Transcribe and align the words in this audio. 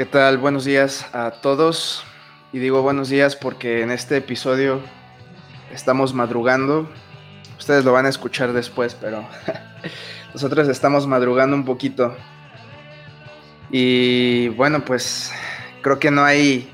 ¿Qué 0.00 0.06
tal? 0.06 0.38
Buenos 0.38 0.64
días 0.64 1.04
a 1.12 1.30
todos. 1.30 2.04
Y 2.54 2.58
digo 2.58 2.80
buenos 2.80 3.10
días 3.10 3.36
porque 3.36 3.82
en 3.82 3.90
este 3.90 4.16
episodio 4.16 4.80
estamos 5.74 6.14
madrugando. 6.14 6.88
Ustedes 7.58 7.84
lo 7.84 7.92
van 7.92 8.06
a 8.06 8.08
escuchar 8.08 8.54
después, 8.54 8.96
pero 8.98 9.28
nosotros 10.32 10.68
estamos 10.68 11.06
madrugando 11.06 11.54
un 11.54 11.66
poquito. 11.66 12.16
Y 13.70 14.48
bueno, 14.48 14.86
pues 14.86 15.32
creo 15.82 15.98
que 15.98 16.10
no 16.10 16.24
hay 16.24 16.72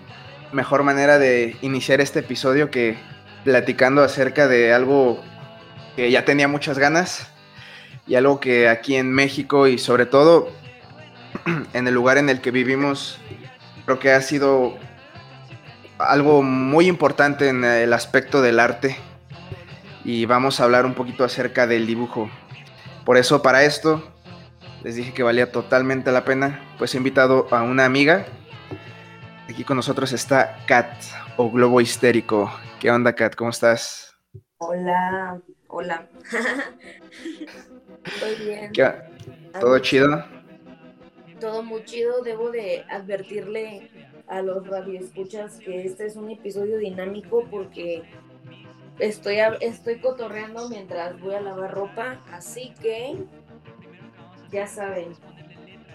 mejor 0.53 0.85
manera 0.85 1.19
de 1.19 1.57
iniciar 1.63 2.01
este 2.01 2.21
episodio 2.21 2.71
que 2.71 2.97
platicando 3.43 4.05
acerca 4.05 4.47
de 4.47 4.73
algo 4.73 5.21
que 5.97 6.13
ya 6.13 6.25
tenía 6.25 6.47
muchas 6.47 6.79
ganas 6.79 7.27
y 8.07 8.15
algo 8.15 8.39
que 8.39 8.69
aquí 8.69 8.95
en 8.95 9.11
México 9.11 9.67
y 9.67 9.79
sobre 9.79 10.07
todo 10.07 10.53
en 11.73 11.87
el 11.87 11.95
lugar 11.95 12.19
en 12.19 12.29
el 12.29 12.41
que 12.41 12.51
vivimos 12.51 13.19
creo 13.85 13.99
que 13.99 14.13
ha 14.13 14.21
sido 14.21 14.77
algo 15.99 16.43
muy 16.43 16.89
importante 16.89 17.49
en 17.49 17.65
el 17.65 17.93
aspecto 17.93 18.43
del 18.43 18.61
arte 18.61 18.97
y 20.05 20.27
vamos 20.27 20.61
a 20.61 20.65
hablar 20.65 20.87
un 20.87 20.95
poquito 20.95 21.25
acerca 21.25 21.67
del 21.67 21.87
dibujo. 21.87 22.31
Por 23.05 23.17
eso 23.17 23.43
para 23.43 23.65
esto 23.65 24.13
les 24.83 24.97
dije 24.97 25.15
que 25.15 25.23
valía 25.23 25.51
totalmente 25.51 26.13
la 26.13 26.25
pena, 26.25 26.61
pues 26.79 26.95
he 26.95 26.99
invitado 26.99 27.49
a 27.51 27.63
una 27.63 27.85
amiga. 27.85 28.27
Aquí 29.49 29.65
con 29.65 29.77
nosotros 29.77 30.13
está 30.13 30.59
Kat 30.67 30.93
o 31.37 31.51
Globo 31.51 31.81
Histérico. 31.81 32.53
¿Qué 32.81 32.91
onda 32.91 33.15
Kat? 33.15 33.35
¿Cómo 33.35 33.51
estás? 33.51 34.17
Hola, 34.59 35.41
hola. 35.69 36.09
Estoy 38.05 38.45
bien. 38.45 38.73
¿Todo 39.61 39.79
chido? 39.79 40.36
Todo 41.41 41.63
muy 41.63 41.85
chido. 41.85 42.23
Debo 42.23 42.51
de 42.51 42.85
advertirle 42.89 43.91
a 44.27 44.43
los 44.43 44.67
radioescuchas 44.67 45.59
que 45.59 45.85
este 45.85 46.07
es 46.07 46.17
un 46.17 46.31
episodio 46.31 46.79
dinámico 46.79 47.47
porque 47.51 48.03
estoy, 48.99 49.39
estoy 49.61 50.01
cotorreando 50.01 50.69
mientras 50.69 51.21
voy 51.21 51.35
a 51.35 51.41
lavar 51.41 51.73
ropa, 51.73 52.21
así 52.33 52.73
que 52.81 53.17
ya 54.51 54.67
saben. 54.67 55.15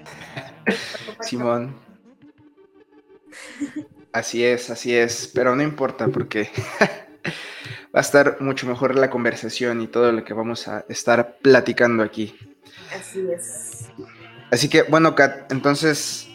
Simón. 1.22 1.76
Así 4.14 4.44
es, 4.44 4.70
así 4.70 4.96
es, 4.96 5.32
pero 5.34 5.56
no 5.56 5.64
importa 5.64 6.08
porque 6.10 6.50
va 7.96 8.00
a 8.00 8.02
estar 8.02 8.42
mucho 8.42 8.68
mejor 8.68 8.96
la 8.96 9.10
conversación 9.10 9.82
y 9.82 9.88
todo 9.88 10.12
lo 10.12 10.24
que 10.26 10.34
vamos 10.34 10.68
a 10.68 10.86
estar 10.90 11.38
platicando 11.38 12.04
aquí. 12.04 12.36
Así 12.94 13.26
es. 13.32 13.90
Así 14.52 14.70
que, 14.70 14.84
bueno, 14.84 15.16
Kat, 15.16 15.52
entonces 15.52 16.28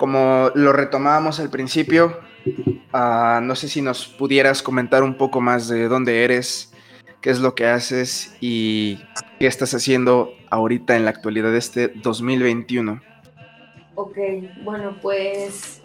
como 0.00 0.50
lo 0.54 0.72
retomábamos 0.72 1.40
al 1.40 1.50
principio, 1.50 2.20
uh, 2.46 3.42
no 3.42 3.54
sé 3.54 3.68
si 3.68 3.82
nos 3.82 4.06
pudieras 4.06 4.62
comentar 4.62 5.02
un 5.02 5.14
poco 5.14 5.42
más 5.42 5.68
de 5.68 5.88
dónde 5.88 6.24
eres, 6.24 6.72
qué 7.20 7.28
es 7.28 7.38
lo 7.38 7.54
que 7.54 7.66
haces 7.66 8.34
y 8.40 8.98
qué 9.38 9.46
estás 9.46 9.74
haciendo 9.74 10.32
ahorita 10.48 10.96
en 10.96 11.04
la 11.04 11.10
actualidad 11.10 11.52
de 11.52 11.58
este 11.58 11.88
2021. 11.88 13.02
Ok, 13.94 14.16
bueno, 14.64 14.96
pues 15.02 15.82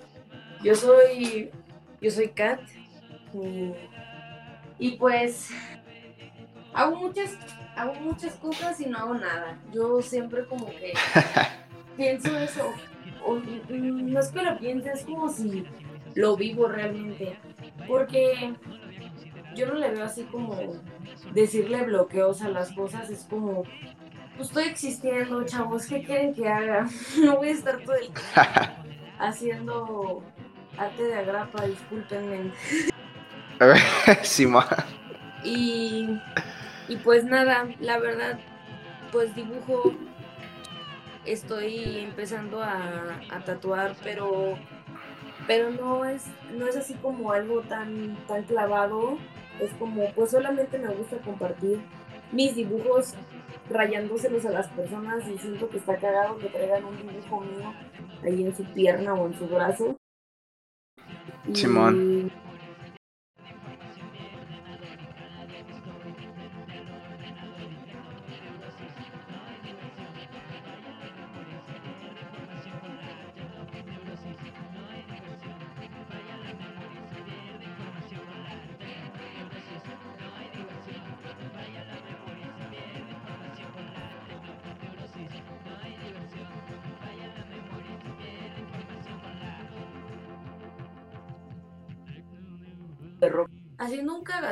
yo 0.64 0.74
soy, 0.76 1.52
yo 2.00 2.10
soy 2.10 2.30
Kat 2.30 2.62
y, 3.34 3.74
y 4.80 4.92
pues 4.92 5.50
hago 6.74 6.96
muchas, 6.96 7.38
hago 7.76 7.96
muchas 7.96 8.36
cosas 8.36 8.80
y 8.80 8.86
no 8.86 8.98
hago 8.98 9.16
nada. 9.16 9.60
Yo 9.74 10.02
siempre 10.02 10.46
como 10.46 10.68
que 10.68 10.94
pienso 11.96 12.38
eso 12.38 12.74
no 13.70 14.20
es 14.20 14.30
que 14.30 14.42
lo 14.42 14.58
piense, 14.58 14.92
es 14.92 15.04
como 15.06 15.30
si 15.30 15.66
lo 16.14 16.36
vivo 16.36 16.68
realmente. 16.68 17.38
Porque 17.88 18.54
yo 19.56 19.68
no 19.68 19.76
le 19.76 19.90
veo 19.92 20.04
así 20.06 20.24
como 20.24 20.58
decirle 21.34 21.84
bloqueos 21.84 22.42
a 22.42 22.50
las 22.50 22.72
cosas, 22.72 23.10
es 23.10 23.26
como, 23.30 23.64
pues 24.36 24.50
estoy 24.50 24.66
existiendo, 24.66 25.44
chavos, 25.46 25.86
¿qué 25.88 26.04
quieren 26.04 26.34
que 26.34 26.48
haga? 26.48 26.88
No 27.24 27.38
voy 27.38 27.50
a 27.50 27.52
estar 27.52 27.82
todo 27.82 27.96
el 27.96 28.08
día 28.08 28.76
haciendo 29.20 30.24
arte 30.78 31.04
de 31.04 31.16
agrapa, 31.16 31.66
discúlpenme. 31.66 32.52
A 33.60 33.66
ver, 33.68 33.80
sí, 34.24 34.48
y, 35.44 36.20
y 36.90 36.98
pues 36.98 37.24
nada, 37.24 37.68
la 37.80 38.00
verdad, 38.00 38.40
pues 39.12 39.34
dibujo 39.36 39.94
estoy 41.26 42.00
empezando 42.00 42.62
a, 42.62 43.20
tatuar, 43.46 43.96
pero, 44.04 44.58
pero 45.48 45.72
no, 45.72 46.06
es, 46.06 46.26
no 46.58 46.68
es 46.68 46.76
así 46.76 46.94
como 46.96 47.32
algo 47.32 47.62
tan, 47.62 48.18
tan 48.28 48.44
clavado. 48.44 49.18
Es 49.60 49.72
como, 49.74 50.12
pues 50.14 50.32
solamente 50.32 50.78
me 50.78 50.90
gusta 50.90 51.18
compartir 51.20 51.80
mis 52.32 52.56
dibujos 52.56 53.14
rayándoselos 53.70 54.46
a 54.46 54.52
las 54.52 54.68
personas 54.70 55.28
y 55.28 55.38
siento 55.38 55.70
que 55.70 55.78
está 55.78 55.98
cagado 55.98 56.38
que 56.38 56.50
traigan 56.50 56.84
un 56.86 56.98
dibujo 56.98 57.42
mío 57.42 57.74
ahí 58.24 58.44
en 58.44 58.56
su 58.56 58.64
pierna 58.66 59.14
o 59.14 59.28
en 59.28 59.34
su 59.38 59.48
brazo. 59.48 59.98
Simón. 61.54 62.32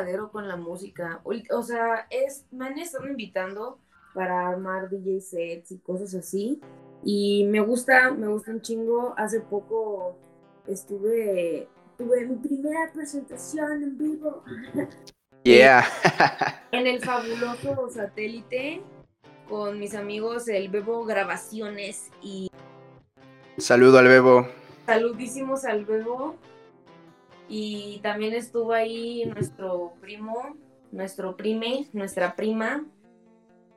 Cagadero 0.03 0.31
con 0.31 0.47
la 0.47 0.57
música. 0.57 1.21
O 1.23 1.63
sea, 1.63 2.07
es, 2.09 2.45
me 2.51 2.67
han 2.67 2.77
estado 2.77 3.07
invitando 3.07 3.79
para 4.13 4.49
armar 4.49 4.89
DJ 4.89 5.21
sets 5.21 5.71
y 5.71 5.79
cosas 5.79 6.13
así. 6.13 6.61
Y 7.03 7.45
me 7.45 7.59
gusta, 7.59 8.11
me 8.11 8.27
gusta 8.27 8.51
un 8.51 8.61
chingo. 8.61 9.13
Hace 9.17 9.39
poco 9.39 10.17
estuve, 10.67 11.67
tuve 11.97 12.25
mi 12.25 12.35
primera 12.35 12.91
presentación 12.93 13.83
en 13.83 13.97
vivo. 13.97 14.43
Yeah. 15.45 15.83
en 16.71 16.87
el 16.87 17.01
fabuloso 17.01 17.89
satélite 17.89 18.81
con 19.49 19.77
mis 19.77 19.93
amigos 19.93 20.47
el 20.47 20.69
Bebo 20.69 21.03
Grabaciones 21.03 22.11
y... 22.21 22.49
Saludo 23.57 23.97
al 23.97 24.07
Bebo. 24.07 24.47
Saludísimos 24.85 25.65
al 25.65 25.83
Bebo. 25.83 26.37
Y 27.49 27.99
también 28.01 28.33
estuvo 28.33 28.73
ahí 28.73 29.25
nuestro 29.25 29.93
primo, 30.01 30.55
nuestro 30.91 31.35
prime, 31.35 31.87
nuestra 31.93 32.35
prima, 32.35 32.85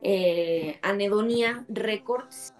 eh, 0.02 0.78
Anedonia 0.82 1.64
Records. 1.68 2.54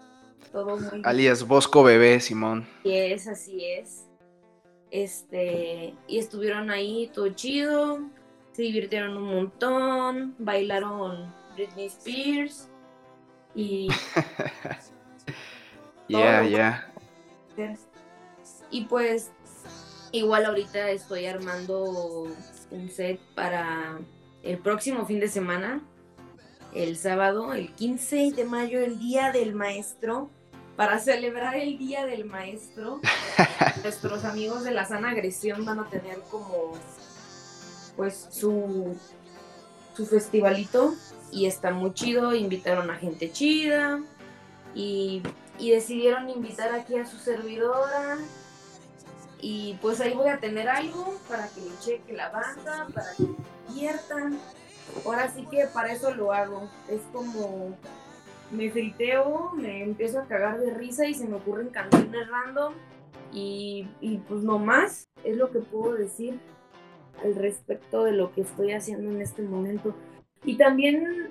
Todo 0.53 0.77
muy 0.77 1.03
Alias 1.05 1.47
Bosco 1.47 1.83
Bebé, 1.83 2.21
Simón. 2.21 2.67
Y 2.85 2.93
es, 2.93 3.29
así 3.29 3.65
es. 3.65 4.07
Este, 4.91 5.95
y 6.07 6.19
estuvieron 6.19 6.71
ahí 6.71 7.11
todo 7.13 7.29
chido, 7.31 8.01
se 8.53 8.63
divirtieron 8.63 9.17
un 9.17 9.35
montón, 9.35 10.35
bailaron 10.39 11.33
Britney 11.55 11.87
Spears 11.87 12.69
y. 13.55 13.89
Ya, 16.09 16.45
ya. 16.45 16.87
Y 18.71 18.85
pues 18.85 19.33
Igual 20.17 20.47
ahorita 20.47 20.89
estoy 20.93 21.27
armando 21.27 22.27
un 22.71 22.91
set 22.91 23.21
para 23.35 23.99
el 24.43 24.57
próximo 24.57 25.05
fin 25.05 25.21
de 25.21 25.29
semana, 25.29 25.83
el 26.75 26.97
sábado, 26.97 27.53
el 27.53 27.75
15 27.75 28.33
de 28.35 28.45
mayo, 28.47 28.81
el 28.81 28.99
Día 28.99 29.31
del 29.31 29.55
Maestro. 29.55 30.31
Para 30.75 31.01
celebrar 31.01 31.55
el 31.57 31.77
Día 31.77 32.07
del 32.07 32.25
Maestro, 32.25 33.03
nuestros 33.83 34.25
amigos 34.25 34.65
de 34.65 34.71
la 34.71 34.87
sana 34.87 35.11
agresión 35.11 35.67
van 35.67 35.81
a 35.81 35.91
tener 35.91 36.19
como 36.31 36.73
pues 37.95 38.29
su, 38.31 38.97
su 39.95 40.07
festivalito 40.07 40.95
y 41.31 41.45
está 41.45 41.73
muy 41.73 41.93
chido, 41.93 42.35
invitaron 42.35 42.91
a 42.91 42.97
gente 42.97 43.31
chida 43.33 44.01
y, 44.75 45.23
y 45.59 45.73
decidieron 45.73 46.31
invitar 46.31 46.73
aquí 46.73 46.97
a 46.97 47.05
su 47.05 47.19
servidora 47.19 48.17
y 49.41 49.79
pues 49.83 50.01
ahí 50.01 50.15
voy 50.15 50.29
a 50.29 50.39
tener 50.39 50.69
algo 50.69 51.15
para 51.29 51.49
que 51.49 51.61
me 51.61 51.79
cheque 51.81 52.13
la 52.13 52.31
banda, 52.31 52.87
para 52.93 53.15
que 53.17 53.25
me 53.25 53.37
diviertan. 53.69 54.39
Ahora 55.05 55.31
sí 55.31 55.47
que 55.51 55.67
para 55.67 55.93
eso 55.93 56.15
lo 56.15 56.33
hago. 56.33 56.69
Es 56.89 57.03
como 57.13 57.77
me 58.51 58.71
friteo, 58.71 59.53
me 59.55 59.83
empiezo 59.83 60.21
a 60.21 60.27
cagar 60.27 60.59
de 60.61 60.73
risa 60.73 61.07
y 61.07 61.15
se 61.15 61.27
me 61.27 61.37
ocurren 61.37 61.69
canciones 61.69 62.29
random 62.29 62.75
Y, 63.33 63.89
y 64.01 64.19
pues 64.19 64.43
no 64.43 64.59
más 64.59 65.09
es 65.25 65.37
lo 65.37 65.51
que 65.51 65.59
puedo 65.59 65.95
decir 65.95 66.39
al 67.25 67.35
respecto 67.35 68.05
de 68.05 68.13
lo 68.13 68.33
que 68.33 68.43
estoy 68.43 68.73
haciendo 68.73 69.11
en 69.11 69.21
este 69.21 69.43
momento. 69.43 69.95
Y 70.45 70.57
también 70.57 71.31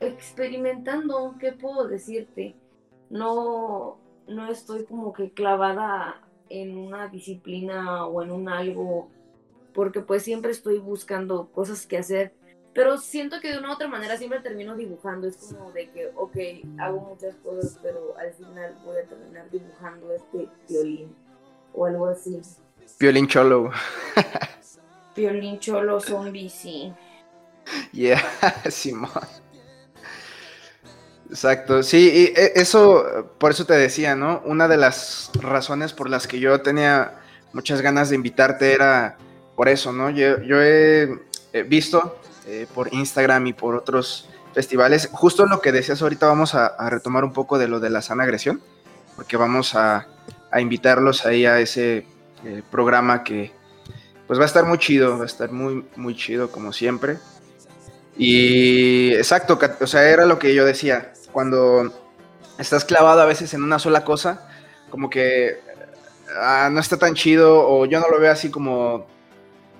experimentando, 0.00 1.36
¿qué 1.38 1.52
puedo 1.52 1.88
decirte? 1.88 2.56
No, 3.08 3.98
no 4.28 4.50
estoy 4.50 4.84
como 4.84 5.12
que 5.12 5.32
clavada 5.32 6.23
en 6.48 6.76
una 6.76 7.08
disciplina 7.08 8.06
o 8.06 8.22
en 8.22 8.30
un 8.30 8.48
algo, 8.48 9.10
porque 9.72 10.00
pues 10.00 10.22
siempre 10.22 10.52
estoy 10.52 10.78
buscando 10.78 11.50
cosas 11.52 11.86
que 11.86 11.98
hacer, 11.98 12.34
pero 12.74 12.98
siento 12.98 13.40
que 13.40 13.52
de 13.52 13.58
una 13.58 13.70
u 13.70 13.72
otra 13.72 13.88
manera 13.88 14.16
siempre 14.16 14.40
termino 14.40 14.76
dibujando, 14.76 15.28
es 15.28 15.36
como 15.36 15.70
de 15.72 15.90
que, 15.90 16.10
ok, 16.16 16.36
hago 16.78 17.00
muchas 17.00 17.36
cosas, 17.36 17.78
pero 17.82 18.16
al 18.18 18.32
final 18.32 18.76
voy 18.84 18.98
a 18.98 19.04
terminar 19.04 19.50
dibujando 19.50 20.12
este 20.12 20.48
violín 20.68 21.14
o 21.72 21.86
algo 21.86 22.06
así. 22.06 22.40
Violín 22.98 23.28
cholo. 23.28 23.70
Violín 25.16 25.58
cholo 25.58 26.00
zombie, 26.00 26.50
sí. 26.50 26.92
Yeah, 27.92 28.20
Simón. 28.70 29.10
Exacto, 31.30 31.82
sí, 31.82 32.10
y 32.14 32.40
e, 32.40 32.52
eso, 32.56 33.32
por 33.38 33.50
eso 33.50 33.64
te 33.64 33.74
decía, 33.74 34.14
¿no? 34.14 34.42
Una 34.44 34.68
de 34.68 34.76
las 34.76 35.30
razones 35.40 35.92
por 35.92 36.10
las 36.10 36.26
que 36.26 36.38
yo 36.38 36.60
tenía 36.60 37.20
muchas 37.52 37.80
ganas 37.80 38.10
de 38.10 38.16
invitarte 38.16 38.72
era 38.72 39.16
por 39.56 39.68
eso, 39.68 39.92
¿no? 39.92 40.10
Yo, 40.10 40.36
he, 40.62 41.08
visto 41.66 42.18
eh, 42.46 42.66
por 42.74 42.92
Instagram 42.92 43.46
y 43.46 43.52
por 43.52 43.76
otros 43.76 44.28
festivales, 44.52 45.08
justo 45.12 45.46
lo 45.46 45.60
que 45.60 45.72
decías 45.72 46.02
ahorita 46.02 46.26
vamos 46.26 46.54
a, 46.54 46.76
retomar 46.90 47.24
un 47.24 47.32
poco 47.32 47.58
de 47.58 47.68
lo 47.68 47.80
de 47.80 47.90
la 47.90 48.02
sana 48.02 48.24
agresión, 48.24 48.60
porque 49.16 49.36
vamos 49.36 49.74
a, 49.74 50.08
invitarlos 50.56 51.26
ahí 51.26 51.46
a 51.46 51.58
ese 51.58 52.06
eh, 52.44 52.62
programa 52.70 53.24
que 53.24 53.52
pues 54.28 54.38
va 54.38 54.44
a 54.44 54.46
estar 54.46 54.64
muy 54.64 54.78
chido, 54.78 55.18
va 55.18 55.24
a 55.24 55.26
estar 55.26 55.50
muy, 55.50 55.84
muy 55.96 56.14
chido 56.14 56.52
como 56.52 56.72
siempre. 56.72 57.18
Y 58.16 59.12
exacto, 59.14 59.58
o 59.80 59.86
sea, 59.86 60.08
era 60.08 60.24
lo 60.24 60.38
que 60.38 60.54
yo 60.54 60.64
decía, 60.64 61.12
cuando 61.32 61.92
estás 62.58 62.84
clavado 62.84 63.20
a 63.20 63.26
veces 63.26 63.54
en 63.54 63.62
una 63.62 63.78
sola 63.78 64.04
cosa, 64.04 64.48
como 64.90 65.10
que 65.10 65.60
ah, 66.40 66.68
no 66.70 66.80
está 66.80 66.96
tan 66.96 67.14
chido 67.14 67.68
o 67.68 67.86
yo 67.86 68.00
no 68.00 68.08
lo 68.08 68.20
veo 68.20 68.30
así 68.30 68.50
como 68.50 69.06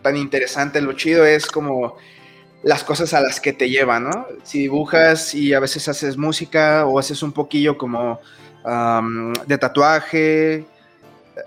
tan 0.03 0.17
interesante, 0.17 0.81
lo 0.81 0.93
chido 0.95 1.25
es 1.25 1.47
como 1.47 1.97
las 2.65 2.83
cosas 2.83 3.15
a 3.15 3.21
las 3.21 3.41
que 3.41 3.53
te 3.53 3.71
llevan, 3.71 4.05
¿no? 4.05 4.27
Si 4.43 4.61
dibujas 4.61 5.35
y 5.35 5.55
a 5.55 5.61
veces 5.61 5.87
haces 5.89 6.17
música 6.17 6.87
o 6.87 6.99
haces 6.99 7.23
un 7.23 7.33
poquillo 7.33 7.79
como 7.79 8.21
de 9.47 9.59
tatuaje, 9.59 10.65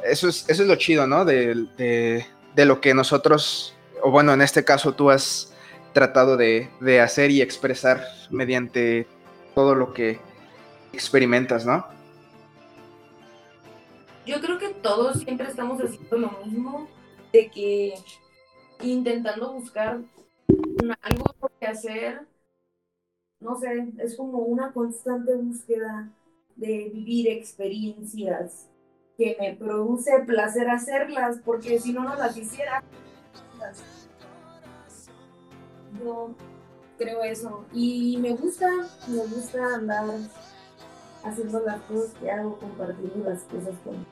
eso 0.05 0.29
es, 0.29 0.45
eso 0.47 0.61
es 0.61 0.69
lo 0.69 0.75
chido, 0.75 1.07
¿no? 1.07 1.25
De, 1.25 1.65
de 1.77 2.65
lo 2.65 2.79
que 2.79 2.93
nosotros, 2.93 3.75
o 4.01 4.11
bueno, 4.11 4.33
en 4.33 4.41
este 4.41 4.63
caso 4.63 4.93
tú 4.93 5.09
has 5.09 5.51
tratado 5.97 6.37
de, 6.37 6.69
hacer 7.01 7.31
y 7.31 7.41
expresar 7.41 8.03
mediante 8.29 9.07
todo 9.55 9.73
lo 9.73 9.93
que 9.93 10.19
experimentas, 10.93 11.65
¿no? 11.65 11.87
Yo 14.23 14.39
creo 14.39 14.59
que 14.59 14.69
todos 14.69 15.21
siempre 15.21 15.47
estamos 15.47 15.81
haciendo 15.81 16.17
lo 16.19 16.31
mismo, 16.45 16.87
de 17.33 17.49
que 17.49 17.95
intentando 18.83 19.53
buscar 19.53 20.01
algo 21.01 21.25
que 21.59 21.65
hacer, 21.65 22.27
no 23.39 23.57
sé, 23.57 23.87
es 23.97 24.15
como 24.15 24.37
una 24.37 24.73
constante 24.73 25.33
búsqueda 25.33 26.11
de 26.55 26.91
vivir 26.93 27.27
experiencias 27.27 28.69
que 29.17 29.35
me 29.39 29.55
produce 29.55 30.11
placer 30.27 30.69
hacerlas, 30.69 31.39
porque 31.43 31.79
si 31.79 31.91
no, 31.91 32.03
no 32.03 32.15
las 32.15 32.37
hiciera 32.37 32.83
yo 35.99 36.31
creo 36.97 37.23
eso. 37.23 37.65
Y 37.73 38.17
me 38.17 38.31
gusta, 38.33 38.69
me 39.07 39.25
gusta 39.25 39.75
andar 39.75 40.05
haciendo 41.23 41.59
las 41.61 41.81
cosas 41.81 42.11
que 42.19 42.31
hago, 42.31 42.57
compartiendo 42.59 43.29
las 43.29 43.43
cosas 43.43 43.75
con 43.83 44.05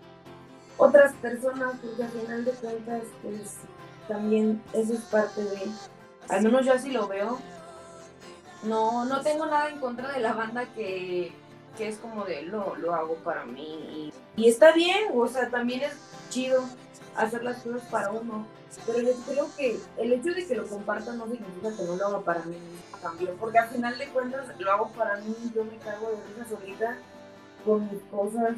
otras 0.77 1.13
personas, 1.15 1.73
porque 1.81 2.03
al 2.03 2.09
final 2.09 2.45
de 2.45 2.51
cuentas, 2.51 3.01
pues 3.21 3.55
también 4.07 4.61
eso 4.73 4.93
es 4.93 5.01
parte 5.01 5.43
de, 5.43 5.71
al 6.29 6.43
menos 6.43 6.65
yo 6.65 6.73
así 6.73 6.91
lo 6.91 7.07
veo. 7.07 7.39
No, 8.63 9.05
no 9.05 9.21
tengo 9.21 9.45
nada 9.45 9.69
en 9.69 9.79
contra 9.79 10.11
de 10.11 10.19
la 10.19 10.33
banda 10.33 10.65
que, 10.73 11.31
que 11.77 11.87
es 11.87 11.97
como 11.97 12.25
de 12.25 12.43
lo, 12.43 12.75
lo 12.75 12.95
hago 12.95 13.15
para 13.17 13.45
mí. 13.45 14.11
Y, 14.35 14.41
y 14.41 14.49
está 14.49 14.71
bien, 14.73 15.09
o 15.13 15.27
sea, 15.27 15.49
también 15.49 15.81
es 15.81 15.93
chido 16.29 16.63
hacer 17.15 17.43
las 17.43 17.61
cosas 17.63 17.81
para 17.89 18.11
uno 18.11 18.45
pero 18.85 18.99
yo 18.99 19.13
creo 19.27 19.47
que 19.57 19.77
el 19.97 20.13
hecho 20.13 20.33
de 20.33 20.45
que 20.45 20.55
lo 20.55 20.67
compartan 20.67 21.17
no 21.17 21.27
significa 21.27 21.75
que 21.75 21.83
no 21.83 21.95
lo 21.95 22.07
haga 22.07 22.21
para 22.21 22.45
mí 22.45 22.57
también, 23.01 23.35
porque 23.39 23.59
al 23.59 23.69
final 23.69 23.97
de 23.97 24.07
cuentas 24.09 24.59
lo 24.59 24.71
hago 24.71 24.91
para 24.91 25.17
mí, 25.21 25.33
yo 25.53 25.63
me 25.63 25.77
cago 25.77 26.09
de 26.09 26.17
risa 26.27 26.57
solita 26.57 26.97
con 27.63 27.89
mis 27.89 28.01
cosas, 28.03 28.57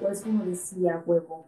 pues 0.00 0.22
como 0.22 0.44
decía, 0.44 1.02
huevo. 1.06 1.46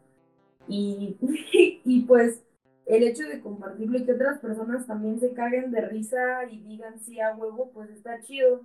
Y, 0.69 1.17
y 1.85 2.01
pues 2.03 2.43
el 2.87 3.03
hecho 3.03 3.25
de 3.25 3.41
compartirlo 3.41 3.99
y 3.99 4.05
que 4.05 4.13
otras 4.13 4.39
personas 4.39 4.87
también 4.87 5.21
se 5.21 5.33
caguen 5.33 5.71
de 5.73 5.83
risa 5.83 6.45
y 6.51 6.61
digan 6.61 7.01
sí 7.01 7.21
a 7.21 7.35
huevo, 7.35 7.71
pues 7.73 7.91
está 7.91 8.21
chido. 8.23 8.63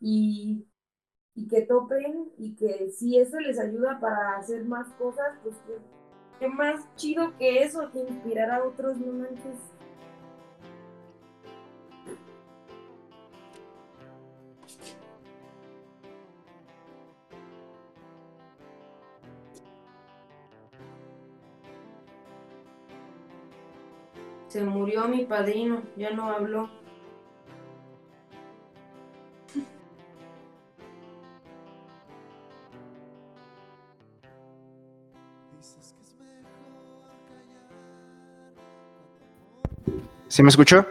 Y, 0.00 0.66
y 1.34 1.48
que 1.48 1.62
topen 1.62 2.30
y 2.38 2.54
que 2.54 2.90
si 2.90 3.18
eso 3.18 3.40
les 3.40 3.58
ayuda 3.58 3.98
para 4.00 4.36
hacer 4.36 4.64
más 4.64 4.88
cosas, 4.94 5.38
pues, 5.42 5.56
pues 5.66 5.80
qué 6.38 6.48
más 6.48 6.94
chido 6.96 7.36
que 7.38 7.62
eso, 7.62 7.90
que 7.92 8.00
inspirar 8.00 8.50
a 8.50 8.64
otros 8.64 8.96
momentos. 8.98 9.54
Se 24.48 24.62
murió 24.62 25.08
mi 25.08 25.24
padrino, 25.24 25.82
ya 25.96 26.10
no 26.10 26.30
habló. 26.30 26.83
¿Sí 40.34 40.42
me 40.42 40.48
escuchó? 40.48 40.84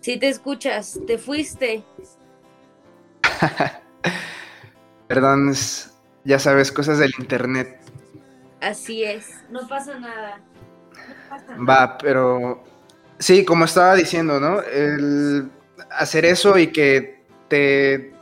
Sí 0.00 0.18
te 0.18 0.28
escuchas, 0.28 0.98
te 1.06 1.16
fuiste. 1.16 1.84
Perdón, 5.06 5.54
ya 6.24 6.40
sabes, 6.40 6.72
cosas 6.72 6.98
del 6.98 7.12
internet. 7.20 7.78
Así 8.60 9.04
es, 9.04 9.26
no 9.48 9.68
pasa 9.68 10.00
nada. 10.00 10.40
Va, 11.68 11.98
pero 11.98 12.64
sí, 13.20 13.44
como 13.44 13.64
estaba 13.64 13.94
diciendo, 13.94 14.40
¿no? 14.40 14.60
El 14.60 15.52
hacer 15.92 16.24
eso 16.24 16.58
y 16.58 16.72
que 16.72 17.22
te... 17.46 18.12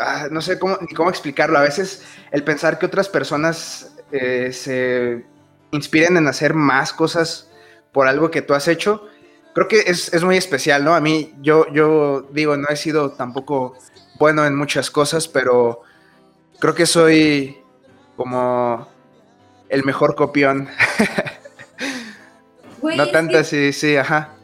Ah, 0.00 0.26
no 0.32 0.40
sé 0.40 0.58
cómo, 0.58 0.78
ni 0.80 0.92
cómo 0.96 1.10
explicarlo. 1.10 1.58
A 1.58 1.62
veces 1.62 2.04
el 2.32 2.42
pensar 2.42 2.80
que 2.80 2.86
otras 2.86 3.08
personas 3.08 3.94
eh, 4.10 4.50
se 4.52 5.24
inspiren 5.70 6.16
en 6.16 6.26
hacer 6.26 6.54
más 6.54 6.92
cosas 6.92 7.52
por 7.92 8.08
algo 8.08 8.32
que 8.32 8.42
tú 8.42 8.54
has 8.54 8.66
hecho, 8.66 9.08
creo 9.58 9.68
que 9.68 9.90
es, 9.90 10.22
muy 10.22 10.36
especial, 10.36 10.84
¿no? 10.84 10.94
A 10.94 11.00
mí, 11.00 11.34
yo, 11.40 11.66
yo 11.72 12.22
digo, 12.30 12.56
no 12.56 12.68
he 12.68 12.76
sido 12.76 13.10
tampoco 13.10 13.76
bueno 14.18 14.46
en 14.46 14.54
muchas 14.54 14.88
cosas, 14.90 15.26
pero 15.26 15.82
creo 16.60 16.74
que 16.74 16.86
soy 16.86 17.58
como 18.16 18.86
el 19.68 19.84
mejor 19.84 20.14
copión. 20.14 20.68
no 22.82 23.08
tanto 23.08 23.38
así, 23.38 23.72
sí, 23.72 23.96
ajá. 23.96 24.36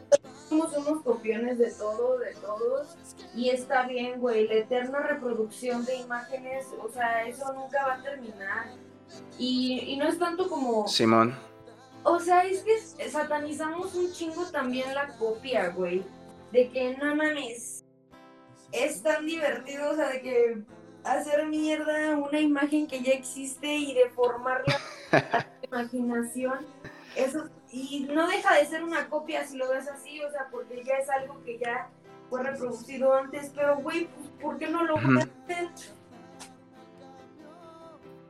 Somos 0.49 0.75
unos 0.77 1.01
copiones 1.03 1.59
de 1.59 1.71
todo, 1.71 2.19
de 2.19 2.33
todos, 2.35 2.97
y 3.33 3.49
está 3.51 3.87
bien, 3.87 4.19
güey, 4.19 4.47
la 4.47 4.55
eterna 4.55 4.99
reproducción 4.99 5.85
de 5.85 5.95
imágenes, 5.95 6.67
o 6.83 6.89
sea, 6.89 7.25
eso 7.25 7.53
nunca 7.53 7.85
va 7.87 7.93
a 7.93 8.03
terminar. 8.03 8.65
Y, 9.37 9.79
y 9.87 9.97
no 9.97 10.09
es 10.09 10.19
tanto 10.19 10.49
como... 10.49 10.87
Simón 10.89 11.54
o 12.05 12.19
sea, 12.19 12.45
es 12.45 12.63
que 12.63 13.09
satanizamos 13.09 13.93
un 13.95 14.11
chingo 14.11 14.45
también 14.45 14.93
la 14.93 15.07
copia, 15.17 15.69
güey. 15.69 16.03
De 16.51 16.69
que 16.69 16.95
no 16.97 17.15
mames. 17.15 17.83
Es 18.71 19.01
tan 19.01 19.25
divertido, 19.25 19.91
o 19.91 19.95
sea, 19.95 20.09
de 20.09 20.21
que 20.21 20.63
hacer 21.03 21.45
mierda 21.47 22.15
una 22.15 22.39
imagen 22.39 22.87
que 22.87 23.01
ya 23.01 23.11
existe 23.11 23.67
y 23.67 23.93
deformarla 23.93 24.79
a 25.11 25.43
tu 25.61 25.67
imaginación. 25.67 26.59
Eso, 27.15 27.49
y 27.71 28.07
no 28.11 28.27
deja 28.27 28.55
de 28.55 28.65
ser 28.65 28.83
una 28.83 29.09
copia 29.09 29.45
si 29.45 29.57
lo 29.57 29.69
ves 29.69 29.87
así, 29.87 30.21
o 30.21 30.31
sea, 30.31 30.47
porque 30.51 30.83
ya 30.83 30.95
es 30.95 31.09
algo 31.09 31.41
que 31.43 31.57
ya 31.57 31.89
fue 32.29 32.43
reproducido 32.43 33.13
antes, 33.13 33.51
pero 33.55 33.77
güey, 33.77 34.07
pues, 34.07 34.29
¿por 34.41 34.57
qué 34.57 34.67
no 34.67 34.83
lo 34.83 34.97
hacer? 34.97 35.69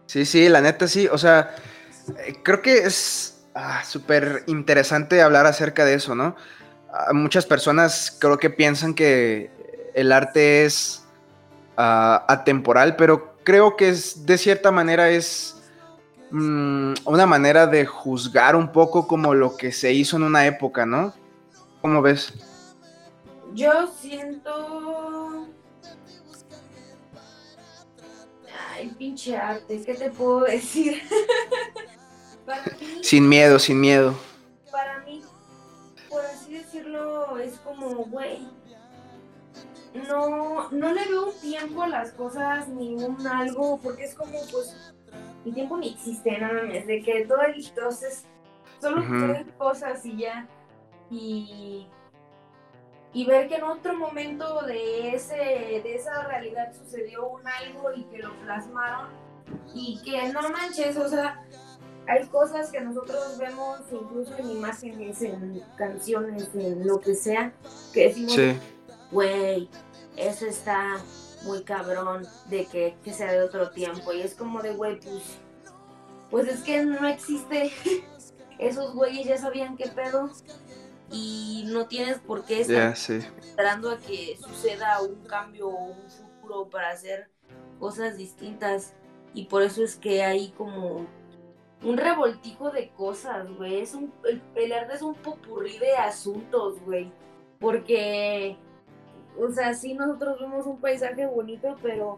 Sí, 0.05 0.25
sí, 0.25 0.49
la 0.49 0.61
neta 0.61 0.87
sí, 0.87 1.07
o 1.07 1.17
sea, 1.17 1.55
Eh, 2.19 2.35
creo 2.43 2.61
que 2.61 2.77
es 2.77 3.34
ah, 3.55 3.83
súper 3.83 4.43
interesante 4.47 5.21
hablar 5.21 5.45
acerca 5.47 5.85
de 5.85 5.95
eso, 5.95 6.13
¿no? 6.13 6.35
muchas 7.13 7.45
personas 7.45 8.15
creo 8.19 8.37
que 8.37 8.49
piensan 8.49 8.93
que 8.93 9.51
el 9.93 10.11
arte 10.11 10.65
es 10.65 11.03
ah, 11.77 12.25
atemporal, 12.27 12.95
pero 12.95 13.35
creo 13.43 13.75
que 13.75 13.89
es, 13.89 14.25
de 14.25 14.37
cierta 14.37 14.71
manera 14.71 15.09
es 15.09 15.61
mm, 16.31 16.93
una 17.05 17.25
manera 17.25 17.67
de 17.67 17.85
juzgar 17.85 18.55
un 18.55 18.71
poco 18.71 19.07
como 19.07 19.33
lo 19.33 19.57
que 19.57 19.71
se 19.71 19.93
hizo 19.93 20.17
en 20.17 20.23
una 20.23 20.45
época, 20.45 20.85
¿no? 20.85 21.13
¿Cómo 21.81 22.01
ves? 22.01 22.33
Yo 23.53 23.87
siento... 23.87 25.47
Ay, 28.73 28.93
pinche 28.97 29.37
arte, 29.37 29.81
¿qué 29.85 29.93
te 29.93 30.09
puedo 30.09 30.41
decir? 30.41 31.01
sin 33.01 33.27
miedo, 33.27 33.59
sin 33.59 33.79
miedo. 33.79 34.13
Para 34.71 34.99
mí, 34.99 35.23
por 36.09 36.25
así 36.25 36.53
decirlo, 36.53 37.37
es 37.37 37.57
como, 37.59 37.87
güey, 38.05 38.47
no, 40.07 40.69
no 40.71 40.93
le 40.93 41.05
veo 41.05 41.27
un 41.27 41.39
tiempo 41.39 41.83
a 41.83 41.87
las 41.87 42.11
cosas 42.11 42.67
ni 42.67 42.95
un 42.95 43.25
algo, 43.25 43.79
porque 43.81 44.05
es 44.05 44.15
como, 44.15 44.39
pues, 44.51 44.93
el 45.45 45.53
tiempo 45.53 45.77
ni 45.77 45.93
existe, 45.93 46.37
nada 46.37 46.63
más, 46.63 46.85
de 46.85 47.01
que 47.03 47.25
todo 47.25 47.41
el 47.43 47.65
entonces 47.65 48.25
solo 48.81 49.01
uh 49.01 49.57
cosas 49.57 50.05
y 50.05 50.17
ya. 50.17 50.47
Y, 51.09 51.87
y 53.13 53.25
ver 53.25 53.47
que 53.47 53.55
en 53.55 53.63
otro 53.63 53.93
momento 53.97 54.61
de, 54.63 55.15
ese, 55.15 55.35
de 55.35 55.95
esa 55.95 56.23
realidad 56.23 56.73
sucedió 56.73 57.27
un 57.27 57.47
algo 57.47 57.93
y 57.95 58.03
que 58.05 58.17
lo 58.17 58.33
plasmaron 58.41 59.09
y 59.73 60.01
que 60.03 60.33
no 60.33 60.49
manches, 60.49 60.97
o 60.97 61.07
sea, 61.07 61.45
hay 62.07 62.25
cosas 62.27 62.71
que 62.71 62.81
nosotros 62.81 63.37
vemos 63.37 63.79
incluso 63.91 64.37
en 64.37 64.51
imágenes, 64.51 65.21
en 65.21 65.61
canciones, 65.77 66.49
en 66.53 66.85
lo 66.85 66.99
que 66.99 67.15
sea, 67.15 67.53
que 67.93 68.07
decimos, 68.07 68.37
güey, 69.11 69.69
eso 70.15 70.45
está 70.45 70.97
muy 71.43 71.63
cabrón 71.63 72.27
de 72.49 72.65
que, 72.65 73.13
sea 73.13 73.31
de 73.31 73.41
otro 73.41 73.71
tiempo. 73.71 74.13
Y 74.13 74.21
es 74.21 74.35
como 74.35 74.61
de, 74.61 74.73
güey, 74.73 74.99
pues, 74.99 75.23
pues 76.29 76.47
es 76.47 76.61
que 76.61 76.83
no 76.83 77.07
existe. 77.07 77.71
Esos 78.59 78.93
güeyes 78.93 79.25
ya 79.25 79.37
sabían 79.37 79.75
qué 79.75 79.87
pedo. 79.87 80.29
Y 81.11 81.65
no 81.67 81.87
tienes 81.87 82.19
por 82.19 82.45
qué 82.45 82.61
estar 82.61 82.93
esperando 82.93 83.91
a 83.91 83.97
que 83.99 84.37
suceda 84.37 85.01
un 85.01 85.23
cambio 85.25 85.67
o 85.67 85.91
un 85.91 86.09
futuro 86.09 86.67
para 86.69 86.89
hacer 86.89 87.29
cosas 87.79 88.17
distintas. 88.17 88.93
Y 89.33 89.45
por 89.45 89.61
eso 89.61 89.83
es 89.83 89.95
que 89.95 90.23
hay 90.23 90.49
como 90.51 91.05
un 91.85 91.97
revoltijo 91.97 92.71
de 92.71 92.89
cosas, 92.89 93.47
güey. 93.57 93.81
Es 93.81 93.93
un, 93.95 94.13
el, 94.25 94.41
el 94.55 94.73
arte 94.73 94.95
es 94.95 95.01
un 95.01 95.15
popurrí 95.15 95.77
de 95.77 95.95
asuntos, 95.95 96.81
güey. 96.81 97.11
Porque 97.59 98.57
o 99.37 99.51
sea, 99.51 99.73
sí 99.73 99.93
nosotros 99.93 100.39
vemos 100.39 100.65
un 100.65 100.79
paisaje 100.79 101.25
bonito, 101.25 101.75
pero 101.81 102.17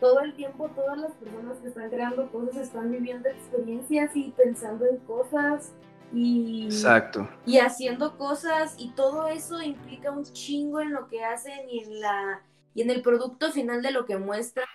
todo 0.00 0.20
el 0.20 0.34
tiempo 0.34 0.68
todas 0.74 0.98
las 0.98 1.12
personas 1.14 1.58
que 1.58 1.68
están 1.68 1.88
creando 1.88 2.30
cosas 2.30 2.56
están 2.56 2.90
viviendo 2.90 3.28
experiencias 3.28 4.14
y 4.14 4.30
pensando 4.32 4.84
en 4.86 4.98
cosas 4.98 5.72
y, 6.12 6.66
Exacto. 6.66 7.28
y 7.46 7.58
haciendo 7.58 8.16
cosas 8.18 8.74
y 8.78 8.90
todo 8.90 9.26
eso 9.28 9.62
implica 9.62 10.10
un 10.10 10.24
chingo 10.24 10.80
en 10.80 10.92
lo 10.92 11.08
que 11.08 11.24
hacen 11.24 11.68
y 11.70 11.80
en 11.80 12.00
la 12.00 12.42
y 12.74 12.82
en 12.82 12.90
el 12.90 13.00
producto 13.00 13.50
final 13.52 13.80
de 13.80 13.90
lo 13.90 14.04
que 14.04 14.18
muestran 14.18 14.66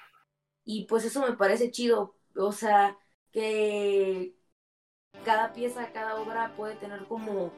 y 0.66 0.86
pues 0.86 1.06
eso 1.06 1.22
me 1.22 1.34
parece 1.36 1.72
chido, 1.72 2.16
o 2.36 2.52
sea, 2.52 2.98
que 3.32 4.36
cada 5.26 5.54
pieza, 5.54 5.92
cada 5.94 6.16
obra 6.16 6.54
puede 6.56 6.76
tener 6.76 7.06
como 7.06 7.52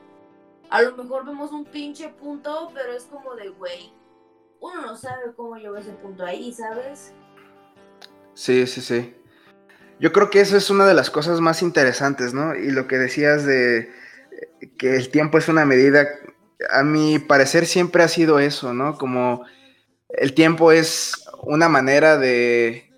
a 0.70 0.82
lo 0.82 0.96
mejor 0.98 1.26
vemos 1.26 1.52
un 1.52 1.66
pinche 1.66 2.10
punto, 2.10 2.72
pero 2.74 2.94
es 2.94 3.04
como 3.04 3.36
de, 3.36 3.50
güey, 3.50 3.94
uno 4.60 4.82
no 4.82 4.96
sabe 4.98 5.34
cómo 5.36 5.56
llegó 5.58 5.78
ese 5.78 5.92
punto 5.92 6.26
ahí, 6.26 6.54
¿sabes? 6.54 7.14
Sí, 8.34 8.66
sí, 8.66 8.82
sí. 8.82 9.14
Yo 10.00 10.12
creo 10.12 10.30
que 10.30 10.42
eso 10.42 10.58
es 10.58 10.70
una 10.70 10.86
de 10.86 10.94
las 10.94 11.10
cosas 11.10 11.40
más 11.42 11.62
interesantes, 11.62 12.34
¿no? 12.34 12.56
Y 12.56 12.72
lo 12.72 12.88
que 12.88 12.98
decías 12.98 13.46
de 13.46 13.80
eh, 13.80 14.72
que 14.78 14.96
el 14.96 15.10
tiempo 15.10 15.38
es 15.38 15.48
una 15.48 15.66
medida, 15.66 16.08
a 16.72 16.84
mi 16.84 17.20
parecer 17.20 17.66
siempre 17.66 18.04
ha 18.04 18.08
sido 18.08 18.40
eso, 18.40 18.74
¿no? 18.74 18.98
Como 18.98 19.46
el 20.10 20.34
tiempo 20.34 20.72
es 20.72 21.26
una 21.44 21.70
manera 21.70 22.18
de 22.18 22.92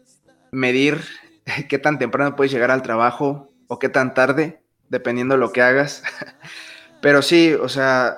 medir 0.51 1.01
qué 1.69 1.79
tan 1.79 1.99
temprano 1.99 2.35
puedes 2.35 2.51
llegar 2.51 2.71
al 2.71 2.81
trabajo 2.81 3.51
o 3.67 3.79
qué 3.79 3.89
tan 3.89 4.13
tarde, 4.13 4.61
dependiendo 4.89 5.35
de 5.35 5.39
lo 5.39 5.51
que 5.51 5.61
hagas. 5.61 6.03
Pero 7.01 7.21
sí, 7.21 7.53
o 7.53 7.69
sea, 7.69 8.17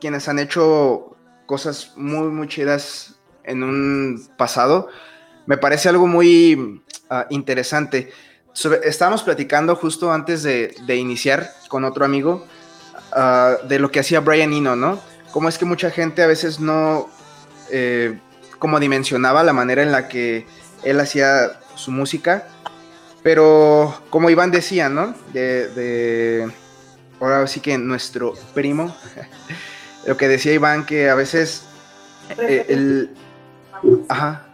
quienes 0.00 0.28
han 0.28 0.38
hecho 0.38 1.16
cosas 1.46 1.92
muy, 1.96 2.28
muy 2.28 2.48
chidas 2.48 3.20
en 3.44 3.62
un 3.62 4.28
pasado, 4.36 4.88
me 5.46 5.58
parece 5.58 5.88
algo 5.88 6.06
muy 6.06 6.82
ah, 7.08 7.26
interesante. 7.30 8.12
estábamos 8.84 9.22
platicando 9.22 9.74
justo 9.76 10.12
antes 10.12 10.42
de, 10.42 10.74
iniciar 10.96 11.50
con 11.68 11.84
otro 11.84 12.04
amigo 12.04 12.46
ah, 13.12 13.56
de 13.68 13.78
lo 13.78 13.90
que 13.90 14.00
hacía 14.00 14.20
Brian 14.20 14.52
Eno, 14.52 14.76
¿no? 14.76 15.00
Cómo 15.32 15.48
es 15.48 15.58
que 15.58 15.64
mucha 15.64 15.90
gente 15.90 16.22
a 16.22 16.26
veces 16.26 16.60
no, 16.60 17.08
eh, 17.70 18.18
como 18.58 18.80
dimensionaba 18.80 19.42
la 19.42 19.52
manera 19.52 19.82
en 19.82 19.92
la 19.92 20.08
que 20.08 20.46
él 20.82 21.00
hacía 21.00 21.60
su 21.80 21.90
música, 21.90 22.46
pero 23.22 24.02
como 24.10 24.30
Iván 24.30 24.50
decía, 24.50 24.88
¿no? 24.88 25.14
de 25.32 26.50
ahora 27.20 27.46
sí 27.46 27.60
que 27.60 27.76
nuestro 27.78 28.34
primo, 28.54 28.94
lo 30.06 30.16
que 30.16 30.28
decía 30.28 30.52
Iván, 30.52 30.86
que 30.86 31.10
a 31.10 31.14
veces 31.14 31.64
eh, 32.38 32.66
el... 32.68 33.10
Ajá. 34.08 34.46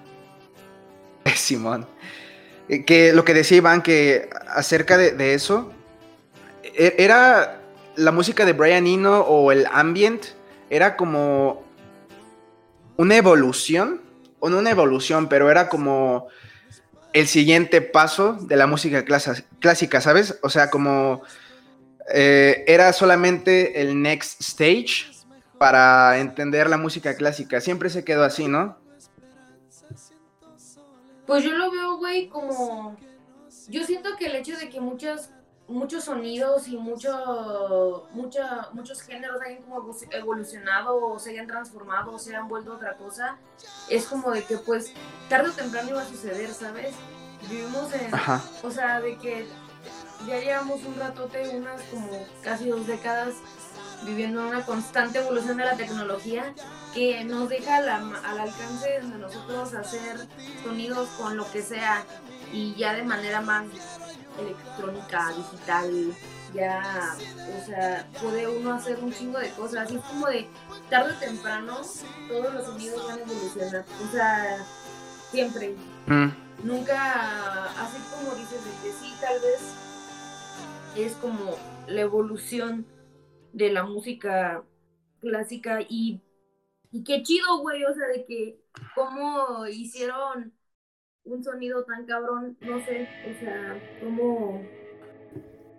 Simón. 1.34 1.86
Eh, 2.68 2.84
que 2.84 3.12
lo 3.12 3.24
que 3.24 3.34
decía 3.34 3.58
Iván, 3.58 3.82
que 3.82 4.28
acerca 4.48 4.96
de, 4.98 5.34
eso, 5.34 5.72
e, 6.62 6.94
era 6.98 7.60
la 7.96 8.12
música 8.12 8.44
de 8.44 8.52
Brian 8.52 8.86
Eno 8.86 9.20
o 9.20 9.52
el 9.52 9.66
ambient, 9.72 10.24
era 10.68 10.96
como 10.96 11.64
una 12.96 13.16
evolución, 13.16 14.00
o 14.40 14.50
no 14.50 14.58
una 14.58 14.70
evolución, 14.70 15.28
pero 15.28 15.50
era 15.50 15.68
como 15.68 16.28
el 17.16 17.28
siguiente 17.28 17.80
paso 17.80 18.34
de 18.34 18.56
la 18.56 18.66
música 18.66 19.02
clásica, 19.58 20.02
¿sabes? 20.02 20.38
O 20.42 20.50
sea, 20.50 20.68
como 20.68 21.22
eh, 22.12 22.62
era 22.66 22.92
solamente 22.92 23.80
el 23.80 24.02
next 24.02 24.42
stage 24.42 25.10
para 25.56 26.18
entender 26.18 26.68
la 26.68 26.76
música 26.76 27.16
clásica. 27.16 27.62
Siempre 27.62 27.88
se 27.88 28.04
quedó 28.04 28.22
así, 28.22 28.48
¿no? 28.48 28.76
Pues 31.26 31.42
yo 31.42 31.52
lo 31.52 31.70
veo, 31.70 31.96
güey, 31.96 32.28
como... 32.28 32.98
Yo 33.68 33.84
siento 33.84 34.10
que 34.18 34.26
el 34.26 34.36
hecho 34.36 34.54
de 34.58 34.68
que 34.68 34.82
muchos, 34.82 35.30
muchos 35.68 36.04
sonidos 36.04 36.68
y 36.68 36.76
mucho, 36.76 38.08
muchos 38.12 39.02
géneros 39.02 39.40
hayan 39.42 39.62
como 39.62 39.94
evolucionado 40.10 41.04
o 41.04 41.18
se 41.18 41.30
hayan 41.30 41.46
transformado 41.46 42.12
o 42.12 42.18
se 42.18 42.30
hayan 42.30 42.48
vuelto 42.48 42.74
otra 42.74 42.96
cosa, 42.96 43.36
es 43.88 44.06
como 44.06 44.30
de 44.30 44.44
que 44.44 44.58
pues 44.58 44.92
tarde 45.28 45.50
o 45.50 45.52
temprano 45.52 45.90
iba 45.90 46.02
a 46.02 46.06
suceder, 46.06 46.52
¿sabes? 46.52 46.94
Vivimos 47.48 47.92
en... 47.92 48.10
O 48.62 48.70
sea, 48.70 49.00
de 49.00 49.16
que 49.18 49.46
ya 50.26 50.40
llevamos 50.40 50.82
un 50.84 50.96
ratote, 50.96 51.56
unas 51.56 51.82
como 51.82 52.26
casi 52.42 52.68
dos 52.68 52.86
décadas, 52.86 53.34
viviendo 54.04 54.46
una 54.46 54.64
constante 54.64 55.18
evolución 55.18 55.56
de 55.56 55.64
la 55.64 55.76
tecnología 55.76 56.54
que 56.94 57.24
nos 57.24 57.48
deja 57.48 57.76
al, 57.76 57.88
alcance 58.40 59.00
de 59.00 59.18
nosotros 59.18 59.74
hacer 59.74 60.26
sonidos 60.64 61.08
con 61.18 61.36
lo 61.36 61.50
que 61.50 61.62
sea 61.62 62.04
y 62.52 62.74
ya 62.74 62.94
de 62.94 63.02
manera 63.02 63.40
más 63.40 63.64
electrónica, 64.38 65.32
digital, 65.36 66.14
ya, 66.54 67.16
o 67.60 67.66
sea, 67.66 68.08
puede 68.20 68.48
uno 68.48 68.74
hacer 68.74 68.98
un 69.02 69.12
chingo 69.12 69.38
de 69.38 69.50
cosas. 69.50 69.86
Así 69.86 69.96
como 69.98 70.26
de 70.26 70.46
tarde 70.88 71.12
o 71.14 71.18
temprano, 71.18 71.80
todos 72.28 72.54
los 72.54 72.64
sonidos 72.64 73.06
van 73.06 73.18
a 73.18 73.22
evolucionar. 73.22 73.84
O 74.06 74.12
sea, 74.12 74.58
siempre. 75.30 75.74
Mm. 76.06 76.28
Nunca, 76.64 77.64
así 77.82 77.98
como 78.10 78.34
dices, 78.34 78.64
de 78.64 78.70
que 78.82 78.96
sí, 78.96 79.12
tal 79.20 79.38
vez 79.40 79.60
es 80.96 81.12
como 81.16 81.56
la 81.86 82.00
evolución 82.00 82.86
de 83.52 83.70
la 83.70 83.84
música 83.84 84.64
clásica 85.20 85.80
y, 85.82 86.22
y 86.90 87.04
qué 87.04 87.22
chido, 87.22 87.58
güey, 87.58 87.84
o 87.84 87.94
sea, 87.94 88.06
de 88.08 88.24
que 88.24 88.58
cómo 88.94 89.66
hicieron 89.66 90.55
un 91.26 91.42
sonido 91.42 91.84
tan 91.84 92.06
cabrón, 92.06 92.56
no 92.60 92.78
sé, 92.84 93.08
o 93.28 93.40
sea, 93.40 93.76
cómo, 94.00 94.62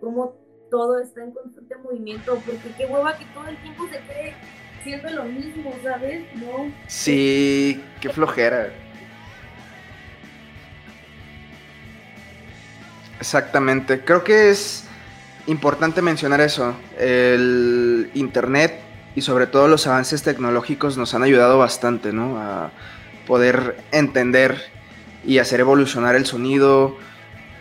cómo 0.00 0.34
todo 0.70 1.00
está 1.00 1.24
en 1.24 1.32
constante 1.32 1.76
movimiento, 1.76 2.40
porque 2.44 2.72
qué 2.76 2.86
hueva 2.86 3.16
que 3.16 3.24
todo 3.26 3.48
el 3.48 3.56
tiempo 3.58 3.86
se 3.90 3.98
cree 4.00 4.34
siendo 4.84 5.10
lo 5.10 5.24
mismo, 5.24 5.74
¿sabes? 5.82 6.24
¿No? 6.34 6.72
Sí, 6.86 7.82
qué 8.00 8.10
flojera. 8.10 8.70
Exactamente. 13.18 14.04
Creo 14.04 14.22
que 14.22 14.50
es 14.50 14.84
importante 15.46 16.02
mencionar 16.02 16.40
eso. 16.40 16.76
El 16.96 18.10
Internet 18.14 18.80
y 19.16 19.22
sobre 19.22 19.46
todo 19.46 19.66
los 19.66 19.86
avances 19.86 20.22
tecnológicos 20.22 20.96
nos 20.96 21.14
han 21.14 21.22
ayudado 21.24 21.58
bastante, 21.58 22.12
¿no? 22.12 22.38
A 22.38 22.70
poder 23.26 23.76
entender 23.90 24.77
y 25.24 25.38
hacer 25.38 25.60
evolucionar 25.60 26.14
el 26.14 26.26
sonido, 26.26 26.96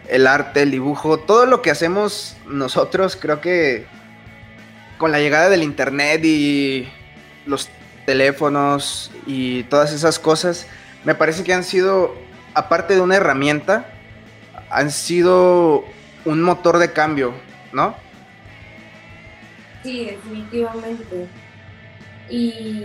el 0.10 0.28
arte, 0.28 0.62
el 0.62 0.72
dibujo, 0.72 1.20
todo 1.20 1.46
lo 1.46 1.62
que 1.62 1.72
hacemos 1.72 2.38
nosotros, 2.48 3.16
creo 3.16 3.42
que 3.42 3.86
con 4.98 5.12
la 5.12 5.20
llegada 5.20 5.50
del 5.50 5.64
Internet 5.64 6.24
y 6.24 6.88
los 7.46 7.70
teléfonos 8.06 9.12
y 9.26 9.64
todas 9.64 9.94
esas 9.94 10.18
cosas, 10.20 10.68
me 11.04 11.16
parece 11.16 11.44
que 11.44 11.54
han 11.54 11.64
sido, 11.64 12.16
aparte 12.54 12.96
de 12.96 13.02
una 13.02 13.16
herramienta, 13.16 13.94
han 14.70 14.92
sido 14.92 15.84
un 16.26 16.42
motor 16.42 16.78
de 16.78 16.92
cambio, 16.92 17.34
¿no? 17.72 17.96
Sí, 19.84 20.06
definitivamente. 20.06 21.28
Y, 22.30 22.84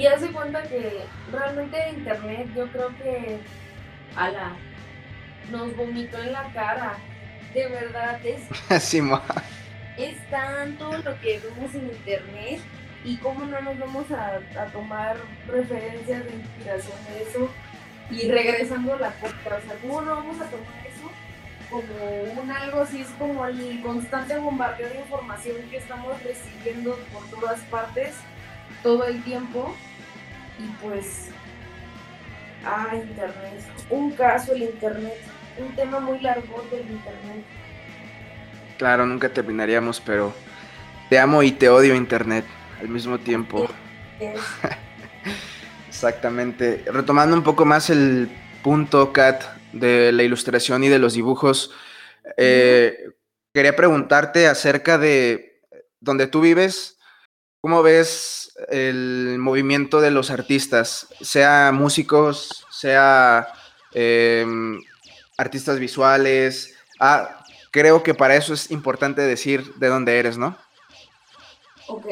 y 0.00 0.06
hace 0.06 0.32
cuenta 0.32 0.62
que 0.62 1.04
realmente 1.30 1.76
el 1.90 1.98
internet 1.98 2.48
yo 2.56 2.66
creo 2.68 2.88
que 2.96 3.38
ala, 4.16 4.52
nos 5.50 5.76
vomitó 5.76 6.16
en 6.22 6.32
la 6.32 6.50
cara. 6.54 6.94
De 7.52 7.68
verdad, 7.68 8.18
es, 8.24 8.40
es 9.98 10.30
tanto 10.30 10.96
lo 10.96 11.20
que 11.20 11.40
vemos 11.40 11.74
en 11.74 11.88
internet 11.88 12.62
y 13.04 13.18
cómo 13.18 13.44
no 13.44 13.60
nos 13.60 13.78
vamos 13.78 14.10
a, 14.10 14.40
a 14.58 14.66
tomar 14.72 15.18
referencias 15.46 16.24
de 16.24 16.32
inspiración 16.32 16.96
de 17.10 17.22
eso 17.22 17.50
y 18.10 18.30
regresando 18.30 18.94
a 18.94 19.00
la 19.00 19.10
puerta, 19.10 19.58
o 19.62 19.68
sea, 19.68 19.76
¿cómo 19.82 20.00
no 20.00 20.16
vamos 20.16 20.40
a 20.40 20.46
tomar 20.46 20.86
eso 20.86 21.10
como 21.68 22.42
un 22.42 22.50
algo 22.50 22.80
así? 22.80 23.02
Es 23.02 23.08
como 23.18 23.44
el 23.44 23.82
constante 23.82 24.38
bombardeo 24.38 24.88
de 24.88 25.00
información 25.00 25.56
que 25.70 25.76
estamos 25.76 26.22
recibiendo 26.22 26.98
por 27.12 27.38
todas 27.38 27.60
partes 27.64 28.14
todo 28.82 29.04
el 29.04 29.22
tiempo 29.24 29.74
y 30.60 30.68
pues, 30.82 31.28
ah, 32.64 32.90
internet, 32.94 33.60
un 33.88 34.12
caso 34.12 34.52
el 34.52 34.62
internet, 34.62 35.18
un 35.58 35.74
tema 35.74 36.00
muy 36.00 36.20
largo 36.20 36.64
del 36.70 36.80
internet. 36.82 37.44
Claro, 38.78 39.06
nunca 39.06 39.28
terminaríamos, 39.28 40.00
pero 40.00 40.32
te 41.08 41.18
amo 41.18 41.42
y 41.42 41.52
te 41.52 41.68
odio 41.68 41.94
internet 41.94 42.44
al 42.80 42.88
mismo 42.88 43.18
tiempo. 43.18 43.68
Exactamente. 45.88 46.84
Retomando 46.86 47.36
un 47.36 47.42
poco 47.42 47.64
más 47.64 47.90
el 47.90 48.30
punto, 48.62 49.12
Kat, 49.12 49.42
de 49.72 50.12
la 50.12 50.22
ilustración 50.22 50.84
y 50.84 50.88
de 50.88 50.98
los 50.98 51.14
dibujos, 51.14 51.72
eh, 52.36 52.96
quería 53.52 53.76
preguntarte 53.76 54.46
acerca 54.46 54.98
de 54.98 55.62
donde 56.00 56.26
tú 56.26 56.40
vives, 56.40 56.98
¿cómo 57.60 57.82
ves 57.82 58.52
el 58.68 59.36
movimiento 59.38 60.00
de 60.00 60.10
los 60.10 60.30
artistas, 60.30 61.08
sea 61.20 61.72
músicos, 61.72 62.66
sea 62.70 63.48
em, 63.92 64.80
artistas 65.36 65.78
visuales? 65.78 66.76
Ah, 66.98 67.44
creo 67.70 68.02
que 68.02 68.14
para 68.14 68.36
eso 68.36 68.54
es 68.54 68.70
importante 68.70 69.22
decir 69.22 69.74
de 69.74 69.88
dónde 69.88 70.18
eres, 70.18 70.38
¿no? 70.38 70.56
Ok. 71.88 72.06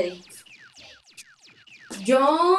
Yo 2.05 2.59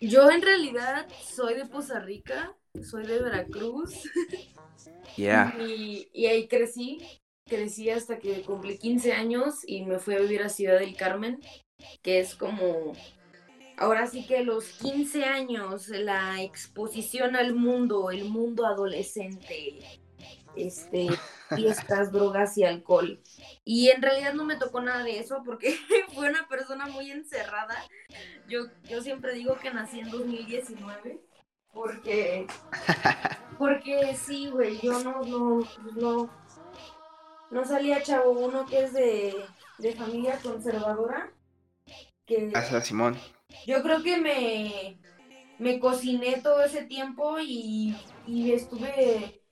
yo 0.00 0.30
en 0.30 0.40
realidad 0.40 1.06
soy 1.22 1.54
de 1.54 1.66
Poza 1.66 2.00
Rica, 2.00 2.54
soy 2.82 3.06
de 3.06 3.20
Veracruz. 3.20 3.92
Yeah. 5.16 5.54
Y, 5.58 6.08
y, 6.14 6.26
ahí 6.26 6.46
crecí. 6.46 6.98
Crecí 7.44 7.90
hasta 7.90 8.18
que 8.18 8.42
cumplí 8.42 8.78
15 8.78 9.12
años 9.12 9.56
y 9.66 9.84
me 9.84 9.98
fui 9.98 10.14
a 10.14 10.20
vivir 10.20 10.42
a 10.42 10.48
Ciudad 10.48 10.78
del 10.78 10.96
Carmen, 10.96 11.40
que 12.02 12.20
es 12.20 12.34
como. 12.34 12.94
Ahora 13.76 14.06
sí 14.06 14.26
que 14.26 14.44
los 14.44 14.66
15 14.66 15.24
años, 15.24 15.88
la 15.88 16.42
exposición 16.42 17.34
al 17.34 17.54
mundo, 17.54 18.10
el 18.10 18.26
mundo 18.26 18.66
adolescente, 18.66 19.78
este, 20.54 21.08
fiestas, 21.56 22.12
drogas 22.12 22.58
y 22.58 22.64
alcohol. 22.64 23.20
Y 23.64 23.88
en 23.88 24.02
realidad 24.02 24.34
no 24.34 24.44
me 24.44 24.56
tocó 24.56 24.80
nada 24.80 25.02
de 25.02 25.18
eso 25.18 25.42
porque 25.44 25.74
fue 26.14 26.28
una 26.28 26.46
persona 26.48 26.86
muy 26.86 27.10
encerrada. 27.10 27.74
Yo, 28.48 28.66
yo 28.84 29.00
siempre 29.00 29.34
digo 29.34 29.56
que 29.56 29.72
nací 29.72 30.00
en 30.00 30.10
2019 30.10 31.20
porque, 31.72 32.46
porque 33.58 34.16
sí, 34.16 34.50
güey, 34.50 34.78
yo 34.80 34.98
no, 35.00 35.22
no, 35.22 35.60
no, 35.94 36.30
no 37.50 37.64
salía 37.64 38.02
chavo 38.02 38.30
uno 38.32 38.66
que 38.66 38.84
es 38.84 38.92
de, 38.92 39.44
de 39.78 39.94
familia 39.94 40.38
conservadora. 40.42 41.32
Que 42.30 42.80
Simón. 42.82 43.18
Yo 43.66 43.82
creo 43.82 44.04
que 44.04 44.16
me, 44.18 45.00
me 45.58 45.80
cociné 45.80 46.40
todo 46.40 46.62
ese 46.62 46.84
tiempo 46.84 47.40
y, 47.40 47.96
y 48.24 48.52
estuve 48.52 49.42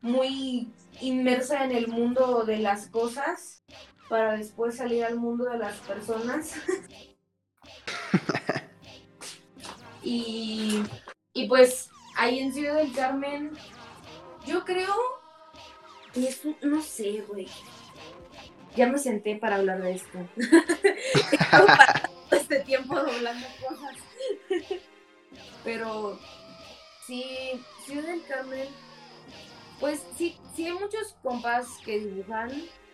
muy 0.00 0.72
inmersa 1.02 1.64
en 1.64 1.72
el 1.72 1.88
mundo 1.88 2.44
de 2.44 2.58
las 2.58 2.88
cosas 2.88 3.62
para 4.08 4.38
después 4.38 4.76
salir 4.76 5.04
al 5.04 5.16
mundo 5.16 5.44
de 5.44 5.58
las 5.58 5.76
personas. 5.80 6.54
y, 10.02 10.82
y 11.34 11.48
pues 11.48 11.90
ahí 12.16 12.38
en 12.38 12.54
Ciudad 12.54 12.76
del 12.76 12.94
Carmen, 12.94 13.50
yo 14.46 14.64
creo, 14.64 14.94
es, 16.14 16.42
no 16.62 16.82
sé, 16.82 17.24
güey. 17.28 17.48
Ya 18.76 18.86
me 18.86 18.98
senté 18.98 19.36
para 19.36 19.56
hablar 19.56 19.82
de 19.82 19.92
esto. 19.92 20.18
este 22.46 22.60
tiempo 22.60 22.94
doblando 22.94 23.46
cosas. 23.60 23.96
Pero 25.64 26.18
sí, 27.06 27.60
Ciudad 27.84 28.04
del 28.04 28.24
Carmen 28.26 28.68
pues 29.80 30.02
sí, 30.16 30.36
sí 30.54 30.66
hay 30.66 30.72
muchos 30.72 31.16
compas 31.22 31.66
que 31.84 31.98
dibujan, 31.98 32.50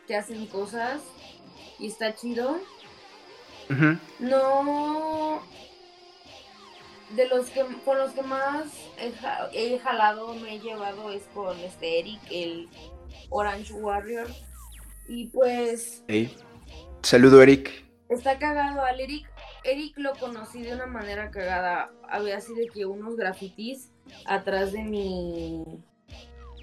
que 0.07 0.17
hacen 0.17 0.47
cosas 0.47 1.01
y 1.79 1.87
está 1.89 2.15
chido. 2.15 2.59
No 4.19 5.43
de 7.11 7.29
los 7.29 7.49
que 7.51 7.65
con 7.85 7.99
los 7.99 8.13
que 8.13 8.23
más 8.23 8.67
he, 9.53 9.79
jalado 9.79 10.35
me 10.35 10.57
he 10.57 10.61
llevado 10.61 11.11
es 11.11 11.23
con 11.35 11.59
este 11.61 12.01
Eric 12.01 12.21
el 12.31 12.69
Orange 13.31 13.73
Warrior 13.75 14.29
y 15.09 15.27
pues 15.27 16.05
hey. 16.09 16.35
saludo 17.03 17.43
Eric 17.43 17.85
está 18.09 18.39
cagado 18.39 18.83
al 18.83 19.01
Eric 19.01 19.32
Eric 19.65 19.97
lo 19.97 20.15
conocí 20.15 20.63
de 20.63 20.75
una 20.75 20.87
manera 20.87 21.31
cagada 21.31 21.93
había 22.09 22.37
así 22.37 22.55
de 22.55 22.67
que 22.67 22.87
unos 22.87 23.17
grafitis 23.17 23.93
atrás 24.27 24.73
de 24.73 24.83
mi 24.83 25.65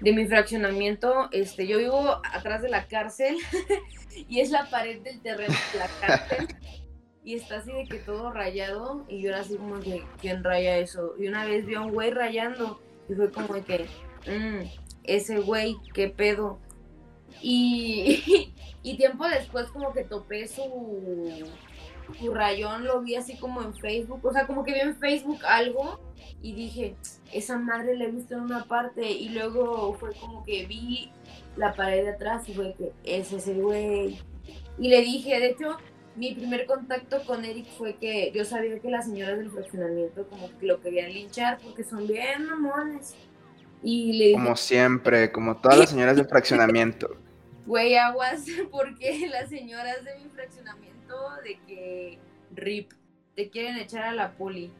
de 0.00 0.12
mi 0.14 0.26
fraccionamiento, 0.26 1.28
este, 1.30 1.66
yo 1.66 1.76
vivo 1.76 2.22
atrás 2.32 2.62
de 2.62 2.70
la 2.70 2.86
cárcel 2.86 3.36
y 4.28 4.40
es 4.40 4.50
la 4.50 4.64
pared 4.70 5.02
del 5.02 5.20
terreno 5.20 5.54
de 5.72 5.78
la 5.78 5.88
cárcel 6.00 6.48
y 7.22 7.34
está 7.34 7.58
así 7.58 7.70
de 7.72 7.84
que 7.84 7.98
todo 7.98 8.32
rayado 8.32 9.04
y 9.08 9.20
yo 9.20 9.28
era 9.28 9.40
así 9.40 9.56
como 9.56 9.78
que, 9.80 10.02
¿quién 10.20 10.42
raya 10.42 10.78
eso? 10.78 11.14
Y 11.18 11.28
una 11.28 11.44
vez 11.44 11.66
vi 11.66 11.74
a 11.74 11.82
un 11.82 11.92
güey 11.92 12.10
rayando 12.10 12.80
y 13.08 13.14
fue 13.14 13.30
como 13.30 13.54
de 13.54 13.62
que, 13.62 13.86
mmm, 14.26 14.66
ese 15.04 15.38
güey, 15.40 15.76
qué 15.92 16.08
pedo. 16.08 16.58
Y, 17.42 18.54
y 18.82 18.96
tiempo 18.96 19.28
después 19.28 19.66
como 19.66 19.92
que 19.92 20.04
topé 20.04 20.48
su, 20.48 21.46
su 22.14 22.34
rayón, 22.34 22.84
lo 22.84 23.00
vi 23.00 23.16
así 23.16 23.36
como 23.36 23.62
en 23.62 23.74
Facebook, 23.74 24.24
o 24.24 24.32
sea, 24.32 24.46
como 24.46 24.64
que 24.64 24.74
vi 24.74 24.80
en 24.80 24.96
Facebook 24.96 25.40
algo 25.46 26.00
y 26.42 26.54
dije, 26.54 26.96
esa 27.32 27.58
madre 27.58 27.96
le 27.96 28.06
he 28.06 28.10
visto 28.10 28.34
en 28.34 28.42
una 28.42 28.64
parte 28.64 29.10
y 29.10 29.28
luego 29.30 29.94
fue 29.94 30.14
como 30.14 30.44
que 30.44 30.66
vi 30.66 31.10
la 31.56 31.74
pared 31.74 32.04
de 32.04 32.10
atrás 32.10 32.48
y 32.48 32.54
fue 32.54 32.74
que 32.74 32.92
ese 33.04 33.36
es 33.36 33.48
el 33.48 33.62
güey. 33.62 34.18
Y 34.78 34.88
le 34.88 35.02
dije, 35.02 35.38
de 35.38 35.50
hecho, 35.50 35.76
mi 36.16 36.34
primer 36.34 36.66
contacto 36.66 37.22
con 37.24 37.44
Eric 37.44 37.66
fue 37.76 37.96
que 37.96 38.32
yo 38.34 38.44
sabía 38.44 38.78
que 38.78 38.90
las 38.90 39.06
señoras 39.06 39.38
del 39.38 39.50
fraccionamiento 39.50 40.26
como 40.28 40.48
que 40.58 40.66
lo 40.66 40.80
querían 40.80 41.12
linchar 41.12 41.58
porque 41.62 41.84
son 41.84 42.06
bien 42.06 42.46
mamones. 42.46 43.14
Y 43.82 44.12
le 44.14 44.32
Como 44.32 44.56
siempre, 44.56 45.32
como 45.32 45.56
todas 45.56 45.78
las 45.78 45.90
señoras 45.90 46.16
del 46.16 46.26
fraccionamiento. 46.26 47.16
Güey, 47.66 47.94
aguas, 47.94 48.46
porque 48.70 49.28
las 49.30 49.48
señoras 49.48 50.02
de 50.02 50.18
mi 50.18 50.30
fraccionamiento 50.30 50.99
de 51.42 51.58
que 51.66 52.18
RIP 52.54 52.92
te 53.36 53.50
quieren 53.50 53.76
echar 53.76 54.04
a 54.04 54.12
la 54.12 54.32
poli. 54.32 54.72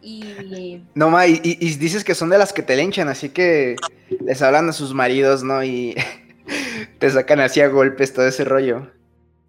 Y... 0.00 0.84
No, 0.94 1.10
ma, 1.10 1.26
y, 1.26 1.38
dices 1.76 2.04
que 2.04 2.14
son 2.14 2.30
de 2.30 2.38
las 2.38 2.52
que 2.52 2.62
te 2.62 2.76
linchan, 2.76 3.08
así 3.08 3.30
que 3.30 3.76
les 4.24 4.42
hablan 4.42 4.68
a 4.68 4.72
sus 4.72 4.94
maridos, 4.94 5.42
¿no? 5.42 5.62
Y 5.62 5.94
te 6.98 7.10
sacan 7.10 7.40
así 7.40 7.60
a 7.60 7.68
golpes 7.68 8.12
todo 8.12 8.26
ese 8.26 8.44
rollo. 8.44 8.90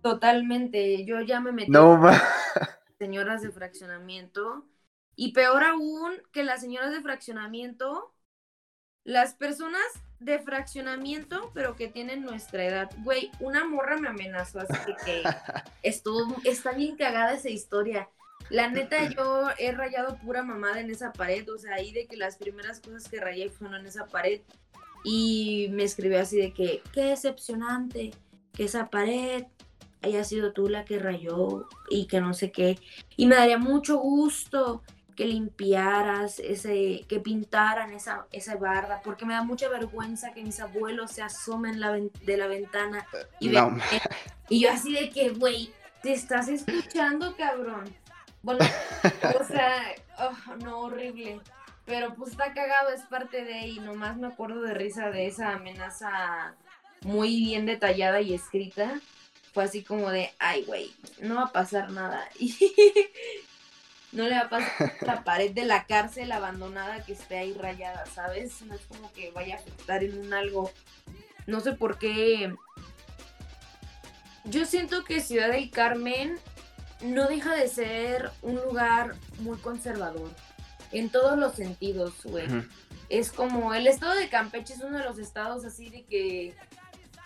Totalmente, 0.01 1.05
yo 1.05 1.21
ya 1.21 1.39
me 1.39 1.51
metí 1.51 1.71
no, 1.71 1.97
ma. 1.97 2.21
señoras 2.99 3.41
de 3.41 3.51
fraccionamiento. 3.51 4.65
Y 5.15 5.33
peor 5.33 5.63
aún, 5.63 6.13
que 6.31 6.43
las 6.43 6.61
señoras 6.61 6.91
de 6.91 7.01
fraccionamiento 7.01 8.13
las 9.03 9.35
personas 9.35 9.81
de 10.23 10.39
fraccionamiento, 10.39 11.51
pero 11.53 11.75
que 11.75 11.87
tienen 11.87 12.23
nuestra 12.23 12.65
edad. 12.65 12.89
Güey, 13.03 13.31
una 13.39 13.65
morra 13.65 13.97
me 13.97 14.09
amenazó, 14.09 14.59
así 14.59 14.93
que 15.05 15.23
estuvo, 15.83 16.35
está 16.43 16.71
bien 16.71 16.95
cagada 16.95 17.33
esa 17.33 17.49
historia. 17.49 18.09
La 18.49 18.69
neta, 18.69 19.09
yo 19.09 19.49
he 19.57 19.71
rayado 19.71 20.17
pura 20.17 20.43
mamada 20.43 20.79
en 20.79 20.91
esa 20.91 21.13
pared, 21.13 21.49
o 21.49 21.57
sea, 21.57 21.75
ahí 21.75 21.91
de 21.91 22.07
que 22.07 22.17
las 22.17 22.37
primeras 22.37 22.79
cosas 22.79 23.07
que 23.07 23.19
rayé 23.19 23.49
fueron 23.49 23.81
en 23.81 23.87
esa 23.87 24.07
pared. 24.07 24.41
Y 25.03 25.67
me 25.71 25.83
escribió 25.83 26.21
así 26.21 26.37
de 26.37 26.53
que, 26.53 26.81
qué 26.93 27.05
decepcionante 27.05 28.11
que 28.53 28.65
esa 28.65 28.89
pared 28.89 29.45
haya 30.01 30.23
sido 30.23 30.51
tú 30.51 30.67
la 30.69 30.85
que 30.85 30.99
rayó 30.99 31.67
y 31.89 32.07
que 32.07 32.21
no 32.21 32.33
sé 32.33 32.51
qué. 32.51 32.77
Y 33.15 33.25
me 33.25 33.35
daría 33.35 33.57
mucho 33.57 33.97
gusto 33.97 34.83
que 35.15 35.25
limpiaras, 35.25 36.39
ese, 36.39 37.05
que 37.07 37.19
pintaran 37.19 37.93
esa, 37.93 38.25
esa 38.31 38.55
barda, 38.55 39.01
porque 39.03 39.25
me 39.25 39.33
da 39.33 39.43
mucha 39.43 39.69
vergüenza 39.69 40.33
que 40.33 40.43
mis 40.43 40.59
abuelos 40.59 41.11
se 41.11 41.21
asomen 41.21 41.79
la, 41.79 41.91
de 41.91 42.37
la 42.37 42.47
ventana 42.47 43.05
y, 43.39 43.51
y 44.49 44.59
yo 44.61 44.71
así 44.71 44.93
de 44.93 45.09
que, 45.09 45.29
güey, 45.29 45.71
te 46.01 46.13
estás 46.13 46.47
escuchando, 46.47 47.35
cabrón. 47.35 47.85
Bueno, 48.41 48.65
o 49.39 49.43
sea, 49.45 49.95
oh, 50.19 50.55
no, 50.57 50.79
horrible. 50.81 51.39
Pero 51.85 52.13
pues 52.13 52.31
está 52.31 52.53
cagado, 52.53 52.89
es 52.89 53.01
parte 53.03 53.43
de, 53.43 53.67
y 53.67 53.79
nomás 53.79 54.17
me 54.17 54.27
acuerdo 54.27 54.61
de 54.61 54.73
risa 54.73 55.09
de 55.09 55.27
esa 55.27 55.53
amenaza 55.53 56.53
muy 57.01 57.29
bien 57.35 57.65
detallada 57.65 58.21
y 58.21 58.33
escrita. 58.33 58.99
Fue 59.53 59.65
así 59.65 59.83
como 59.83 60.09
de, 60.09 60.31
ay, 60.39 60.63
güey, 60.63 60.93
no 61.21 61.35
va 61.35 61.43
a 61.43 61.51
pasar 61.51 61.91
nada. 61.91 62.27
no 64.13 64.27
le 64.27 64.35
va 64.35 64.41
a 64.41 64.49
pasar 64.49 64.95
la 65.01 65.23
pared 65.23 65.51
de 65.51 65.65
la 65.65 65.85
cárcel 65.85 66.31
abandonada 66.31 67.03
que 67.03 67.13
esté 67.13 67.37
ahí 67.37 67.53
rayada, 67.53 68.05
¿sabes? 68.05 68.61
No 68.61 68.75
es 68.75 68.81
como 68.81 69.11
que 69.11 69.31
vaya 69.31 69.55
a 69.55 69.59
afectar 69.59 70.03
en 70.03 70.19
un 70.19 70.33
algo. 70.33 70.71
No 71.47 71.59
sé 71.59 71.73
por 71.73 71.97
qué. 71.97 72.53
Yo 74.45 74.65
siento 74.65 75.03
que 75.03 75.19
Ciudad 75.19 75.49
del 75.49 75.69
Carmen 75.71 76.37
no 77.01 77.27
deja 77.27 77.55
de 77.55 77.67
ser 77.67 78.31
un 78.41 78.55
lugar 78.55 79.15
muy 79.39 79.57
conservador. 79.57 80.29
En 80.91 81.09
todos 81.09 81.37
los 81.37 81.55
sentidos, 81.55 82.13
güey. 82.23 82.47
Es 83.09 83.31
como 83.31 83.73
el 83.73 83.87
estado 83.87 84.15
de 84.15 84.29
Campeche 84.29 84.73
es 84.73 84.81
uno 84.81 84.99
de 84.99 85.03
los 85.03 85.17
estados 85.17 85.65
así 85.65 85.89
de 85.89 86.03
que 86.03 86.55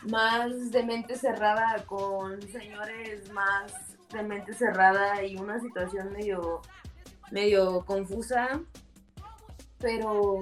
más 0.03 0.71
de 0.71 0.83
mente 0.83 1.17
cerrada 1.17 1.83
con 1.85 2.41
señores 2.49 3.31
más 3.31 3.73
de 4.11 4.23
mente 4.23 4.53
cerrada 4.53 5.23
y 5.23 5.35
una 5.37 5.59
situación 5.59 6.11
medio, 6.11 6.61
medio 7.31 7.85
confusa. 7.85 8.61
Pero. 9.79 10.41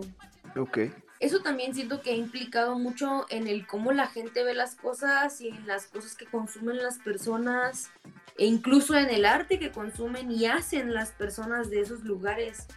Ok. 0.55 0.79
Eso 1.19 1.41
también 1.41 1.73
siento 1.73 2.01
que 2.01 2.11
ha 2.11 2.15
implicado 2.15 2.77
mucho 2.77 3.25
en 3.29 3.47
el 3.47 3.65
cómo 3.65 3.93
la 3.93 4.07
gente 4.07 4.43
ve 4.43 4.53
las 4.53 4.75
cosas 4.75 5.39
y 5.41 5.47
en 5.47 5.65
las 5.65 5.87
cosas 5.87 6.15
que 6.15 6.25
consumen 6.25 6.77
las 6.77 6.99
personas, 6.99 7.89
e 8.37 8.45
incluso 8.45 8.95
en 8.95 9.09
el 9.09 9.25
arte 9.25 9.57
que 9.57 9.71
consumen 9.71 10.29
y 10.29 10.45
hacen 10.45 10.93
las 10.93 11.11
personas 11.11 11.69
de 11.69 11.79
esos 11.79 12.03
lugares. 12.03 12.67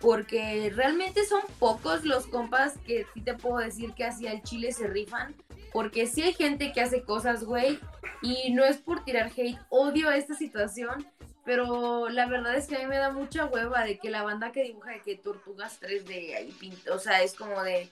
Porque 0.00 0.72
realmente 0.74 1.24
son 1.24 1.40
pocos 1.60 2.04
los 2.04 2.26
compas 2.26 2.74
que 2.84 3.06
sí 3.14 3.20
te 3.20 3.34
puedo 3.34 3.58
decir 3.58 3.92
que 3.94 4.04
hacia 4.04 4.32
el 4.32 4.42
Chile 4.42 4.72
se 4.72 4.88
rifan 4.88 5.36
porque 5.72 6.06
sí 6.06 6.22
hay 6.22 6.34
gente 6.34 6.72
que 6.72 6.80
hace 6.80 7.02
cosas, 7.02 7.44
güey, 7.44 7.80
y 8.22 8.52
no 8.52 8.64
es 8.64 8.78
por 8.78 9.04
tirar 9.04 9.30
hate, 9.36 9.58
odio 9.68 10.10
esta 10.10 10.34
situación, 10.34 11.06
pero 11.44 12.08
la 12.08 12.26
verdad 12.26 12.54
es 12.56 12.66
que 12.66 12.76
a 12.76 12.78
mí 12.80 12.86
me 12.86 12.96
da 12.96 13.10
mucha 13.10 13.46
hueva 13.46 13.84
de 13.84 13.98
que 13.98 14.10
la 14.10 14.22
banda 14.22 14.52
que 14.52 14.62
dibuja 14.62 14.92
de 14.92 15.00
que 15.00 15.16
tortugas 15.16 15.80
3D 15.80 16.36
ahí 16.36 16.52
pinta, 16.58 16.94
o 16.94 16.98
sea, 16.98 17.22
es 17.22 17.34
como 17.34 17.62
de... 17.62 17.88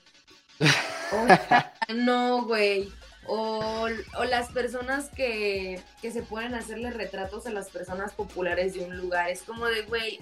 no, 1.93 2.43
güey. 2.45 2.91
O, 3.27 3.87
o, 4.17 4.23
las 4.25 4.49
personas 4.51 5.09
que, 5.09 5.81
que 6.01 6.11
se 6.11 6.23
pueden 6.23 6.55
hacerle 6.55 6.89
retratos 6.89 7.45
a 7.45 7.51
las 7.51 7.69
personas 7.69 8.13
populares 8.13 8.73
de 8.73 8.81
un 8.81 8.97
lugar. 8.97 9.29
Es 9.29 9.43
como 9.43 9.67
de, 9.67 9.83
güey, 9.83 10.19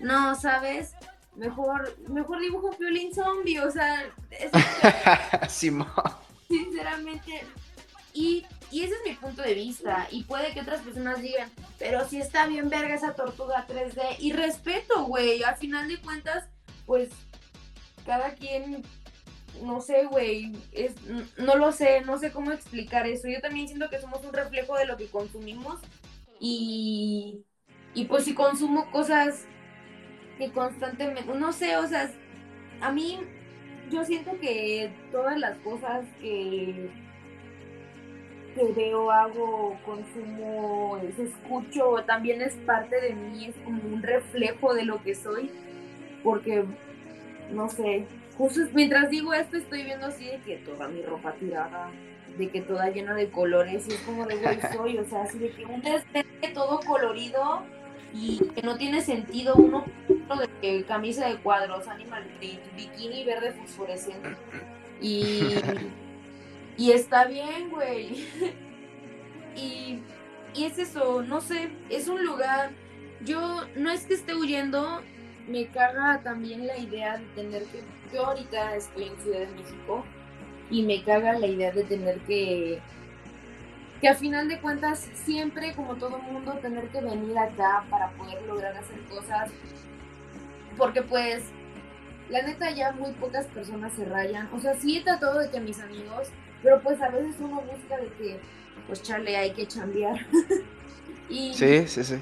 no, 0.00 0.34
¿sabes? 0.34 0.94
mejor, 1.40 1.96
mejor 2.08 2.40
dibujo 2.40 2.68
un 2.68 2.78
violín 2.78 3.14
zombie, 3.14 3.60
o 3.60 3.70
sea, 3.70 4.04
es... 4.30 4.50
sinceramente, 6.48 7.44
y, 8.12 8.44
y, 8.70 8.82
ese 8.82 8.94
es 8.94 9.00
mi 9.04 9.14
punto 9.14 9.42
de 9.42 9.54
vista, 9.54 10.08
y 10.10 10.24
puede 10.24 10.52
que 10.52 10.60
otras 10.60 10.80
personas 10.82 11.22
digan, 11.22 11.50
pero 11.78 12.08
si 12.08 12.18
está 12.20 12.46
bien 12.46 12.68
verga 12.68 12.94
esa 12.94 13.14
tortuga 13.14 13.66
3D, 13.68 14.16
y 14.18 14.32
respeto, 14.32 15.04
güey, 15.04 15.42
al 15.42 15.56
final 15.56 15.88
de 15.88 16.00
cuentas, 16.00 16.48
pues, 16.86 17.10
cada 18.04 18.34
quien, 18.34 18.82
no 19.62 19.80
sé, 19.80 20.06
güey, 20.06 20.52
no 21.38 21.56
lo 21.56 21.72
sé, 21.72 22.00
no 22.02 22.18
sé 22.18 22.32
cómo 22.32 22.52
explicar 22.52 23.06
eso, 23.06 23.28
yo 23.28 23.40
también 23.40 23.68
siento 23.68 23.90
que 23.90 24.00
somos 24.00 24.24
un 24.24 24.32
reflejo 24.32 24.76
de 24.76 24.86
lo 24.86 24.96
que 24.96 25.06
consumimos, 25.06 25.80
y, 26.40 27.44
y 27.94 28.04
pues 28.06 28.24
si 28.24 28.34
consumo 28.34 28.90
cosas 28.90 29.44
que 30.38 30.50
constantemente, 30.50 31.34
no 31.34 31.52
sé, 31.52 31.76
o 31.76 31.86
sea, 31.86 32.10
a 32.80 32.90
mí 32.90 33.20
yo 33.90 34.04
siento 34.04 34.38
que 34.40 34.92
todas 35.12 35.38
las 35.38 35.58
cosas 35.58 36.06
que, 36.20 36.90
que 38.54 38.72
veo, 38.72 39.10
hago, 39.10 39.78
consumo, 39.84 40.98
escucho, 41.18 42.04
también 42.06 42.42
es 42.42 42.54
parte 42.66 43.00
de 43.00 43.14
mí, 43.14 43.46
es 43.46 43.56
como 43.64 43.82
un 43.82 44.02
reflejo 44.02 44.74
de 44.74 44.84
lo 44.84 45.02
que 45.02 45.14
soy, 45.14 45.50
porque, 46.22 46.64
no 47.52 47.68
sé, 47.68 48.06
justo 48.36 48.60
mientras 48.72 49.10
digo 49.10 49.32
esto 49.34 49.56
estoy 49.56 49.84
viendo 49.84 50.06
así 50.06 50.26
de 50.26 50.38
que 50.40 50.56
toda 50.58 50.88
mi 50.88 51.02
ropa 51.02 51.32
tirada, 51.34 51.90
de 52.38 52.48
que 52.48 52.60
toda 52.60 52.90
llena 52.90 53.14
de 53.14 53.30
colores, 53.30 53.86
y 53.88 53.92
es 53.92 54.00
como 54.00 54.26
de 54.26 54.36
güey 54.36 54.58
soy, 54.72 54.98
o 54.98 55.04
sea, 55.04 55.22
así 55.22 55.38
de 55.38 55.50
que 55.50 55.66
un 55.66 55.82
todo 56.54 56.80
colorido 56.80 57.62
y 58.12 58.38
que 58.54 58.62
no 58.62 58.76
tiene 58.76 59.02
sentido 59.02 59.54
uno 59.54 59.84
de 60.62 60.84
camisa 60.84 61.28
de 61.28 61.36
cuadros, 61.36 61.86
animal 61.88 62.24
print, 62.38 62.60
bikini 62.76 63.24
verde 63.24 63.52
fosforescente. 63.52 64.36
Y, 65.00 65.54
y 66.80 66.92
está 66.92 67.26
bien, 67.26 67.70
güey. 67.70 68.26
Y, 69.56 70.00
y 70.54 70.64
es 70.64 70.78
eso, 70.78 71.22
no 71.22 71.40
sé, 71.40 71.70
es 71.90 72.06
un 72.06 72.24
lugar. 72.24 72.70
Yo 73.24 73.66
no 73.74 73.90
es 73.90 74.06
que 74.06 74.14
esté 74.14 74.34
huyendo, 74.34 75.02
me 75.48 75.66
caga 75.66 76.22
también 76.22 76.68
la 76.68 76.78
idea 76.78 77.18
de 77.18 77.24
tener 77.34 77.64
que. 77.64 77.82
Yo 78.14 78.26
ahorita 78.26 78.76
estoy 78.76 79.08
en 79.08 79.20
Ciudad 79.20 79.40
de 79.40 79.48
México 79.48 80.04
y 80.70 80.84
me 80.84 81.02
caga 81.02 81.32
la 81.32 81.48
idea 81.48 81.72
de 81.72 81.82
tener 81.82 82.20
que 82.20 82.80
que 84.00 84.08
a 84.08 84.14
final 84.14 84.48
de 84.48 84.60
cuentas 84.60 85.10
siempre, 85.12 85.74
como 85.74 85.96
todo 85.96 86.18
mundo, 86.20 86.52
tener 86.62 86.88
que 86.88 87.02
venir 87.02 87.36
acá 87.36 87.84
para 87.90 88.10
poder 88.12 88.40
lograr 88.46 88.74
hacer 88.76 89.00
cosas, 89.10 89.50
porque 90.78 91.02
pues 91.02 91.42
la 92.30 92.42
neta 92.42 92.70
ya 92.70 92.92
muy 92.92 93.12
pocas 93.12 93.46
personas 93.46 93.92
se 93.92 94.04
rayan, 94.04 94.48
o 94.54 94.60
sea, 94.60 94.74
sí 94.74 94.96
he 94.96 95.02
tratado 95.02 95.40
de 95.40 95.50
que 95.50 95.60
mis 95.60 95.80
amigos, 95.80 96.28
pero 96.62 96.80
pues 96.80 97.00
a 97.00 97.08
veces 97.08 97.36
uno 97.40 97.62
busca 97.62 97.96
de 97.96 98.08
que, 98.18 98.40
pues 98.86 99.02
chale, 99.02 99.36
hay 99.36 99.52
que 99.52 99.66
chambear. 99.66 100.26
y, 101.28 101.54
sí, 101.54 101.86
sí, 101.86 102.04
sí. 102.04 102.18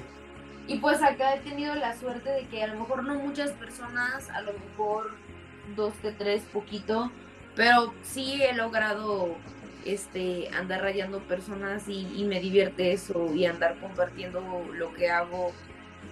Y 0.67 0.77
pues 0.77 1.01
acá 1.01 1.35
he 1.35 1.39
tenido 1.39 1.73
la 1.75 1.97
suerte 1.97 2.29
de 2.29 2.45
que 2.47 2.63
a 2.63 2.67
lo 2.67 2.79
mejor 2.79 3.03
no 3.03 3.15
muchas 3.15 3.51
personas, 3.51 4.29
a 4.29 4.41
lo 4.41 4.53
mejor 4.53 5.11
dos 5.75 5.93
que 6.01 6.11
tres, 6.11 6.43
poquito, 6.53 7.11
pero 7.55 7.93
sí 8.03 8.41
he 8.43 8.53
logrado 8.53 9.35
este, 9.83 10.49
andar 10.49 10.81
rayando 10.81 11.19
personas 11.19 11.87
y, 11.87 12.23
me 12.25 12.39
divierte 12.39 12.93
eso 12.93 13.33
y 13.33 13.45
andar 13.45 13.79
compartiendo 13.79 14.41
lo 14.73 14.93
que 14.93 15.09
hago. 15.09 15.51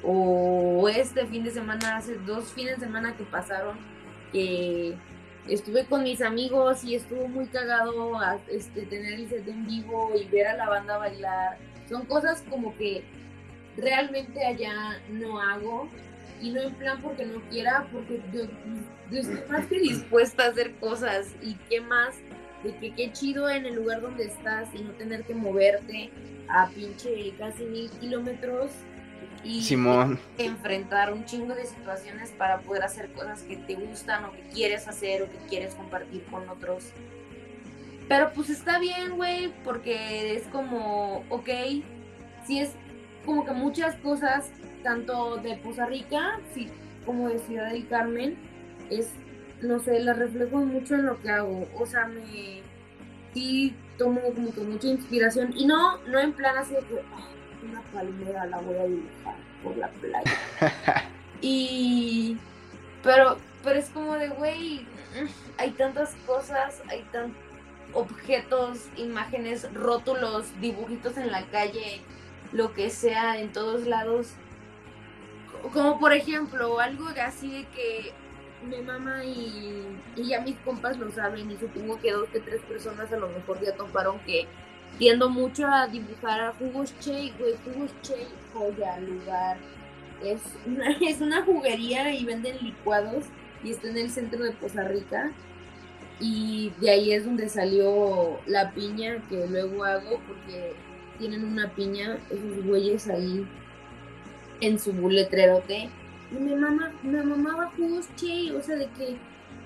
O 0.04 0.88
este 0.90 1.26
fin 1.26 1.44
de 1.44 1.52
semana, 1.52 1.98
hace 1.98 2.16
dos 2.16 2.54
fines 2.54 2.80
de 2.80 2.86
semana 2.86 3.16
que 3.16 3.24
pasaron, 3.24 3.78
que 4.32 4.96
estuve 5.50 5.86
con 5.86 6.04
mis 6.04 6.22
amigos 6.22 6.84
y 6.84 6.96
estuvo 6.96 7.28
muy 7.28 7.46
cagado 7.48 8.20
este, 8.50 8.86
tener 8.86 9.14
el 9.14 9.30
set 9.30 9.48
en 9.48 9.66
vivo 9.66 10.12
y 10.20 10.26
ver 10.26 10.48
a 10.48 10.58
la 10.58 10.70
banda 10.70 10.98
bailar. 10.98 11.58
Son 11.90 12.06
cosas 12.06 12.44
como 12.50 12.76
que 12.78 13.04
realmente 13.78 14.46
allá 14.46 15.02
no 15.10 15.40
hago 15.40 15.90
y 16.42 16.52
no 16.52 16.62
en 16.62 16.76
plan 16.76 17.02
porque 17.02 17.26
no 17.26 17.42
quiera, 17.50 17.88
porque 17.92 18.22
yo, 18.34 18.44
yo 19.12 19.20
estoy 19.20 19.40
más 19.50 19.66
que 19.68 19.80
dispuesta 19.80 20.46
a 20.46 20.50
hacer 20.50 20.76
cosas 20.76 21.34
y 21.42 21.56
qué 21.70 21.82
más 21.82 22.16
de 22.64 22.76
que 22.78 22.94
qué 22.94 23.12
chido 23.12 23.50
en 23.50 23.66
el 23.66 23.76
lugar 23.76 24.02
donde 24.02 24.26
estás 24.26 24.68
y 24.74 24.80
no 24.80 24.92
tener 24.92 25.24
que 25.24 25.34
moverte 25.34 26.12
a 26.50 26.68
pinche 26.70 27.34
casi 27.38 27.64
mil 27.66 27.90
kilómetros 27.92 28.72
y 29.44 29.66
enfrentar 30.38 31.14
un 31.14 31.26
chingo 31.26 31.54
de 31.54 31.66
situaciones 31.66 32.32
para 32.32 32.60
poder 32.60 32.84
hacer 32.84 33.12
cosas 33.12 33.44
que 33.44 33.58
te 33.58 33.76
gustan 33.76 34.26
o 34.26 34.32
que 34.32 34.42
quieres 34.54 34.88
hacer 34.88 35.24
o 35.24 35.26
que 35.26 35.38
quieres 35.50 35.76
compartir 35.76 36.24
con 36.26 36.48
otros. 36.50 36.92
Pero 38.08 38.32
pues 38.34 38.50
está 38.50 38.80
bien, 38.80 39.16
güey, 39.16 39.54
porque 39.64 40.36
es 40.36 40.44
como, 40.48 41.24
ok, 41.30 41.50
si 42.46 42.60
es 42.60 42.72
como 43.26 43.46
que 43.46 43.52
muchas 43.52 43.96
cosas, 43.96 44.50
tanto 44.84 45.38
de 45.38 45.56
Poza 45.58 45.86
Rica 45.86 46.40
sí, 46.54 46.70
como 47.06 47.28
de 47.30 47.40
Ciudad 47.40 47.72
del 47.72 47.88
Carmen, 47.88 48.38
es 48.90 49.10
no 49.62 49.80
sé, 49.80 50.00
la 50.00 50.14
reflejo 50.14 50.58
mucho 50.58 50.96
en 50.96 51.06
lo 51.06 51.20
que 51.20 51.30
hago. 51.30 51.68
O 51.78 51.86
sea, 51.86 52.08
me 52.08 52.62
sí 53.34 53.76
tomo 53.98 54.22
como 54.22 54.54
que 54.54 54.62
mucha 54.62 54.88
inspiración. 54.88 55.54
Y 55.56 55.66
no, 55.66 55.98
no 56.06 56.20
en 56.20 56.34
plan 56.34 56.58
así 56.58 56.74
de 56.74 56.82
que 56.82 57.02
una 57.70 57.82
palmera 57.94 58.46
la 58.46 58.60
voy 58.60 58.76
a 58.78 58.86
dibujar 58.86 59.36
por 59.64 59.78
la 59.78 59.88
playa. 59.90 60.38
y 61.42 62.38
pero, 63.04 63.38
pero 63.64 63.80
es 63.80 63.90
como 63.90 64.14
de 64.16 64.30
güey, 64.30 64.86
hay 65.58 65.72
tantas 65.72 66.16
cosas, 66.26 66.82
hay 66.90 67.02
tantos 67.12 67.48
objetos, 67.94 68.90
imágenes, 68.98 69.72
rótulos, 69.74 70.46
dibujitos 70.60 71.18
en 71.18 71.32
la 71.32 71.44
calle, 71.46 72.02
lo 72.52 72.74
que 72.74 72.90
sea, 72.90 73.40
en 73.40 73.52
todos 73.52 73.88
lados. 73.88 74.34
Como 75.74 76.00
por 76.00 76.14
ejemplo, 76.14 76.80
algo 76.80 77.08
así 77.26 77.52
de 77.52 77.66
que 77.68 78.14
mi 78.68 78.82
mamá 78.82 79.24
y, 79.24 79.86
y 80.16 80.28
ya 80.28 80.42
mis 80.42 80.58
compas 80.58 80.98
lo 80.98 81.12
saben 81.12 81.50
y 81.50 81.58
supongo 81.58 82.00
que 82.00 82.12
dos 82.12 82.28
que 82.30 82.40
tres 82.40 82.62
personas 82.62 83.12
a 83.12 83.18
lo 83.18 83.30
mejor 83.30 83.62
ya 83.62 83.76
toparon 83.76 84.20
que 84.22 84.48
tiendo 84.98 85.30
mucho 85.30 85.68
a 85.68 85.88
dibujar 85.88 86.42
a 86.42 86.54
Jugos 86.54 86.94
Che, 87.00 87.34
güey, 87.38 87.56
Jugos 87.64 87.92
Che, 88.02 88.28
joya, 88.54 89.00
lugar. 89.00 89.58
Es 90.24 90.42
una, 90.66 90.92
es 91.02 91.22
una 91.22 91.44
juguería 91.44 92.14
y 92.14 92.26
venden 92.26 92.58
licuados 92.62 93.26
y 93.64 93.72
está 93.72 93.90
en 93.90 93.98
el 93.98 94.10
centro 94.10 94.44
de 94.44 94.52
Poza 94.52 94.84
Rica. 94.84 95.32
Y 96.20 96.72
de 96.82 96.90
ahí 96.90 97.14
es 97.14 97.26
donde 97.26 97.48
salió 97.48 98.40
la 98.48 98.72
piña 98.72 99.22
que 99.30 99.46
luego 99.48 99.84
hago 99.84 100.20
porque 100.28 100.74
tienen 101.20 101.46
una 101.46 101.70
piña, 101.70 102.18
esos 102.30 102.66
güeyes 102.66 103.08
ahí 103.08 103.46
en 104.62 104.80
su 104.80 104.94
letrerote. 105.10 105.90
Y 106.32 106.36
mi 106.36 106.56
mamá, 106.56 106.92
mi 107.04 107.18
mamá 107.18 107.72
jugos 107.78 108.08
che, 108.16 108.52
o 108.52 108.62
sea, 108.62 108.76
de 108.76 108.88
que... 108.98 109.18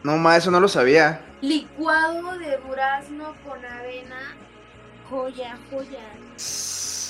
No, 0.04 0.17
ma, 0.17 0.36
eso 0.36 0.52
no 0.52 0.60
lo 0.60 0.67
sabía. 0.67 1.22
Licuado 1.41 2.38
de 2.38 2.58
durazno 2.58 3.34
con 3.46 3.63
avena, 3.65 4.36
joya, 5.12 5.60
joya. 5.69 6.08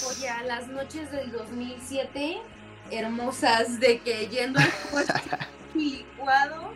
Joya, 0.01 0.43
las 0.47 0.67
noches 0.67 1.11
del 1.11 1.31
2007, 1.31 2.41
hermosas, 2.89 3.79
de 3.79 3.99
que 3.99 4.27
yendo 4.27 4.59
al 4.59 4.65
licuado 5.75 6.73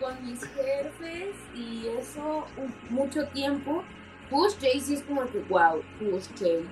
con 0.00 0.24
mis 0.24 0.40
jefes 0.40 1.34
y 1.54 1.88
eso 1.98 2.46
mucho 2.90 3.26
tiempo. 3.28 3.82
Push 4.30 4.54
Jay 4.60 4.80
sí 4.80 4.94
es 4.94 5.02
como 5.02 5.24
que, 5.26 5.38
wow, 5.48 5.82
Push 5.98 6.28
Jay. 6.38 6.64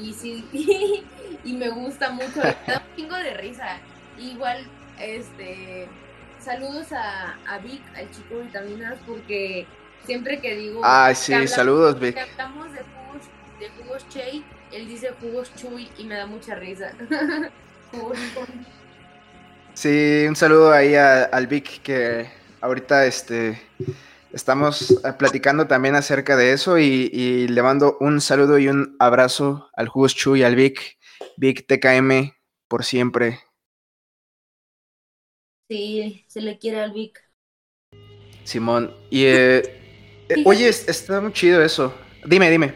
Y 0.00 0.14
sí, 0.14 0.46
y 1.44 1.52
me 1.52 1.68
gusta 1.68 2.10
mucho, 2.10 2.36
me 2.36 2.72
da 2.72 2.82
un 2.88 2.96
chingo 2.96 3.16
de 3.16 3.34
risa. 3.34 3.78
Igual, 4.18 4.66
este, 4.98 5.88
saludos 6.38 6.92
a, 6.92 7.36
a 7.46 7.58
Vic, 7.58 7.82
al 7.94 8.10
chico 8.10 8.36
de 8.36 8.44
vitaminas, 8.44 8.98
porque 9.06 9.66
siempre 10.06 10.40
que 10.40 10.56
digo... 10.56 10.80
Ah, 10.84 11.12
sí, 11.14 11.46
saludos 11.46 11.98
Vic. 11.98 12.16
Hablamos 12.16 12.72
de 12.72 12.78
jugos, 12.78 13.26
de 13.58 13.68
jugos 13.70 14.08
Che, 14.08 14.42
él 14.72 14.88
dice 14.88 15.10
jugos 15.20 15.54
Chuy 15.56 15.88
y 15.98 16.04
me 16.04 16.16
da 16.16 16.26
mucha 16.26 16.54
risa. 16.54 16.92
sí, 19.74 20.24
un 20.28 20.36
saludo 20.36 20.72
ahí 20.72 20.94
a, 20.94 21.24
al 21.24 21.46
Vic 21.46 21.82
que 21.82 22.30
ahorita 22.60 23.06
este, 23.06 23.60
estamos 24.32 24.90
eh, 24.90 25.12
platicando 25.18 25.66
también 25.66 25.94
acerca 25.94 26.36
de 26.36 26.52
eso 26.52 26.78
y, 26.78 27.48
le 27.48 27.62
mando 27.62 27.96
un 28.00 28.20
saludo 28.20 28.58
y 28.58 28.68
un 28.68 28.96
abrazo 28.98 29.68
al 29.74 29.88
Jugos 29.88 30.14
Chu 30.14 30.36
y 30.36 30.42
al 30.42 30.56
Vic, 30.56 30.98
Vic 31.36 31.66
TKM 31.66 32.32
por 32.68 32.84
siempre. 32.84 33.40
Sí, 35.68 36.24
se 36.28 36.40
le 36.40 36.58
quiere 36.58 36.80
al 36.80 36.92
Vic. 36.92 37.20
Simón, 38.44 38.94
y 39.10 39.24
eh, 39.26 39.79
eh, 40.30 40.42
oye, 40.44 40.68
está 40.68 41.20
muy 41.20 41.32
chido 41.32 41.62
eso. 41.62 41.94
Dime, 42.24 42.50
dime. 42.50 42.74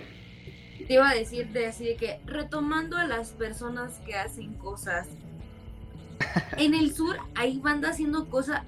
Te 0.86 0.94
iba 0.94 1.08
a 1.08 1.14
decir 1.14 1.48
de 1.48 1.66
así 1.66 1.84
de 1.84 1.96
que 1.96 2.20
retomando 2.26 2.96
a 2.96 3.06
las 3.06 3.30
personas 3.30 4.00
que 4.06 4.14
hacen 4.14 4.54
cosas. 4.54 5.08
En 6.56 6.74
el 6.74 6.94
sur 6.94 7.16
hay 7.34 7.58
banda 7.58 7.90
haciendo 7.90 8.28
cosas 8.28 8.62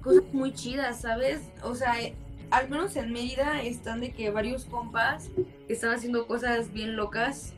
cosas 0.00 0.22
muy 0.32 0.52
chidas, 0.52 1.02
¿sabes? 1.02 1.40
O 1.62 1.74
sea, 1.74 2.00
eh, 2.00 2.14
al 2.50 2.68
menos 2.68 2.96
en 2.96 3.12
Mérida 3.12 3.62
están 3.62 4.00
de 4.00 4.12
que 4.12 4.30
varios 4.30 4.64
compas 4.64 5.28
están 5.68 5.90
haciendo 5.90 6.26
cosas 6.26 6.72
bien 6.72 6.96
locas 6.96 7.52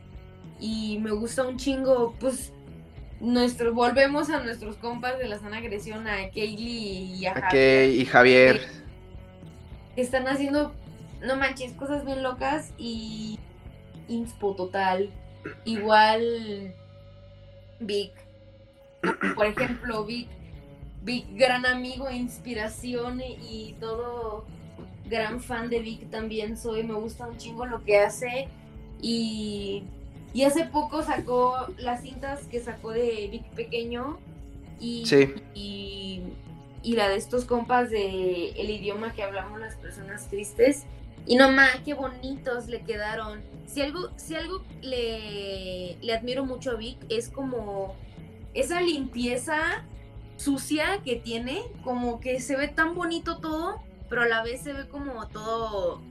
y 0.61 0.99
me 1.01 1.13
gusta 1.13 1.45
un 1.45 1.57
chingo, 1.57 2.15
pues 2.21 2.53
nuestro, 3.21 3.73
volvemos 3.73 4.31
a 4.31 4.43
nuestros 4.43 4.77
compas 4.77 5.19
de 5.19 5.29
la 5.29 5.39
sana 5.39 5.59
agresión, 5.59 6.07
a 6.07 6.29
Kaylee 6.31 7.17
y 7.17 7.27
a, 7.27 7.35
Javier. 7.35 7.91
y 7.91 8.05
Javier. 8.05 8.82
Están 9.97 10.27
haciendo, 10.29 10.73
no 11.21 11.37
manches, 11.37 11.73
cosas 11.73 12.05
bien 12.05 12.23
locas 12.23 12.73
y 12.79 13.39
inspo 14.09 14.55
total. 14.55 15.11
Igual 15.65 16.75
Vic. 17.81 18.13
Por 19.35 19.47
ejemplo, 19.47 20.05
Vic 20.05 20.29
Vic, 21.05 21.27
gran 21.35 21.67
amigo 21.67 22.09
e 22.09 22.17
inspiración 22.17 23.21
y 23.21 23.75
todo 23.81 24.45
gran 25.07 25.41
fan 25.41 25.69
de 25.69 25.81
Vic 25.81 26.09
también 26.11 26.57
soy, 26.57 26.85
me 26.85 26.95
gusta 26.95 27.27
un 27.27 27.37
chingo 27.37 27.67
lo 27.67 27.85
que 27.85 27.99
hace 27.99 28.49
y, 29.01 29.83
y 30.33 30.45
hace 30.45 30.65
poco 30.65 31.03
sacó 31.03 31.67
las 31.77 32.03
cintas 32.03 32.47
que 32.47 32.61
sacó 32.61 32.93
de 32.93 33.29
Vic 33.31 33.45
pequeño 33.51 34.19
y, 34.81 35.05
y, 35.55 36.23
y, 36.83 36.97
la 36.97 37.09
de 37.09 37.17
estos 37.17 37.45
compas 37.45 37.91
de 37.91 38.51
el 38.51 38.71
idioma 38.71 39.13
que 39.13 39.23
hablamos 39.23 39.61
las 39.61 39.77
personas 39.77 40.29
tristes 40.29 40.85
y 41.27 41.37
no 41.37 41.51
más, 41.51 41.77
qué 41.85 41.95
bonitos 41.95 42.67
le 42.67 42.83
quedaron. 42.83 43.41
Si 43.67 43.81
algo, 43.81 44.11
si 44.17 44.35
algo 44.35 44.63
le, 44.81 45.97
le 46.01 46.13
admiro 46.13 46.45
mucho 46.45 46.73
a 46.73 46.75
Vic 46.75 46.99
es 47.09 47.29
como 47.29 47.95
esa 48.55 48.81
limpieza 48.81 49.85
sucia 50.37 51.01
que 51.05 51.17
tiene, 51.17 51.63
como 51.85 52.21
que 52.21 52.41
se 52.41 52.57
ve 52.57 52.69
tan 52.69 52.95
bonito 52.95 53.39
todo, 53.39 53.81
pero 54.09 54.23
a 54.23 54.27
la 54.27 54.43
vez 54.43 54.63
se 54.63 54.73
ve 54.73 54.89
como 54.89 55.29
todo, 55.29 56.03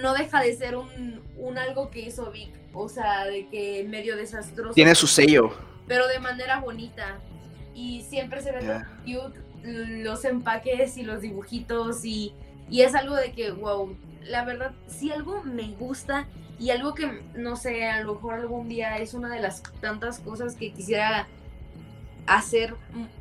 no 0.00 0.14
deja 0.14 0.40
de 0.40 0.54
ser 0.54 0.76
un, 0.76 1.20
un 1.36 1.58
algo 1.58 1.90
que 1.90 2.00
hizo 2.00 2.30
Vic, 2.30 2.50
o 2.72 2.88
sea, 2.88 3.24
de 3.24 3.48
que 3.48 3.84
medio 3.88 4.16
desastroso. 4.16 4.74
Tiene 4.74 4.94
su 4.94 5.06
sello. 5.06 5.52
Pero 5.86 6.06
de 6.06 6.18
manera 6.18 6.60
bonita. 6.60 7.18
Y 7.74 8.02
siempre 8.02 8.40
se 8.40 8.52
ve 8.52 8.60
cute 9.04 9.43
los 9.64 10.24
empaques 10.24 10.96
y 10.96 11.02
los 11.02 11.22
dibujitos 11.22 12.04
y, 12.04 12.32
y 12.70 12.82
es 12.82 12.94
algo 12.94 13.16
de 13.16 13.32
que, 13.32 13.50
wow, 13.50 13.96
la 14.22 14.44
verdad, 14.44 14.72
si 14.86 15.10
algo 15.10 15.42
me 15.42 15.70
gusta 15.72 16.26
y 16.58 16.70
algo 16.70 16.94
que, 16.94 17.22
no 17.34 17.56
sé, 17.56 17.88
a 17.88 18.02
lo 18.02 18.14
mejor 18.14 18.34
algún 18.34 18.68
día 18.68 18.98
es 18.98 19.14
una 19.14 19.28
de 19.34 19.40
las 19.40 19.62
tantas 19.80 20.20
cosas 20.20 20.54
que 20.54 20.72
quisiera 20.72 21.26
hacer, 22.26 22.74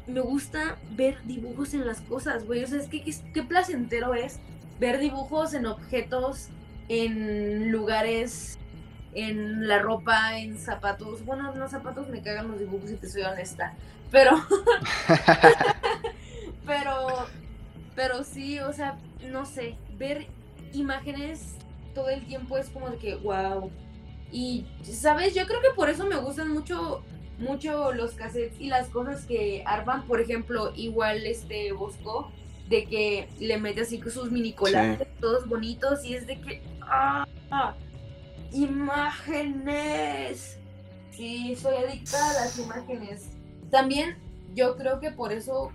me 0.08 0.22
gusta 0.22 0.78
ver 0.92 1.22
dibujos 1.26 1.74
en 1.74 1.86
las 1.86 2.02
cosas, 2.02 2.46
güey, 2.46 2.64
o 2.64 2.68
sea, 2.68 2.80
es 2.80 2.88
que 2.88 3.04
qué 3.34 3.44
placentero 3.44 4.14
es 4.14 4.40
ver 4.80 5.00
dibujos 5.00 5.54
en 5.54 5.66
objetos, 5.66 6.50
en 6.90 7.72
lugares, 7.72 8.58
en 9.14 9.68
la 9.68 9.80
ropa, 9.80 10.38
en 10.38 10.58
zapatos. 10.58 11.24
Bueno, 11.26 11.54
los 11.56 11.72
zapatos 11.72 12.10
me 12.10 12.22
cagan 12.22 12.50
los 12.50 12.60
dibujos, 12.60 12.90
si 12.90 12.96
te 12.96 13.10
soy 13.10 13.22
honesta. 13.24 13.74
Pero. 14.12 14.32
pero. 16.66 17.28
Pero 17.96 18.24
sí, 18.24 18.60
o 18.60 18.74
sea, 18.74 18.98
no 19.32 19.46
sé. 19.46 19.76
Ver 19.98 20.28
imágenes 20.74 21.56
todo 21.94 22.10
el 22.10 22.26
tiempo 22.26 22.58
es 22.58 22.70
como 22.70 22.90
de 22.90 22.98
que, 22.98 23.16
wow. 23.16 23.72
Y, 24.32 24.66
¿sabes? 24.82 25.36
Yo 25.36 25.46
creo 25.46 25.62
que 25.62 25.70
por 25.76 25.90
eso 25.90 26.06
me 26.08 26.18
gustan 26.18 26.52
mucho 26.52 27.04
mucho 27.40 27.92
los 27.94 28.12
cassettes 28.14 28.60
y 28.60 28.68
las 28.68 28.88
cosas 28.90 29.26
que 29.26 29.64
arman, 29.66 30.06
por 30.08 30.22
ejemplo, 30.22 30.72
igual 30.76 31.26
este 31.26 31.72
Bosco, 31.72 32.32
de 32.70 32.86
que 32.86 33.28
le 33.40 33.58
mete 33.58 33.82
así 33.82 34.00
sus 34.10 34.32
mini 34.32 34.56
todos 35.20 35.48
bonitos 35.48 36.06
y 36.06 36.16
es 36.16 36.26
de 36.28 36.40
que 36.40 36.62
¡ah! 36.82 37.26
imágenes. 38.52 39.80
Sí, 41.12 41.56
soy 41.56 41.76
adicta 41.76 42.18
a 42.30 42.34
las 42.34 42.58
imágenes. 42.58 43.30
También 43.70 44.18
yo 44.56 44.76
creo 44.78 45.00
que 45.00 45.12
por 45.12 45.32
eso 45.32 45.72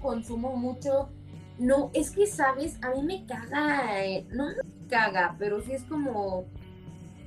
consumo 0.00 0.56
mucho. 0.56 1.10
No, 1.58 1.90
es 1.92 2.10
que 2.10 2.26
sabes, 2.26 2.78
a 2.82 2.90
mí 2.90 3.02
me 3.02 3.26
caga, 3.26 4.04
eh, 4.04 4.26
no 4.30 4.46
me 4.46 4.54
caga, 4.88 5.36
pero 5.38 5.60
sí 5.60 5.72
es 5.72 5.84
como 5.84 6.46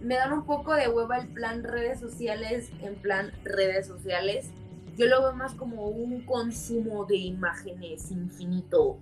me 0.03 0.15
dan 0.15 0.33
un 0.33 0.45
poco 0.45 0.75
de 0.75 0.89
hueva 0.89 1.17
el 1.17 1.29
plan 1.29 1.63
redes 1.63 1.99
sociales 1.99 2.71
en 2.81 2.95
plan 2.95 3.31
redes 3.43 3.88
sociales. 3.88 4.49
Yo 4.97 5.07
lo 5.07 5.21
veo 5.23 5.33
más 5.33 5.55
como 5.55 5.88
un 5.88 6.25
consumo 6.25 7.05
de 7.05 7.15
imágenes 7.15 8.12
infinito. 8.12 8.99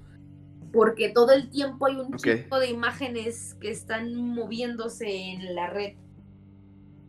Porque 0.71 1.09
todo 1.09 1.33
el 1.33 1.49
tiempo 1.49 1.87
hay 1.87 1.97
un 1.97 2.15
tipo 2.15 2.59
de 2.59 2.69
imágenes 2.69 3.57
que 3.59 3.71
están 3.71 4.15
moviéndose 4.15 5.09
en 5.09 5.53
la 5.53 5.67
red. 5.67 5.95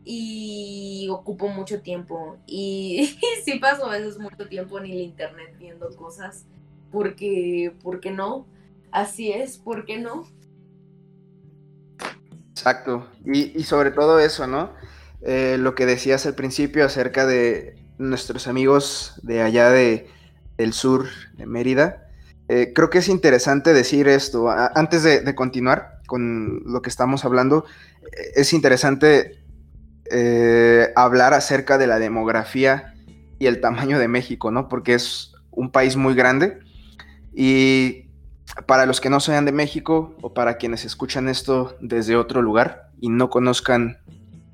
Y 0.03 1.07
ocupo 1.09 1.47
mucho 1.47 1.81
tiempo. 1.81 2.37
Y 2.45 3.17
sí 3.45 3.59
paso 3.59 3.85
a 3.85 3.91
veces 3.91 4.19
mucho 4.19 4.47
tiempo 4.49 4.79
en 4.79 4.85
el 4.85 4.99
internet 4.99 5.55
viendo 5.57 5.95
cosas. 5.95 6.45
Porque, 6.93 7.73
porque 7.81 8.11
no, 8.11 8.45
así 8.91 9.31
es, 9.31 9.57
¿por 9.57 9.83
qué 9.83 9.97
no? 9.97 10.27
Exacto, 12.51 13.07
y, 13.25 13.63
sobre 13.63 13.89
todo 13.89 14.19
eso, 14.19 14.45
¿no? 14.45 14.71
Eh, 15.23 15.57
lo 15.59 15.73
que 15.73 15.87
decías 15.87 16.27
al 16.27 16.35
principio 16.35 16.85
acerca 16.85 17.25
de 17.25 17.75
nuestros 17.97 18.47
amigos 18.47 19.19
de 19.23 19.41
allá 19.41 19.71
de, 19.71 20.07
del 20.55 20.73
sur, 20.73 21.07
de 21.35 21.47
Mérida. 21.47 22.07
Eh, 22.47 22.73
creo 22.75 22.91
que 22.91 22.99
es 22.99 23.09
interesante 23.09 23.73
decir 23.73 24.07
esto. 24.07 24.49
antes 24.51 25.01
de, 25.01 25.33
continuar 25.33 25.99
con 26.05 26.61
lo 26.65 26.83
que 26.83 26.91
estamos 26.91 27.25
hablando, 27.25 27.65
eh, 28.03 28.33
es 28.35 28.53
interesante 28.53 29.39
hablar 30.95 31.33
acerca 31.33 31.79
de 31.79 31.87
la 31.87 31.97
demografía 31.97 32.93
y 33.39 33.47
el 33.47 33.61
tamaño 33.61 33.97
de 33.97 34.07
México, 34.07 34.51
¿no? 34.51 34.69
Porque 34.69 34.93
es 34.93 35.33
un 35.49 35.71
país 35.71 35.95
muy 35.95 36.13
grande 36.13 36.59
y 37.33 38.09
para 38.67 38.85
los 38.85 39.01
que 39.01 39.09
no 39.09 39.19
sean 39.19 39.45
de 39.45 39.51
México 39.51 40.15
o 40.21 40.33
para 40.33 40.57
quienes 40.57 40.85
escuchan 40.85 41.27
esto 41.27 41.75
desde 41.81 42.15
otro 42.15 42.41
lugar 42.41 42.91
y 43.01 43.09
no 43.09 43.29
conozcan 43.29 43.97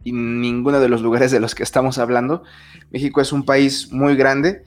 ninguno 0.06 0.80
de 0.80 0.90
los 0.90 1.02
lugares 1.02 1.32
de 1.32 1.40
los 1.40 1.56
que 1.56 1.64
estamos 1.64 1.98
hablando. 1.98 2.44
México 2.92 3.22
es 3.22 3.32
un 3.32 3.44
país 3.44 3.92
muy 3.92 4.16
grande 4.16 4.64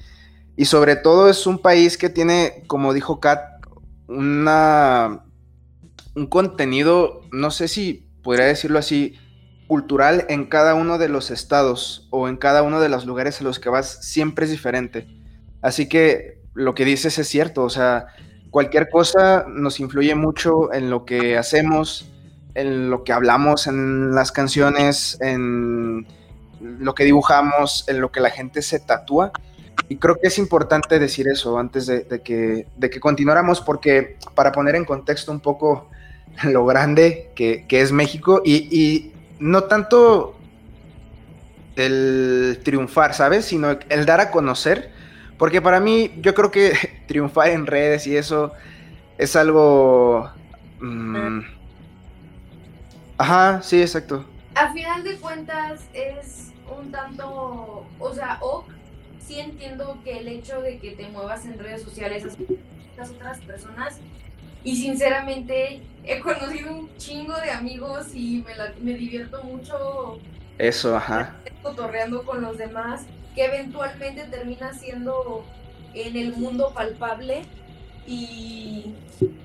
y 0.56 0.66
sobre 0.66 0.96
todo 0.96 1.28
es 1.28 1.46
un 1.46 1.58
país 1.58 1.96
que 1.96 2.10
tiene, 2.10 2.62
como 2.66 2.92
dijo 2.92 3.20
Kat, 3.20 3.40
una, 4.08 5.24
un 6.14 6.26
contenido, 6.26 7.22
no 7.32 7.50
sé 7.50 7.68
si 7.68 8.06
podría 8.22 8.46
decirlo 8.46 8.78
así, 8.78 9.14
cultural 9.66 10.26
en 10.28 10.44
cada 10.44 10.74
uno 10.74 10.98
de 10.98 11.08
los 11.08 11.30
estados 11.30 12.06
o 12.10 12.28
en 12.28 12.36
cada 12.36 12.62
uno 12.62 12.80
de 12.80 12.90
los 12.90 13.06
lugares 13.06 13.40
a 13.40 13.44
los 13.44 13.58
que 13.58 13.70
vas 13.70 14.06
siempre 14.06 14.44
es 14.44 14.50
diferente. 14.50 15.08
Así 15.62 15.88
que 15.88 16.41
lo 16.54 16.74
que 16.74 16.84
dices 16.84 17.18
es 17.18 17.28
cierto, 17.28 17.62
o 17.62 17.70
sea, 17.70 18.06
cualquier 18.50 18.88
cosa 18.90 19.46
nos 19.48 19.80
influye 19.80 20.14
mucho 20.14 20.72
en 20.72 20.90
lo 20.90 21.04
que 21.04 21.38
hacemos, 21.38 22.10
en 22.54 22.90
lo 22.90 23.04
que 23.04 23.12
hablamos 23.12 23.66
en 23.66 24.14
las 24.14 24.32
canciones, 24.32 25.18
en 25.20 26.06
lo 26.60 26.94
que 26.94 27.04
dibujamos, 27.04 27.88
en 27.88 28.00
lo 28.00 28.12
que 28.12 28.20
la 28.20 28.30
gente 28.30 28.62
se 28.62 28.78
tatúa. 28.78 29.32
Y 29.88 29.96
creo 29.96 30.16
que 30.20 30.28
es 30.28 30.38
importante 30.38 30.98
decir 30.98 31.28
eso 31.28 31.58
antes 31.58 31.86
de, 31.86 32.06
que, 32.22 32.66
de 32.76 32.90
que 32.90 33.00
continuáramos, 33.00 33.60
porque 33.60 34.16
para 34.34 34.52
poner 34.52 34.74
en 34.74 34.84
contexto 34.84 35.32
un 35.32 35.40
poco 35.40 35.88
lo 36.44 36.64
grande 36.64 37.30
que, 37.34 37.66
es 37.68 37.92
México 37.92 38.42
y, 38.44 39.12
no 39.38 39.64
tanto 39.64 40.36
el 41.74 42.60
triunfar, 42.62 43.12
¿sabes? 43.12 43.46
Sino 43.46 43.76
el 43.88 44.06
dar 44.06 44.20
a 44.20 44.30
conocer, 44.30 44.92
porque 45.42 45.60
para 45.60 45.80
mí 45.80 46.12
yo 46.20 46.34
creo 46.34 46.52
que 46.52 46.72
triunfar 47.08 47.48
en 47.48 47.66
redes 47.66 48.06
y 48.06 48.16
eso 48.16 48.52
es 49.18 49.34
algo... 49.34 50.30
Mm, 50.78 51.40
Ajá, 53.18 53.60
sí, 53.60 53.80
exacto. 53.80 54.24
A 54.54 54.72
final 54.72 55.02
de 55.02 55.16
cuentas 55.16 55.80
es 55.94 56.52
un 56.78 56.92
tanto, 56.92 57.84
o 57.98 58.14
sea, 58.14 58.38
ok, 58.40 58.66
sí 59.18 59.40
entiendo 59.40 59.98
que 60.04 60.18
el 60.18 60.28
hecho 60.28 60.62
de 60.62 60.78
que 60.78 60.92
te 60.92 61.08
muevas 61.08 61.44
en 61.44 61.58
redes 61.58 61.82
sociales 61.82 62.22
las 62.96 63.10
otras 63.10 63.40
personas 63.40 63.98
y 64.62 64.76
sinceramente 64.76 65.82
he 66.04 66.20
conocido 66.20 66.72
un 66.72 66.96
chingo 66.98 67.34
de 67.40 67.50
amigos 67.50 68.14
y 68.14 68.44
me, 68.46 68.54
me 68.80 68.96
divierto 68.96 69.42
mucho. 69.42 70.20
Eso, 70.58 70.96
ajá. 70.96 71.34
Cotorreando 71.64 72.22
con 72.22 72.42
los 72.42 72.56
demás, 72.58 73.06
que 73.34 73.44
eventualmente 73.44 74.24
termina 74.24 74.74
siendo 74.74 75.44
en 75.94 76.16
el 76.16 76.36
mundo 76.36 76.72
palpable 76.74 77.42
y, 78.06 78.94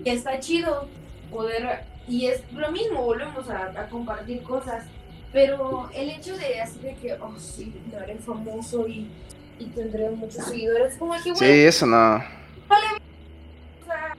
y 0.04 0.10
está 0.10 0.40
chido 0.40 0.88
poder 1.32 1.84
y 2.08 2.28
es 2.28 2.42
lo 2.54 2.72
mismo, 2.72 3.04
volvemos 3.04 3.50
a, 3.50 3.88
compartir 3.90 4.42
cosas. 4.44 4.86
Pero 5.34 5.90
el 5.94 6.10
hecho 6.10 6.38
de 6.38 6.62
así 6.62 6.80
de 6.80 6.96
que, 6.96 7.14
oh 7.14 7.38
sí, 7.38 7.74
me 7.92 7.98
haré 7.98 8.16
famoso 8.16 8.88
y, 8.88 9.10
y 9.60 9.66
tendré 9.66 10.10
muchos 10.10 10.46
seguidores, 10.46 10.96
como 10.96 11.14
que, 11.22 11.36
Sí, 11.36 11.46
eso 11.46 11.86
no. 11.86 12.24
Vale, 12.68 12.88
o 13.82 13.86
sea, 13.86 14.16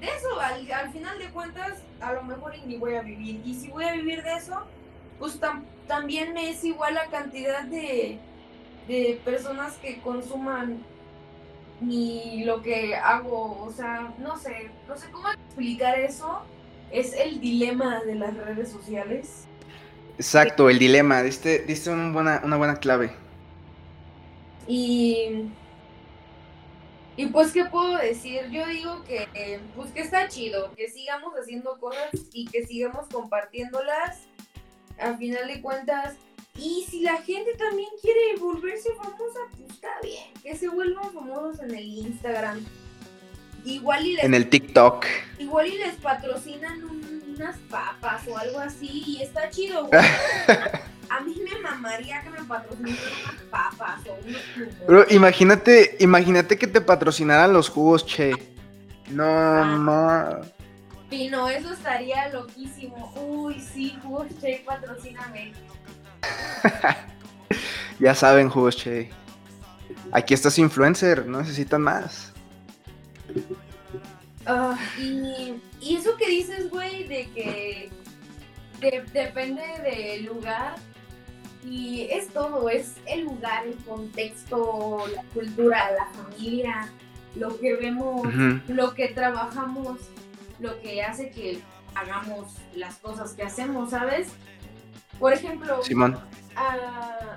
de 0.00 0.06
eso, 0.06 0.40
al, 0.40 0.92
final 0.92 1.18
de 1.18 1.30
cuentas, 1.30 1.74
a 2.00 2.12
lo 2.12 2.24
mejor 2.24 2.54
ni 2.66 2.76
voy 2.76 2.96
a 2.96 3.02
vivir. 3.02 3.40
Y 3.44 3.54
si 3.54 3.68
voy 3.68 3.84
a 3.84 3.92
vivir 3.92 4.22
de 4.24 4.34
eso, 4.34 4.62
pues 5.20 5.38
también 5.86 6.34
me 6.34 6.50
es 6.50 6.64
igual 6.64 6.94
la 6.94 7.06
cantidad 7.06 7.62
de, 7.62 8.18
de 8.88 9.20
personas 9.24 9.74
que 9.74 10.00
consuman 10.00 10.84
ni 11.80 12.44
lo 12.44 12.62
que 12.62 12.94
hago, 12.94 13.62
o 13.62 13.70
sea, 13.72 14.14
no 14.18 14.38
sé, 14.38 14.70
no 14.88 14.96
sé 14.96 15.10
cómo 15.10 15.28
explicar 15.30 15.98
eso, 15.98 16.42
es 16.90 17.12
el 17.12 17.40
dilema 17.40 18.00
de 18.00 18.14
las 18.14 18.34
redes 18.36 18.70
sociales. 18.70 19.44
Exacto, 20.16 20.70
el 20.70 20.78
dilema, 20.78 21.22
diste, 21.22 21.60
diste 21.60 21.90
una, 21.90 22.12
buena, 22.12 22.40
una 22.44 22.56
buena 22.56 22.76
clave. 22.76 23.12
Y, 24.66 25.50
y 27.16 27.26
pues, 27.26 27.52
¿qué 27.52 27.66
puedo 27.66 27.98
decir? 27.98 28.48
Yo 28.50 28.66
digo 28.66 29.04
que, 29.04 29.60
pues, 29.74 29.90
que 29.92 30.00
está 30.00 30.28
chido, 30.28 30.72
que 30.74 30.88
sigamos 30.88 31.34
haciendo 31.34 31.78
cosas 31.78 32.10
y 32.32 32.46
que 32.46 32.66
sigamos 32.66 33.06
compartiéndolas. 33.12 34.22
Al 34.98 35.18
final 35.18 35.46
de 35.46 35.60
cuentas, 35.60 36.16
y 36.58 36.86
si 36.88 37.00
la 37.00 37.18
gente 37.22 37.54
también 37.54 37.88
quiere 38.00 38.36
volverse 38.38 38.94
famosa, 38.94 39.40
pues 39.56 39.70
está 39.70 39.88
bien, 40.02 40.32
que 40.42 40.56
se 40.56 40.68
vuelvan 40.68 41.12
famosos 41.12 41.60
en 41.60 41.74
el 41.74 41.84
Instagram 41.84 42.64
Igual 43.66 44.06
y 44.06 44.12
les, 44.14 44.24
en 44.24 44.34
el 44.34 44.48
TikTok. 44.48 45.06
Igual 45.38 45.66
y 45.66 45.78
les 45.78 45.94
patrocinan 45.96 46.84
unas 47.34 47.56
papas 47.68 48.22
o 48.28 48.38
algo 48.38 48.60
así 48.60 49.02
y 49.04 49.22
está 49.22 49.50
chido, 49.50 49.86
güey. 49.86 50.00
A 51.08 51.20
mí 51.20 51.36
me 51.44 51.60
mamaría 51.60 52.20
que 52.22 52.30
me 52.30 52.42
patrocinaran 52.44 52.96
unas 53.24 53.42
papas 53.50 54.00
o 54.08 54.18
unos 54.24 54.42
jugos. 54.54 54.74
Pero 54.86 55.06
imagínate, 55.10 55.96
imagínate 55.98 56.56
que 56.56 56.66
te 56.68 56.80
patrocinaran 56.80 57.52
los 57.52 57.68
jugos, 57.68 58.06
che. 58.06 58.32
No, 59.10 59.24
ah. 59.24 60.40
no. 60.44 60.56
Pino, 61.10 61.48
eso 61.48 61.72
estaría 61.72 62.28
loquísimo. 62.28 63.12
Uy, 63.16 63.60
sí, 63.60 63.96
jugos 64.02 64.28
che, 64.40 64.62
patrocíname. 64.64 65.52
ya 67.98 68.14
saben, 68.14 68.48
jugos 68.48 68.76
che. 68.76 69.10
Aquí 70.12 70.34
estás 70.34 70.58
influencer, 70.58 71.26
no 71.26 71.40
necesitan 71.40 71.82
más. 71.82 72.32
Ah, 74.46 74.78
y, 74.98 75.60
eso 75.82 76.16
que 76.16 76.28
dices, 76.28 76.70
güey, 76.70 77.06
de 77.08 77.28
que 77.30 77.90
depende 79.12 79.62
del 79.82 80.26
lugar 80.26 80.76
y 81.64 82.02
es 82.10 82.28
todo, 82.28 82.68
es 82.68 82.94
el 83.06 83.24
lugar, 83.24 83.66
el 83.66 83.76
contexto, 83.84 85.04
la 85.14 85.22
cultura, 85.34 85.90
la 85.92 86.06
familia, 86.06 86.88
lo 87.34 87.58
que 87.58 87.74
vemos, 87.74 88.26
lo 88.68 88.94
que 88.94 89.08
trabajamos, 89.08 90.00
lo 90.60 90.80
que 90.80 91.02
hace 91.02 91.30
que 91.30 91.58
hagamos 91.94 92.54
las 92.74 92.96
cosas 92.96 93.32
que 93.32 93.42
hacemos, 93.42 93.90
¿sabes? 93.90 94.28
Por 95.18 95.32
ejemplo, 95.32 95.82
Simón. 95.82 96.18
Ah, 96.54 97.36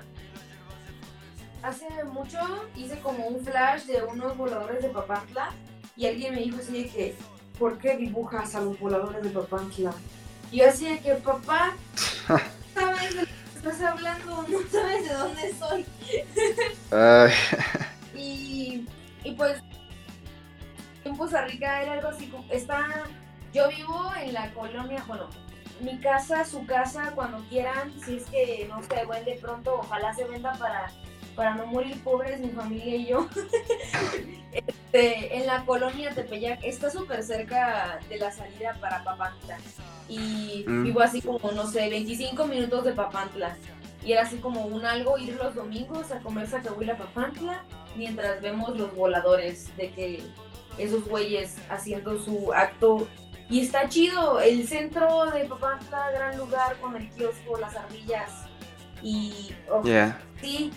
hace 1.62 1.86
mucho 2.04 2.38
hice 2.76 2.98
como 3.00 3.26
un 3.26 3.44
flash 3.44 3.84
de 3.84 4.02
unos 4.02 4.36
voladores 4.36 4.82
de 4.82 4.88
Papantla 4.88 5.50
y 5.96 6.06
alguien 6.06 6.34
me 6.34 6.40
dijo 6.40 6.58
así 6.58 6.84
de 6.84 6.88
que, 6.88 7.16
¿por 7.58 7.78
qué 7.78 7.96
dibujas 7.96 8.54
a 8.54 8.60
los 8.60 8.78
voladores 8.78 9.22
de 9.22 9.30
Papantla? 9.30 9.92
Y 10.50 10.58
yo 10.58 10.68
así 10.68 10.88
de 10.88 10.98
que, 11.00 11.14
papá, 11.14 11.74
¿sabes 12.74 13.14
de 13.14 13.22
lo 13.22 13.26
que 13.26 13.32
estás 13.56 13.82
hablando? 13.82 14.46
No 14.48 14.58
sabes 14.70 15.08
de 15.08 15.14
dónde 15.14 15.54
soy. 15.58 15.86
y, 18.20 18.88
y 19.22 19.32
pues, 19.32 19.62
en 21.04 21.16
Costa 21.16 21.44
Rica 21.44 21.82
era 21.82 21.92
algo 21.92 22.08
así 22.08 22.26
como, 22.26 22.44
está, 22.50 23.04
yo 23.52 23.68
vivo 23.68 24.10
en 24.20 24.32
la 24.32 24.52
colonia, 24.52 25.04
bueno, 25.06 25.28
mi 25.82 25.98
casa, 25.98 26.44
su 26.44 26.66
casa, 26.66 27.12
cuando 27.14 27.38
quieran, 27.48 27.92
si 28.04 28.16
es 28.16 28.24
que 28.26 28.66
no 28.68 28.82
se 28.82 29.04
vende 29.06 29.38
pronto, 29.40 29.76
ojalá 29.80 30.14
se 30.14 30.24
venda 30.24 30.52
para, 30.54 30.90
para 31.34 31.54
no 31.54 31.66
morir 31.66 32.02
pobres 32.02 32.40
mi 32.40 32.50
familia 32.50 32.96
y 32.96 33.06
yo. 33.06 33.28
Este, 34.52 35.36
en 35.36 35.46
la 35.46 35.64
colonia 35.64 36.10
Tepeyac, 36.10 36.64
está 36.64 36.90
súper 36.90 37.22
cerca 37.22 38.00
de 38.08 38.18
la 38.18 38.32
salida 38.32 38.76
para 38.80 39.04
Papantla. 39.04 39.58
Y 40.08 40.64
mm. 40.66 40.82
vivo 40.82 41.00
así 41.00 41.22
como, 41.22 41.52
no 41.52 41.68
sé, 41.68 41.88
25 41.88 42.48
minutos 42.48 42.84
de 42.84 42.92
Papantla. 42.92 43.56
Y 44.04 44.12
era 44.12 44.22
así 44.22 44.38
como 44.38 44.66
un 44.66 44.84
algo 44.84 45.18
ir 45.18 45.36
los 45.36 45.54
domingos 45.54 46.10
a 46.10 46.18
comer 46.18 46.48
sacahuila 46.48 46.96
Papantla 46.96 47.62
mientras 47.96 48.40
vemos 48.40 48.76
los 48.76 48.94
voladores 48.94 49.74
de 49.76 49.90
que 49.90 50.22
esos 50.78 51.04
güeyes 51.06 51.56
haciendo 51.68 52.18
su 52.18 52.52
acto. 52.52 53.06
Y 53.50 53.62
está 53.62 53.88
chido, 53.88 54.40
el 54.40 54.66
centro 54.68 55.26
de 55.32 55.44
Papantla, 55.44 56.12
gran 56.12 56.38
lugar 56.38 56.76
con 56.80 56.94
el 56.94 57.10
kiosco, 57.10 57.58
las 57.58 57.74
ardillas. 57.74 58.30
Y 59.02 59.52
oh, 59.68 59.82
sí, 60.40 60.70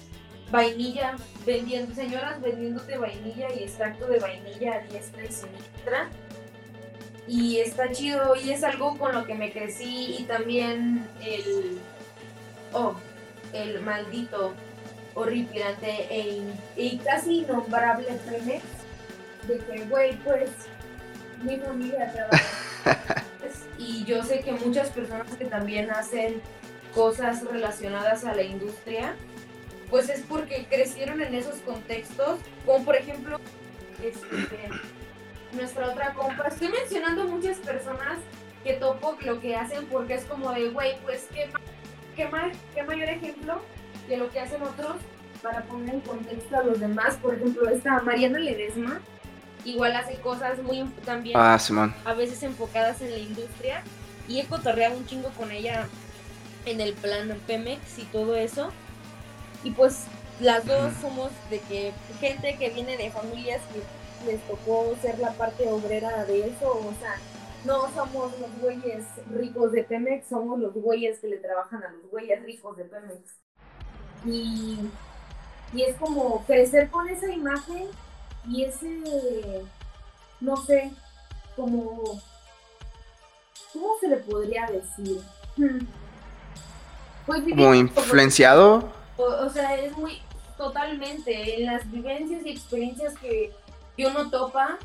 vainilla, 0.49 1.15
vendiendo, 1.45 1.93
señoras 1.93 2.41
vendiéndote 2.41 2.97
vainilla 2.97 3.47
y 3.53 3.63
extracto 3.63 4.07
de 4.07 4.19
vainilla 4.19 4.75
a 4.75 4.79
diestra 4.79 5.23
y 5.23 5.31
siniestra. 5.31 6.09
Y 7.27 7.59
está 7.59 7.91
chido 7.91 8.35
y 8.35 8.49
es 8.49 8.63
algo 8.63 8.97
con 8.97 9.13
lo 9.13 9.23
que 9.23 9.35
me 9.35 9.51
crecí 9.51 10.15
y 10.17 10.23
también 10.23 11.07
el, 11.21 11.77
oh, 12.73 12.95
el 13.53 13.81
maldito, 13.81 14.53
horripilante 15.13 16.07
e, 16.09 16.41
y 16.75 16.97
casi 16.97 17.41
innombrable 17.41 18.07
Pemex 18.25 18.63
de 19.47 19.57
que, 19.59 19.85
güey, 19.85 20.17
pues 20.23 20.49
mi 21.43 21.57
familia 21.57 22.11
trabaja. 22.13 23.23
y 23.77 24.03
yo 24.05 24.23
sé 24.23 24.39
que 24.41 24.51
muchas 24.53 24.89
personas 24.89 25.35
que 25.35 25.45
también 25.45 25.91
hacen 25.91 26.41
cosas 26.93 27.43
relacionadas 27.43 28.25
a 28.25 28.35
la 28.35 28.43
industria, 28.43 29.15
pues 29.89 30.09
es 30.09 30.21
porque 30.21 30.65
crecieron 30.69 31.21
en 31.21 31.35
esos 31.35 31.55
contextos, 31.61 32.39
como 32.65 32.85
por 32.85 32.95
ejemplo 32.95 33.39
este, 34.03 34.69
nuestra 35.53 35.89
otra 35.89 36.13
compa. 36.13 36.47
Estoy 36.47 36.69
mencionando 36.69 37.25
muchas 37.25 37.57
personas 37.57 38.19
que 38.63 38.73
topo 38.73 39.17
lo 39.21 39.39
que 39.39 39.55
hacen 39.55 39.85
porque 39.87 40.15
es 40.15 40.25
como 40.25 40.51
de, 40.51 40.69
güey, 40.69 40.97
pues 41.03 41.27
qué, 41.33 41.49
qué, 42.15 42.29
qué 42.73 42.83
mayor 42.83 43.09
ejemplo 43.09 43.61
de 44.07 44.17
lo 44.17 44.29
que 44.29 44.39
hacen 44.39 44.61
otros 44.61 44.95
para 45.41 45.61
poner 45.63 45.95
en 45.95 46.01
contexto 46.01 46.57
a 46.57 46.63
los 46.63 46.79
demás. 46.79 47.17
Por 47.17 47.35
ejemplo, 47.35 47.69
esta 47.69 48.01
Mariana 48.01 48.39
Ledesma, 48.39 49.01
igual 49.65 49.95
hace 49.95 50.15
cosas 50.15 50.61
muy 50.61 50.83
también 51.05 51.37
ah, 51.37 51.57
a 52.05 52.13
veces 52.13 52.43
enfocadas 52.43 53.01
en 53.01 53.11
la 53.11 53.17
industria 53.17 53.83
y 54.27 54.39
he 54.39 54.45
cotorreado 54.45 54.97
un 54.97 55.05
chingo 55.05 55.29
con 55.29 55.51
ella 55.51 55.87
en 56.65 56.81
el 56.81 56.93
plan 56.93 57.37
Pemex 57.45 57.99
y 57.99 58.03
todo 58.05 58.35
eso. 58.35 58.71
Y 59.63 59.71
pues 59.71 60.05
las 60.39 60.65
dos 60.65 60.93
somos 61.01 61.31
de 61.49 61.59
que 61.59 61.93
gente 62.19 62.57
que 62.57 62.69
viene 62.69 62.97
de 62.97 63.11
familias 63.11 63.61
que 63.73 64.31
les 64.31 64.41
tocó 64.47 64.95
ser 65.01 65.19
la 65.19 65.31
parte 65.33 65.67
obrera 65.69 66.25
de 66.25 66.47
eso, 66.47 66.71
o 66.71 66.93
sea, 66.99 67.15
no 67.65 67.93
somos 67.93 68.37
los 68.39 68.59
güeyes 68.61 69.05
ricos 69.33 69.71
de 69.71 69.83
Pemex, 69.83 70.27
somos 70.27 70.59
los 70.59 70.73
güeyes 70.73 71.19
que 71.19 71.27
le 71.27 71.37
trabajan 71.37 71.83
a 71.83 71.91
los 71.91 72.09
güeyes 72.09 72.43
ricos 72.43 72.75
de 72.77 72.85
Pemex. 72.85 73.21
Y, 74.25 74.79
y 75.73 75.81
es 75.83 75.95
como 75.97 76.43
crecer 76.45 76.89
con 76.89 77.07
esa 77.09 77.31
imagen 77.31 77.87
y 78.47 78.63
ese, 78.63 79.63
no 80.39 80.57
sé, 80.57 80.91
como, 81.55 82.21
¿cómo 83.71 83.87
se 83.99 84.07
le 84.07 84.17
podría 84.17 84.65
decir? 84.67 85.21
Hmm. 85.55 85.85
Pues 87.25 87.41
como 87.43 87.73
influenciado. 87.73 88.91
O, 89.17 89.49
sea, 89.49 89.75
es 89.75 89.95
muy 89.97 90.21
totalmente 90.57 91.59
en 91.59 91.67
las 91.67 91.89
vivencias 91.89 92.45
y 92.45 92.49
experiencias 92.49 93.17
que, 93.17 93.53
que 93.95 94.05
uno 94.07 94.29
topa 94.29 94.77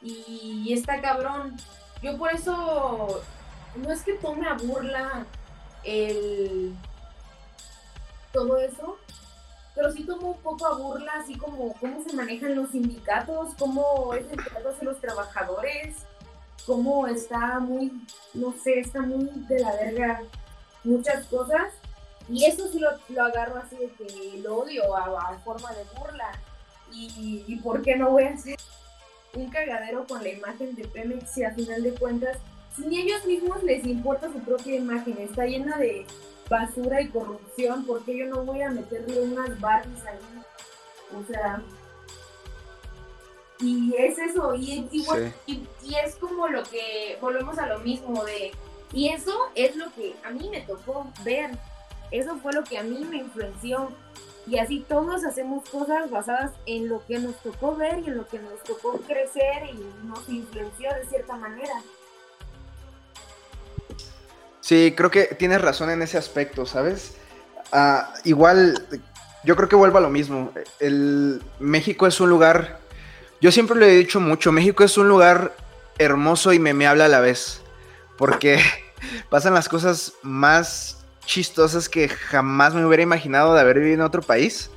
y 0.00 0.72
está 0.72 1.00
cabrón. 1.00 1.56
Yo 2.02 2.16
por 2.16 2.32
eso 2.32 3.22
no 3.76 3.92
es 3.92 4.02
que 4.02 4.14
tome 4.14 4.48
a 4.48 4.54
burla 4.54 5.26
el 5.84 6.74
todo 8.32 8.58
eso, 8.58 8.98
pero 9.76 9.92
sí 9.92 10.04
tomo 10.04 10.30
un 10.30 10.38
poco 10.38 10.66
a 10.66 10.74
burla, 10.74 11.12
así 11.22 11.36
como 11.36 11.74
cómo 11.74 12.02
se 12.02 12.16
manejan 12.16 12.56
los 12.56 12.70
sindicatos, 12.70 13.54
cómo 13.58 14.14
es 14.14 14.24
el 14.32 14.40
hacia 14.40 14.84
los 14.84 15.00
trabajadores, 15.02 15.94
cómo 16.64 17.06
está 17.06 17.60
muy, 17.60 17.92
no 18.32 18.54
sé, 18.64 18.80
está 18.80 19.02
muy 19.02 19.28
de 19.46 19.60
la 19.60 19.72
verga 19.76 20.22
muchas 20.82 21.26
cosas. 21.26 21.74
Y 22.28 22.46
eso 22.46 22.66
sí 22.72 22.78
lo, 22.78 22.88
lo 23.10 23.24
agarro 23.24 23.58
así 23.58 23.76
de 23.76 23.90
que 23.90 24.38
lo 24.38 24.56
odio 24.60 24.96
a, 24.96 25.38
forma 25.44 25.70
de 25.74 25.84
burla. 25.96 26.32
Y, 26.92 27.44
y, 27.46 27.56
por 27.56 27.82
qué 27.82 27.96
no 27.96 28.12
voy 28.12 28.24
a 28.24 28.30
hacer 28.30 28.56
un 29.34 29.50
cagadero 29.50 30.06
con 30.06 30.22
la 30.22 30.30
imagen 30.30 30.74
de 30.74 30.86
Pemex 30.86 31.32
si 31.32 31.44
a 31.44 31.52
final 31.52 31.82
de 31.82 31.92
cuentas, 31.92 32.38
ni 32.78 33.00
ellos 33.00 33.26
mismos 33.26 33.62
les 33.62 33.84
importa 33.84 34.32
su 34.32 34.38
propia 34.38 34.76
imagen, 34.76 35.18
está 35.18 35.44
llena 35.44 35.76
de 35.76 36.06
basura 36.48 37.00
y 37.00 37.08
corrupción, 37.08 37.84
porque 37.86 38.16
yo 38.16 38.26
no 38.26 38.44
voy 38.44 38.62
a 38.62 38.70
meterle 38.70 39.20
unas 39.22 39.58
Barbies 39.60 40.04
ahí? 40.04 40.18
O 41.18 41.24
sea, 41.30 41.62
y 43.60 43.94
es 43.96 44.18
eso, 44.18 44.54
y, 44.54 44.88
y, 44.92 45.94
es 46.04 46.16
como 46.16 46.48
lo 46.48 46.62
que, 46.64 47.16
volvemos 47.20 47.58
a 47.58 47.66
lo 47.66 47.78
mismo 47.78 48.24
de, 48.24 48.52
y 48.92 49.08
eso 49.08 49.50
es 49.54 49.76
lo 49.76 49.90
que 49.94 50.14
a 50.24 50.30
mí 50.30 50.48
me 50.50 50.60
tocó 50.60 51.10
ver, 51.24 51.52
eso 52.10 52.36
fue 52.36 52.52
lo 52.52 52.64
que 52.64 52.78
a 52.78 52.82
mí 52.82 53.06
me 53.08 53.18
influenció, 53.18 53.90
y 54.46 54.58
así 54.58 54.84
todos 54.86 55.24
hacemos 55.24 55.68
cosas 55.70 56.10
basadas 56.10 56.52
en 56.66 56.88
lo 56.88 57.04
que 57.06 57.18
nos 57.18 57.36
tocó 57.42 57.74
ver 57.74 57.98
y 58.00 58.06
en 58.06 58.18
lo 58.18 58.28
que 58.28 58.38
nos 58.38 58.62
tocó 58.62 58.92
crecer 58.98 59.64
y 59.72 60.06
nos 60.06 60.28
influenció 60.28 60.92
de 60.94 61.06
cierta 61.06 61.36
manera. 61.36 61.82
Sí, 64.66 64.94
creo 64.96 65.12
que 65.12 65.26
tienes 65.26 65.60
razón 65.60 65.90
en 65.90 66.02
ese 66.02 66.18
aspecto, 66.18 66.66
¿sabes? 66.66 67.12
Ah, 67.70 68.12
igual, 68.24 68.84
yo 69.44 69.54
creo 69.54 69.68
que 69.68 69.76
vuelvo 69.76 69.98
a 69.98 70.00
lo 70.00 70.10
mismo. 70.10 70.52
El 70.80 71.40
México 71.60 72.08
es 72.08 72.18
un 72.18 72.30
lugar, 72.30 72.80
yo 73.40 73.52
siempre 73.52 73.76
lo 73.76 73.86
he 73.86 73.96
dicho 73.96 74.18
mucho, 74.18 74.50
México 74.50 74.82
es 74.82 74.98
un 74.98 75.06
lugar 75.06 75.54
hermoso 75.98 76.52
y 76.52 76.58
memeable 76.58 77.04
a 77.04 77.08
la 77.08 77.20
vez, 77.20 77.60
porque 78.18 78.58
pasan 79.30 79.54
las 79.54 79.68
cosas 79.68 80.14
más 80.22 80.96
chistosas 81.24 81.88
que 81.88 82.08
jamás 82.08 82.74
me 82.74 82.84
hubiera 82.84 83.04
imaginado 83.04 83.54
de 83.54 83.60
haber 83.60 83.78
vivido 83.78 83.94
en 83.94 84.00
otro 84.00 84.20
país. 84.20 84.68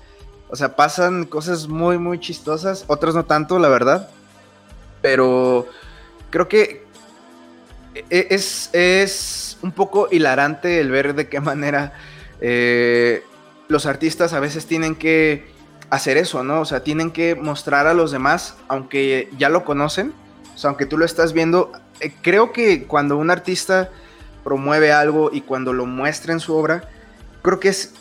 O 0.50 0.56
sea, 0.56 0.76
pasan 0.76 1.26
cosas 1.26 1.68
muy, 1.68 1.98
muy 1.98 2.20
chistosas, 2.20 2.86
otras 2.86 3.16
no 3.16 3.26
tanto, 3.26 3.58
la 3.58 3.70
verdad. 3.70 4.12
Pero 5.02 5.68
creo 6.30 6.48
que 6.48 6.86
e, 7.96 8.28
es, 8.30 8.70
es 8.72 9.49
un 9.62 9.72
poco 9.72 10.08
hilarante 10.12 10.80
el 10.80 10.92
ver 10.92 11.16
de 11.16 11.28
qué 11.28 11.40
manera 11.40 11.94
eh, 12.42 13.24
los 13.68 13.86
artistas 13.86 14.34
a 14.34 14.40
veces 14.40 14.66
tienen 14.66 14.96
que 14.96 15.48
hacer 15.90 16.18
eso, 16.18 16.44
¿no? 16.44 16.62
O 16.62 16.66
sea, 16.66 16.84
tienen 16.84 17.12
que 17.12 17.36
mostrar 17.36 17.88
a 17.88 17.94
los 17.94 18.12
demás, 18.12 18.56
aunque 18.68 19.30
ya 19.38 19.50
lo 19.50 19.66
conocen, 19.66 20.14
o 20.54 20.58
sea, 20.58 20.70
aunque 20.70 20.86
tú 20.86 20.98
lo 20.98 21.06
estás 21.06 21.34
viendo, 21.34 21.72
eh, 22.00 22.14
creo 22.22 22.52
que 22.52 22.84
cuando 22.84 23.18
un 23.18 23.32
artista 23.32 23.90
promueve 24.44 24.92
algo 24.92 25.30
y 25.34 25.42
cuando 25.42 25.74
lo 25.74 25.86
muestra 25.86 26.34
en 26.34 26.40
su 26.40 26.56
obra, 26.56 26.90
creo 27.42 27.60
que 27.60 27.70
es 27.70 27.94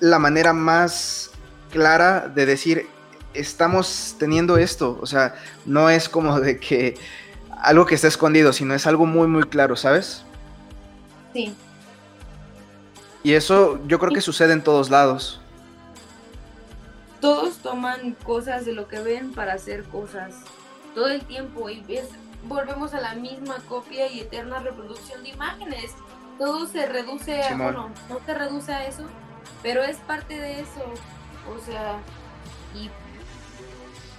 la 0.00 0.18
manera 0.18 0.52
más 0.52 1.30
clara 1.70 2.28
de 2.28 2.46
decir, 2.46 2.86
estamos 3.34 4.16
teniendo 4.18 4.58
esto, 4.58 4.98
o 5.00 5.06
sea, 5.06 5.34
no 5.66 5.88
es 5.90 6.08
como 6.08 6.40
de 6.40 6.58
que 6.58 6.96
algo 7.62 7.86
que 7.86 7.94
está 7.94 8.08
escondido, 8.08 8.52
sino 8.52 8.74
es 8.74 8.86
algo 8.86 9.06
muy, 9.06 9.28
muy 9.28 9.44
claro, 9.44 9.76
¿sabes? 9.76 10.24
Sí. 11.32 11.54
Y 13.22 13.34
eso 13.34 13.78
yo 13.86 13.98
creo 13.98 14.12
que 14.12 14.20
sucede 14.20 14.52
en 14.52 14.62
todos 14.62 14.90
lados. 14.90 15.40
Todos 17.20 17.58
toman 17.58 18.14
cosas 18.22 18.64
de 18.64 18.72
lo 18.72 18.88
que 18.88 19.00
ven 19.00 19.32
para 19.32 19.52
hacer 19.52 19.84
cosas 19.84 20.34
todo 20.94 21.08
el 21.08 21.22
tiempo 21.24 21.68
y 21.68 21.84
volvemos 22.44 22.94
a 22.94 23.00
la 23.00 23.14
misma 23.14 23.56
copia 23.68 24.10
y 24.10 24.20
eterna 24.20 24.60
reproducción 24.60 25.22
de 25.22 25.30
imágenes. 25.30 25.94
Todo 26.38 26.66
se 26.66 26.86
reduce 26.86 27.42
a, 27.42 27.54
bueno, 27.56 27.90
no 28.08 28.20
se 28.24 28.34
reduce 28.34 28.72
a 28.72 28.86
eso, 28.86 29.04
pero 29.62 29.82
es 29.82 29.98
parte 29.98 30.38
de 30.38 30.60
eso. 30.60 30.82
O 31.54 31.64
sea, 31.64 31.98
y, 32.74 32.88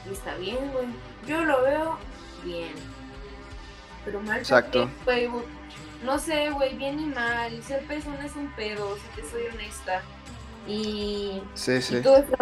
y 0.07 0.13
está 0.13 0.35
bien, 0.35 0.71
güey. 0.71 0.87
Yo 1.27 1.43
lo 1.43 1.63
veo 1.63 1.97
bien. 2.43 2.73
Pero 4.05 4.21
mal 4.21 4.39
Exacto. 4.39 4.89
No 6.03 6.19
sé, 6.19 6.49
güey, 6.51 6.75
bien 6.75 6.99
y 6.99 7.05
mal. 7.05 7.61
Ser 7.63 7.85
persona 7.85 8.25
es 8.25 8.35
un 8.35 8.51
pedo, 8.55 8.95
si 8.95 9.21
te 9.21 9.29
soy 9.29 9.43
honesta. 9.53 10.01
Y, 10.67 11.41
sí, 11.53 11.81
sí. 11.81 12.01
todo 12.01 12.17
esto 12.17 12.35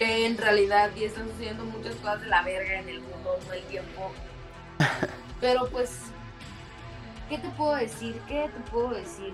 en 0.00 0.36
realidad 0.36 0.90
y 0.96 1.04
están 1.04 1.28
sucediendo 1.28 1.64
muchas 1.64 1.94
cosas 1.96 2.20
de 2.22 2.26
la 2.28 2.42
verga 2.42 2.80
en 2.80 2.88
el 2.88 3.00
mundo 3.00 3.38
todo 3.42 3.52
el 3.52 3.62
tiempo. 3.64 4.12
Pero 5.40 5.68
pues, 5.68 5.90
¿qué 7.28 7.38
te 7.38 7.48
puedo 7.50 7.74
decir? 7.74 8.20
¿Qué 8.26 8.48
te 8.54 8.70
puedo 8.70 8.90
decir? 8.90 9.32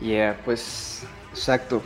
Yeah, 0.00 0.38
pues, 0.44 1.04
exacto. 1.30 1.82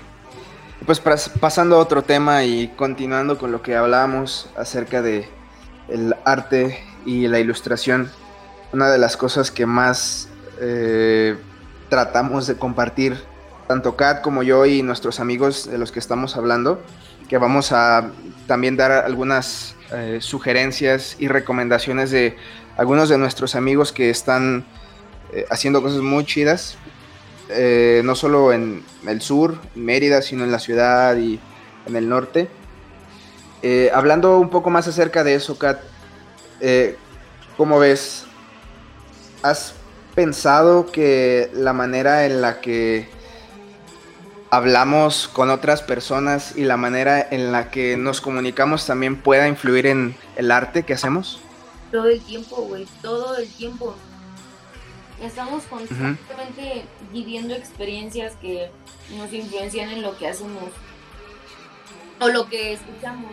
Pues 0.85 1.01
pasando 1.01 1.77
a 1.77 1.79
otro 1.79 2.03
tema 2.03 2.45
y 2.45 2.69
continuando 2.69 3.39
con 3.39 3.51
lo 3.51 3.63
que 3.63 3.75
hablábamos 3.75 4.51
acerca 4.57 5.01
de 5.01 5.29
el 5.89 6.15
arte 6.25 6.85
y 7.07 7.29
la 7.29 7.39
ilustración, 7.39 8.11
una 8.73 8.91
de 8.91 8.99
las 8.99 9.17
cosas 9.17 9.51
que 9.51 9.67
más 9.67 10.29
eh, 10.61 11.37
tratamos 11.89 12.47
de 12.47 12.57
compartir, 12.57 13.17
tanto 13.69 13.97
Kat 13.97 14.23
como 14.23 14.43
yo 14.43 14.67
y 14.67 14.83
nuestros 14.83 15.21
amigos 15.21 15.71
de 15.71 15.79
los 15.79 15.93
que 15.93 15.99
estamos 15.99 16.37
hablando, 16.37 16.83
que 17.29 17.39
vamos 17.39 17.73
a 17.73 18.11
también 18.47 18.77
dar 18.77 18.93
algunas 18.93 19.75
eh, 19.93 20.19
sugerencias 20.21 21.17
y 21.19 21.29
recomendaciones 21.29 22.11
de 22.11 22.37
algunos 22.77 23.09
de 23.09 23.19
nuestros 23.19 23.55
amigos 23.55 23.93
que 23.93 24.11
están 24.11 24.65
eh, 25.33 25.47
haciendo 25.51 25.83
cosas 25.83 26.01
muy 26.01 26.25
chidas. 26.25 26.77
no 28.03 28.15
solo 28.15 28.53
en 28.53 28.83
el 29.07 29.21
sur, 29.21 29.59
Mérida, 29.77 30.21
sino 30.21 30.45
en 30.45 30.51
la 30.51 30.59
ciudad 30.59 31.17
y 31.17 31.39
en 31.87 31.97
el 31.97 32.09
norte. 32.09 32.49
Hablando 33.93 34.39
un 34.39 34.51
poco 34.51 34.71
más 34.71 34.87
acerca 34.89 35.25
de 35.25 35.35
eso, 35.35 35.57
Kat, 35.59 35.81
¿cómo 37.57 37.79
ves? 37.79 38.26
¿Has 39.47 39.75
pensado 40.17 40.91
que 40.91 41.49
la 41.55 41.73
manera 41.73 42.27
en 42.27 42.43
la 42.43 42.61
que 42.61 43.09
hablamos 44.51 45.29
con 45.29 45.51
otras 45.51 45.83
personas 45.83 46.57
y 46.57 46.65
la 46.65 46.77
manera 46.77 47.25
en 47.31 47.53
la 47.53 47.71
que 47.71 47.97
nos 47.97 48.21
comunicamos 48.21 48.87
también 48.87 49.23
pueda 49.23 49.47
influir 49.47 49.87
en 49.87 50.17
el 50.35 50.51
arte 50.51 50.83
que 50.83 50.95
hacemos? 50.95 51.39
Todo 51.93 52.09
el 52.09 52.21
tiempo, 52.23 52.57
güey, 52.63 52.89
todo 53.03 53.37
el 53.37 53.49
tiempo. 53.49 53.95
Estamos 55.23 55.63
constantemente 55.71 56.85
viviendo 57.13 57.55
experiencias 57.55 58.35
que 58.43 58.69
nos 59.17 59.33
influencian 59.33 59.91
en 59.91 60.03
lo 60.03 60.19
que 60.19 60.27
hacemos 60.27 60.73
o 62.19 62.27
lo 62.27 62.49
que 62.49 62.73
escuchamos. 62.73 63.31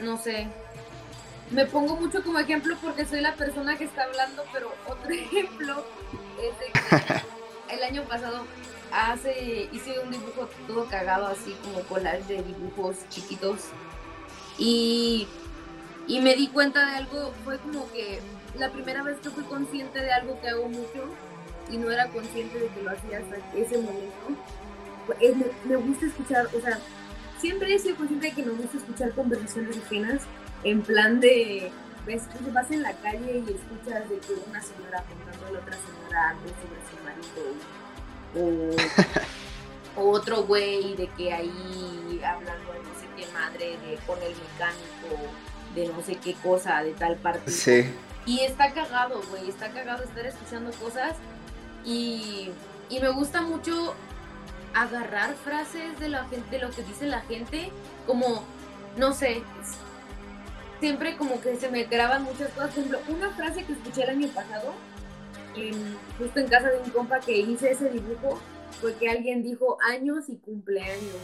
no 0.00 0.16
sé. 0.16 0.61
Me 1.52 1.66
pongo 1.66 1.96
mucho 1.96 2.22
como 2.22 2.38
ejemplo 2.38 2.76
porque 2.82 3.04
soy 3.04 3.20
la 3.20 3.34
persona 3.34 3.76
que 3.76 3.84
está 3.84 4.04
hablando, 4.04 4.44
pero 4.52 4.72
otro 4.88 5.10
ejemplo 5.12 5.84
es 6.40 6.58
de 6.58 6.72
que 6.72 7.74
el 7.74 7.82
año 7.82 8.04
pasado 8.04 8.44
hace 8.90 9.68
hice 9.72 9.98
un 10.00 10.10
dibujo 10.10 10.48
todo 10.66 10.86
cagado 10.86 11.26
así 11.26 11.56
como 11.62 11.80
collage 11.82 12.24
de 12.24 12.42
dibujos 12.42 12.96
chiquitos. 13.08 13.60
Y, 14.58 15.28
y 16.06 16.20
me 16.20 16.34
di 16.34 16.48
cuenta 16.48 16.86
de 16.86 16.96
algo 16.96 17.32
fue 17.44 17.58
como 17.58 17.90
que 17.92 18.20
la 18.58 18.70
primera 18.70 19.02
vez 19.02 19.18
que 19.18 19.30
fui 19.30 19.44
consciente 19.44 20.00
de 20.00 20.12
algo 20.12 20.40
que 20.40 20.48
hago 20.48 20.68
mucho 20.68 21.08
y 21.70 21.76
no 21.78 21.90
era 21.90 22.08
consciente 22.08 22.58
de 22.58 22.68
que 22.68 22.82
lo 22.82 22.90
hacía 22.90 23.18
hasta 23.18 23.36
ese 23.56 23.78
momento 23.78 24.36
me, 25.64 25.76
gusta 25.76 26.06
escuchar, 26.06 26.48
o 26.56 26.60
sea, 26.60 26.78
siempre 27.40 27.74
he 27.74 27.78
sido 27.78 27.96
consciente 27.96 28.28
de 28.28 28.34
que 28.34 28.42
me 28.42 28.52
gusta 28.52 28.78
escuchar 28.78 29.12
conversaciones 29.12 29.76
ajenas 29.78 30.22
en 30.64 30.82
plan 30.82 31.20
de, 31.20 31.70
ves, 32.06 32.22
que 32.24 32.50
vas 32.50 32.70
en 32.70 32.82
la 32.82 32.92
calle 32.94 33.42
y 33.46 33.52
escuchas 33.52 34.08
de 34.08 34.18
que 34.18 34.32
una 34.48 34.62
señora 34.62 35.04
contando 35.08 35.46
a 35.46 35.50
la 35.50 35.58
otra 35.58 35.76
señora 35.76 36.28
algo 36.30 36.48
sobre 36.48 36.80
su 36.88 36.96
marido 37.04 37.72
o, 39.96 40.10
otro 40.10 40.44
güey 40.44 40.94
de 40.96 41.06
que 41.08 41.32
ahí 41.32 42.20
hablando 42.24 42.72
de 42.72 42.78
no 42.78 42.94
sé 42.98 43.06
qué 43.16 43.26
madre, 43.32 43.76
de 43.78 43.96
con 44.06 44.18
el 44.22 44.30
mecánico, 44.30 45.32
de 45.74 45.88
no 45.88 46.02
sé 46.02 46.16
qué 46.16 46.34
cosa, 46.34 46.82
de 46.82 46.92
tal 46.92 47.16
parte. 47.16 47.50
Sí. 47.50 47.94
Y 48.24 48.40
está 48.40 48.72
cagado, 48.72 49.20
güey, 49.30 49.48
está 49.50 49.70
cagado 49.70 50.04
estar 50.04 50.24
escuchando 50.24 50.70
cosas 50.72 51.16
y, 51.84 52.50
y 52.88 53.00
me 53.00 53.10
gusta 53.10 53.42
mucho 53.42 53.94
agarrar 54.74 55.34
frases 55.34 55.98
de 56.00 56.08
la 56.08 56.24
gente, 56.24 56.56
de 56.56 56.62
lo 56.62 56.70
que 56.70 56.82
dice 56.84 57.06
la 57.06 57.20
gente, 57.22 57.70
como, 58.06 58.44
no 58.96 59.12
sé, 59.12 59.42
siempre 60.82 61.16
como 61.16 61.40
que 61.40 61.54
se 61.54 61.70
me 61.70 61.84
graban 61.84 62.24
muchas 62.24 62.50
cosas. 62.50 62.70
Por 62.70 62.84
ejemplo, 62.84 62.98
una 63.08 63.30
frase 63.30 63.64
que 63.64 63.72
escuché 63.72 64.02
el 64.02 64.10
año 64.10 64.28
pasado, 64.30 64.74
justo 66.18 66.40
en 66.40 66.48
casa 66.48 66.70
de 66.70 66.80
un 66.80 66.90
compa 66.90 67.20
que 67.20 67.38
hice 67.38 67.70
ese 67.70 67.88
dibujo, 67.88 68.40
fue 68.80 68.92
que 68.96 69.08
alguien 69.08 69.44
dijo 69.44 69.78
años 69.88 70.28
y 70.28 70.38
cumpleaños. 70.38 71.22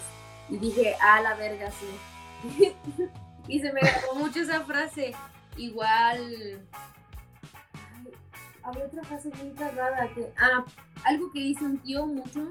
Y 0.49 0.59
dije, 0.59 0.95
ah, 1.03 1.21
la 1.23 1.35
verga, 1.35 1.73
sí. 1.73 2.73
y 3.49 3.59
se 3.59 3.73
me 3.73 3.81
grabó 3.81 4.15
mucho 4.15 4.43
esa 4.43 4.61
frase. 4.61 5.13
Igual. 5.57 6.65
había 8.63 8.85
otra 8.85 9.03
frase 9.03 9.31
muy 9.43 9.53
rara 9.57 10.09
que. 10.15 10.33
Ah, 10.37 10.65
algo 11.03 11.33
que 11.33 11.41
dice 11.41 11.65
un 11.65 11.79
tío 11.79 12.07
mucho 12.07 12.47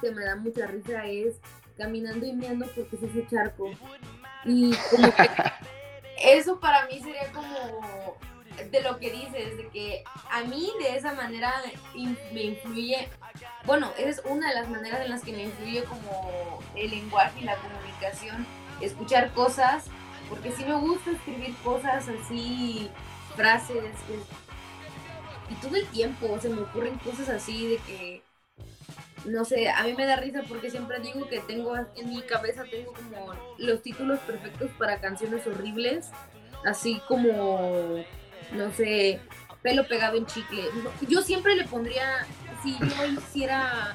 que 0.00 0.12
me 0.12 0.24
da 0.24 0.36
mucha 0.36 0.68
risa 0.68 1.06
es 1.06 1.40
caminando 1.76 2.24
y 2.24 2.34
meando 2.34 2.66
porque 2.66 2.96
se 2.96 3.06
hace 3.06 3.26
charco. 3.26 3.68
Y 4.44 4.72
como 4.92 5.12
que 5.12 5.28
eso 6.20 6.60
para 6.60 6.86
mí 6.86 7.00
sería 7.00 7.32
como 7.32 8.18
de 8.70 8.82
lo 8.82 8.98
que 8.98 9.10
dices, 9.10 9.56
de 9.56 9.68
que 9.68 10.04
a 10.30 10.42
mí 10.42 10.70
de 10.80 10.96
esa 10.96 11.14
manera 11.14 11.52
me 12.32 12.42
influye, 12.42 13.08
bueno, 13.64 13.90
es 13.98 14.20
una 14.24 14.48
de 14.48 14.54
las 14.54 14.68
maneras 14.68 15.00
en 15.00 15.10
las 15.10 15.22
que 15.22 15.32
me 15.32 15.44
influye 15.44 15.84
como 15.84 16.60
el 16.74 16.90
lenguaje 16.90 17.40
y 17.40 17.44
la 17.44 17.56
comunicación, 17.56 18.46
escuchar 18.80 19.32
cosas, 19.32 19.86
porque 20.28 20.52
sí 20.52 20.64
me 20.64 20.74
gusta 20.74 21.10
escribir 21.12 21.54
cosas 21.64 22.06
así, 22.08 22.90
frases, 23.34 23.94
y 25.48 25.54
todo 25.54 25.76
el 25.76 25.86
tiempo 25.88 26.38
se 26.40 26.48
me 26.48 26.62
ocurren 26.62 26.98
cosas 26.98 27.28
así 27.28 27.66
de 27.66 27.76
que 27.78 28.22
no 29.24 29.44
sé, 29.44 29.68
a 29.68 29.82
mí 29.84 29.94
me 29.94 30.06
da 30.06 30.16
risa 30.16 30.42
porque 30.48 30.70
siempre 30.70 30.98
digo 31.00 31.28
que 31.28 31.40
tengo 31.40 31.76
en 31.76 32.08
mi 32.08 32.22
cabeza 32.22 32.64
tengo 32.64 32.92
como 32.92 33.34
los 33.58 33.82
títulos 33.82 34.18
perfectos 34.20 34.70
para 34.78 35.00
canciones 35.00 35.46
horribles, 35.46 36.10
así 36.64 37.00
como, 37.06 38.04
no 38.52 38.72
sé, 38.72 39.20
pelo 39.62 39.86
pegado 39.86 40.16
en 40.16 40.26
chicle. 40.26 40.64
Yo 41.08 41.22
siempre 41.22 41.54
le 41.54 41.64
pondría, 41.64 42.26
si 42.62 42.78
yo 42.78 43.06
hiciera 43.06 43.94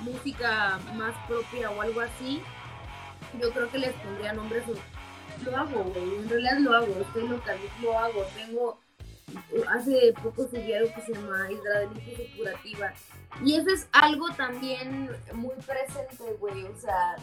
música 0.00 0.78
más 0.94 1.14
propia 1.26 1.70
o 1.70 1.82
algo 1.82 2.00
así, 2.00 2.42
yo 3.40 3.50
creo 3.50 3.70
que 3.70 3.78
les 3.78 3.92
pondría 3.94 4.32
nombres. 4.32 4.64
Lo 5.44 5.56
hago, 5.56 5.82
güey, 5.84 6.16
en 6.16 6.28
realidad 6.28 6.58
lo 6.58 6.74
hago, 6.74 6.94
estoy 7.00 7.28
lo 7.28 7.98
hago, 7.98 8.24
tengo 8.36 8.83
hace 9.68 10.14
poco 10.22 10.48
subí 10.48 10.72
algo 10.72 10.94
que 10.94 11.02
se 11.02 11.14
llama 11.14 11.50
hidradelitis 11.50 12.36
curativa. 12.36 12.92
Y 13.42 13.56
eso 13.56 13.70
es 13.70 13.88
algo 13.92 14.28
también 14.30 15.10
muy 15.32 15.54
presente, 15.66 16.36
güey. 16.38 16.64
O 16.64 16.76
sea, 16.78 17.16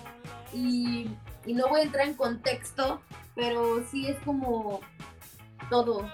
y, 0.54 1.10
no 1.46 1.68
voy 1.70 1.82
a 1.82 1.84
entrar 1.84 2.08
en 2.08 2.16
contexto, 2.16 3.02
pero 3.36 3.84
sí 3.90 4.08
es 4.08 4.18
como 4.24 4.82
todo. 5.70 6.10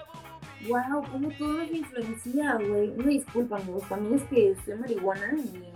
Wow, 0.66 1.04
cómo 1.12 1.30
todo 1.38 1.58
me 1.58 1.78
influencia, 1.78 2.54
güey. 2.54 2.88
Una 2.90 3.08
disculpa, 3.08 3.56
amigos. 3.56 3.88
También 3.88 4.14
es 4.16 4.24
que 4.24 4.56
soy 4.64 4.74
marihuana 4.76 5.32
y, 5.36 5.72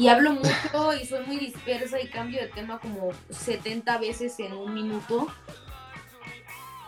y 0.00 0.08
hablo 0.08 0.32
mucho 0.32 0.94
y 0.94 1.06
soy 1.06 1.26
muy 1.26 1.38
dispersa 1.38 2.00
y 2.00 2.08
cambio 2.08 2.40
de 2.40 2.48
tema 2.48 2.78
como 2.78 3.10
70 3.30 3.98
veces 3.98 4.38
en 4.38 4.52
un 4.52 4.74
minuto. 4.74 5.28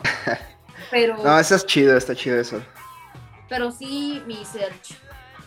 Pero. 0.90 1.22
No, 1.22 1.38
eso 1.38 1.54
es 1.54 1.66
chido, 1.66 1.96
está 1.96 2.14
chido 2.14 2.38
eso. 2.38 2.62
Pero 3.48 3.70
sí, 3.70 4.22
mi 4.26 4.44
search. 4.44 4.96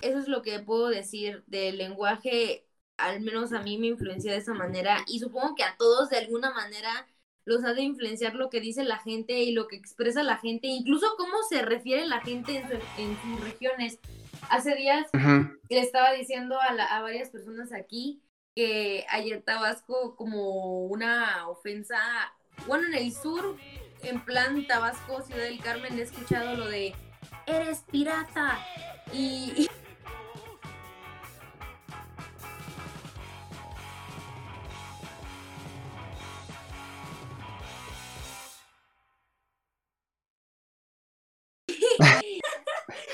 Eso 0.01 0.19
es 0.19 0.27
lo 0.27 0.41
que 0.41 0.59
puedo 0.59 0.87
decir 0.87 1.43
del 1.47 1.77
lenguaje. 1.77 2.67
Al 2.97 3.21
menos 3.21 3.51
a 3.51 3.61
mí 3.61 3.77
me 3.77 3.87
influencia 3.87 4.31
de 4.31 4.37
esa 4.37 4.53
manera. 4.53 5.03
Y 5.07 5.19
supongo 5.19 5.55
que 5.55 5.63
a 5.63 5.75
todos 5.77 6.09
de 6.09 6.17
alguna 6.17 6.51
manera 6.51 7.07
los 7.45 7.63
ha 7.63 7.73
de 7.73 7.83
influenciar 7.83 8.35
lo 8.35 8.49
que 8.49 8.59
dice 8.59 8.83
la 8.83 8.97
gente 8.97 9.33
y 9.43 9.51
lo 9.51 9.67
que 9.67 9.75
expresa 9.75 10.23
la 10.23 10.37
gente, 10.37 10.67
incluso 10.67 11.05
cómo 11.15 11.37
se 11.47 11.61
refiere 11.61 12.07
la 12.07 12.21
gente 12.21 12.65
en, 12.97 13.17
sus 13.21 13.43
regiones. 13.43 13.99
Hace 14.49 14.75
días 14.75 15.07
le 15.69 15.79
estaba 15.79 16.11
diciendo 16.11 16.57
a, 16.59 16.97
a 16.97 17.01
varias 17.01 17.29
personas 17.29 17.71
aquí 17.71 18.21
que 18.55 19.05
ayer 19.09 19.41
Tabasco 19.41 20.15
como 20.15 20.85
una 20.85 21.47
ofensa, 21.47 21.97
bueno, 22.67 22.87
en 22.87 22.95
el 22.95 23.13
sur 23.13 23.57
en 24.07 24.23
plan 24.23 24.67
Tabasco, 24.67 25.21
Ciudad 25.21 25.43
del 25.43 25.59
Carmen, 25.59 25.97
he 25.97 26.01
escuchado 26.01 26.55
lo 26.55 26.67
de 26.67 26.93
eres 27.47 27.83
pirata 27.91 28.59
y... 29.13 29.67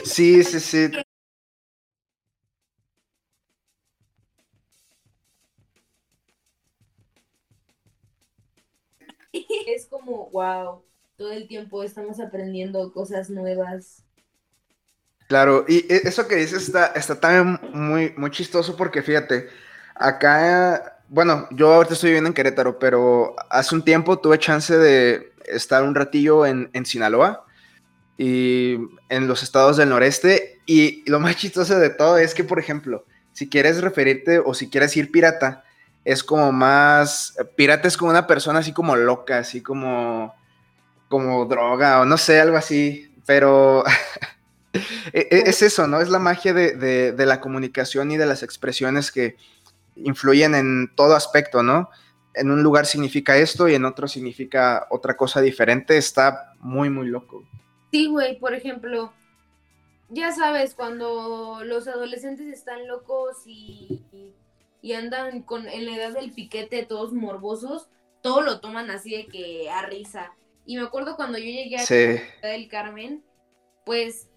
Sí, 0.04 0.44
sí, 0.44 0.60
sí. 0.60 0.92
es 9.74 9.88
como, 9.88 10.30
wow, 10.32 10.84
todo 11.16 11.32
el 11.32 11.48
tiempo 11.48 11.84
estamos 11.84 12.20
aprendiendo 12.20 12.92
cosas 12.94 13.30
nuevas. 13.30 14.04
Claro, 15.28 15.66
y 15.68 15.86
e, 15.92 16.02
eso 16.04 16.28
que 16.28 16.36
dices 16.36 16.64
está, 16.64 16.88
está 16.88 17.20
también 17.20 17.60
muy, 17.74 18.14
muy 18.18 18.32
chistoso 18.32 18.76
porque 18.76 19.02
fíjate, 19.02 19.48
acá, 19.96 21.00
bueno, 21.08 21.48
yo 21.52 21.74
ahorita 21.74 21.94
estoy 21.94 22.10
viviendo 22.10 22.30
en 22.30 22.34
Querétaro, 22.34 22.80
pero 22.80 23.36
hace 23.50 23.76
un 23.76 23.84
tiempo 23.84 24.20
tuve 24.20 24.40
chance 24.40 24.78
de 24.78 25.32
estar 25.46 25.84
un 25.84 25.96
ratillo 25.96 26.46
en, 26.46 26.70
en 26.74 26.86
Sinaloa 26.86 27.46
y 28.18 28.78
en 29.10 29.28
los 29.28 29.44
estados 29.44 29.78
del 29.78 29.90
noreste. 29.90 30.60
Y 30.66 31.10
lo 31.10 31.20
más 31.20 31.36
chistoso 31.38 31.80
de 31.80 31.90
todo 31.90 32.18
es 32.18 32.34
que, 32.34 32.44
por 32.44 32.60
ejemplo, 32.60 33.06
si 33.34 33.50
quieres 33.50 33.82
referirte 33.82 34.40
o 34.40 34.54
si 34.54 34.70
quieres 34.70 34.96
ir 34.98 35.12
pirata, 35.12 35.64
es 36.04 36.24
como 36.24 36.52
más, 36.52 37.36
pirata 37.56 37.88
es 37.88 37.98
como 37.98 38.12
una 38.12 38.28
persona 38.28 38.60
así 38.60 38.74
como 38.74 38.96
loca, 38.96 39.40
así 39.40 39.62
como, 39.62 40.34
como 41.10 41.46
droga 41.46 42.02
o 42.02 42.06
no 42.06 42.18
sé, 42.18 42.40
algo 42.40 42.58
así, 42.58 43.14
pero 43.26 43.84
E, 44.74 45.28
e, 45.32 45.50
es 45.50 45.62
eso, 45.62 45.88
¿no? 45.88 46.00
Es 46.00 46.10
la 46.10 46.20
magia 46.20 46.54
de, 46.54 47.12
de, 47.12 47.26
la 47.26 47.42
comunicación 47.42 48.12
y 48.12 48.18
de 48.18 48.26
las 48.26 48.44
expresiones 48.44 49.12
que 49.12 49.36
influyen 49.96 50.56
en 50.56 50.92
todo 50.96 51.16
aspecto, 51.16 51.64
¿no? 51.64 51.90
En 52.34 52.50
un 52.50 52.64
lugar 52.64 52.86
significa 52.86 53.36
esto 53.38 53.68
y 53.68 53.76
en 53.76 53.84
otro 53.84 54.08
significa 54.08 54.88
otra 54.90 55.18
cosa 55.18 55.42
diferente. 55.42 55.98
Está 55.98 56.54
muy, 56.60 56.90
muy 56.90 57.08
loco. 57.08 57.44
Sí, 57.92 58.08
güey, 58.08 58.40
por 58.40 58.54
ejemplo, 58.54 59.12
ya 60.10 60.32
sabes, 60.32 60.74
cuando 60.74 61.62
los 61.66 61.90
adolescentes 61.90 62.48
están 62.48 62.88
locos 62.88 63.36
y, 63.46 64.02
y, 64.14 64.34
andan 64.94 65.44
con, 65.44 65.68
en 65.68 65.86
la 65.86 65.96
edad 65.96 66.14
del 66.14 66.32
piquete 66.32 66.86
todos 66.86 67.14
morbosos, 67.14 67.90
todo 68.22 68.42
lo 68.42 68.60
toman 68.60 68.90
así 68.90 69.16
de 69.16 69.28
que 69.28 69.70
a 69.70 69.84
risa. 69.84 70.34
Y 70.66 70.78
me 70.78 70.84
acuerdo 70.84 71.16
cuando 71.16 71.38
yo 71.38 71.46
llegué 71.46 71.78
a 71.78 71.82
la 71.82 72.50
del 72.50 72.68
Carmen, 72.68 73.24
pues 73.86 74.30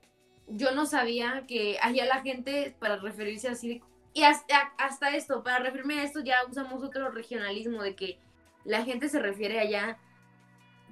yo 0.46 0.72
no 0.72 0.86
sabía 0.86 1.44
que 1.46 1.78
allá 1.80 2.04
la 2.04 2.22
gente, 2.22 2.74
para 2.78 2.96
referirse 2.96 3.48
así, 3.48 3.68
de, 3.68 3.82
y 4.12 4.22
hasta, 4.22 4.72
hasta, 4.78 5.16
esto, 5.16 5.42
para 5.42 5.58
referirme 5.58 6.00
a 6.00 6.04
esto 6.04 6.20
ya 6.20 6.36
usamos 6.48 6.82
otro 6.82 7.10
regionalismo 7.10 7.82
de 7.82 7.96
que 7.96 8.18
la 8.64 8.84
gente 8.84 9.08
se 9.08 9.18
refiere 9.18 9.58
allá, 9.58 9.98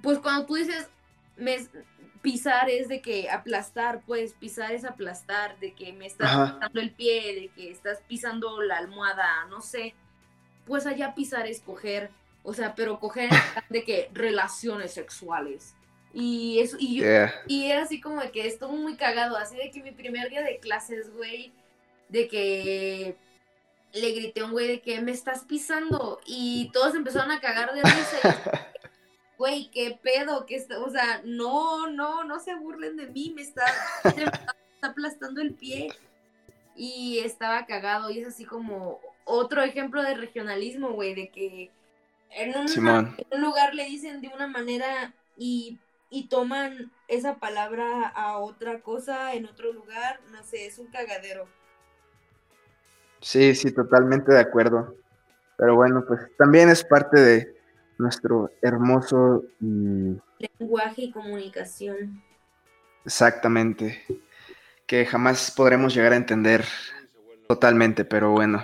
pues 0.01 0.19
cuando 0.19 0.45
tú 0.45 0.55
dices 0.55 0.89
me, 1.37 1.57
pisar 2.23 2.69
es 2.69 2.87
de 2.87 3.01
que 3.01 3.29
aplastar, 3.29 4.01
pues 4.07 4.33
pisar 4.33 4.71
es 4.71 4.85
aplastar, 4.85 5.59
de 5.59 5.73
que 5.73 5.91
me 5.91 6.07
estás 6.07 6.53
pisando 6.53 6.79
el 6.79 6.91
pie, 6.91 7.35
de 7.35 7.49
que 7.49 7.69
estás 7.69 7.99
pisando 8.07 8.61
la 8.61 8.77
almohada, 8.77 9.45
no 9.49 9.61
sé, 9.61 9.93
pues 10.65 10.87
allá 10.87 11.13
pisar 11.13 11.45
es 11.45 11.59
coger, 11.59 12.09
o 12.41 12.53
sea, 12.53 12.73
pero 12.75 12.99
coger 12.99 13.29
de 13.69 13.83
que 13.83 14.09
relaciones 14.13 14.93
sexuales. 14.93 15.75
Y 16.13 16.59
eso, 16.59 16.77
y 16.79 16.95
yo, 16.95 17.05
y 17.47 17.65
era 17.65 17.83
así 17.83 17.99
como 17.99 18.21
de 18.21 18.31
que 18.31 18.47
estuvo 18.47 18.71
muy 18.71 18.95
cagado, 18.95 19.35
así 19.35 19.57
de 19.57 19.69
que 19.69 19.83
mi 19.83 19.91
primer 19.91 20.29
día 20.29 20.43
de 20.43 20.59
clases, 20.59 21.13
güey, 21.13 21.51
de 22.07 22.27
que 22.29 23.17
le 23.91 24.11
grité 24.11 24.41
a 24.41 24.45
un 24.45 24.51
güey 24.51 24.67
de 24.67 24.81
que 24.81 25.01
me 25.01 25.11
estás 25.11 25.43
pisando 25.43 26.21
y 26.25 26.69
todos 26.71 26.95
empezaron 26.95 27.31
a 27.31 27.41
cagar 27.41 27.73
de 27.73 27.81
risa. 27.81 28.69
güey, 29.43 29.69
qué 29.73 29.99
pedo, 30.01 30.45
que 30.45 30.55
está, 30.55 30.79
o 30.79 30.89
sea, 30.89 31.21
no, 31.25 31.89
no, 31.89 32.23
no 32.23 32.39
se 32.39 32.55
burlen 32.55 32.95
de 32.95 33.07
mí, 33.07 33.33
me 33.35 33.41
está, 33.41 33.65
me 34.15 34.23
está 34.23 34.55
aplastando 34.81 35.41
el 35.41 35.53
pie. 35.53 35.89
Y 36.77 37.19
estaba 37.19 37.65
cagado 37.65 38.09
y 38.09 38.19
es 38.19 38.27
así 38.29 38.45
como 38.45 39.01
otro 39.25 39.61
ejemplo 39.61 40.01
de 40.01 40.15
regionalismo, 40.15 40.93
güey, 40.93 41.13
de 41.13 41.29
que 41.29 41.71
en 42.29 42.57
un, 42.57 42.87
en 42.87 43.15
un 43.31 43.41
lugar 43.41 43.75
le 43.75 43.83
dicen 43.83 44.21
de 44.21 44.29
una 44.29 44.47
manera 44.47 45.13
y 45.37 45.77
y 46.09 46.29
toman 46.29 46.91
esa 47.07 47.39
palabra 47.39 48.07
a 48.07 48.37
otra 48.37 48.81
cosa 48.81 49.33
en 49.33 49.47
otro 49.47 49.73
lugar, 49.73 50.21
no 50.31 50.43
sé, 50.43 50.67
es 50.67 50.77
un 50.77 50.85
cagadero. 50.87 51.47
Sí, 53.19 53.55
sí, 53.55 53.73
totalmente 53.73 54.31
de 54.31 54.39
acuerdo. 54.39 54.95
Pero 55.57 55.75
bueno, 55.75 56.05
pues 56.07 56.21
también 56.37 56.69
es 56.69 56.83
parte 56.83 57.19
de 57.19 57.52
nuestro 57.97 58.51
hermoso 58.61 59.43
lenguaje 59.59 61.03
y 61.03 61.11
comunicación. 61.11 62.21
Exactamente. 63.05 64.03
Que 64.85 65.05
jamás 65.05 65.51
podremos 65.51 65.93
llegar 65.93 66.13
a 66.13 66.17
entender 66.17 66.65
totalmente, 67.47 68.05
pero 68.05 68.31
bueno. 68.31 68.63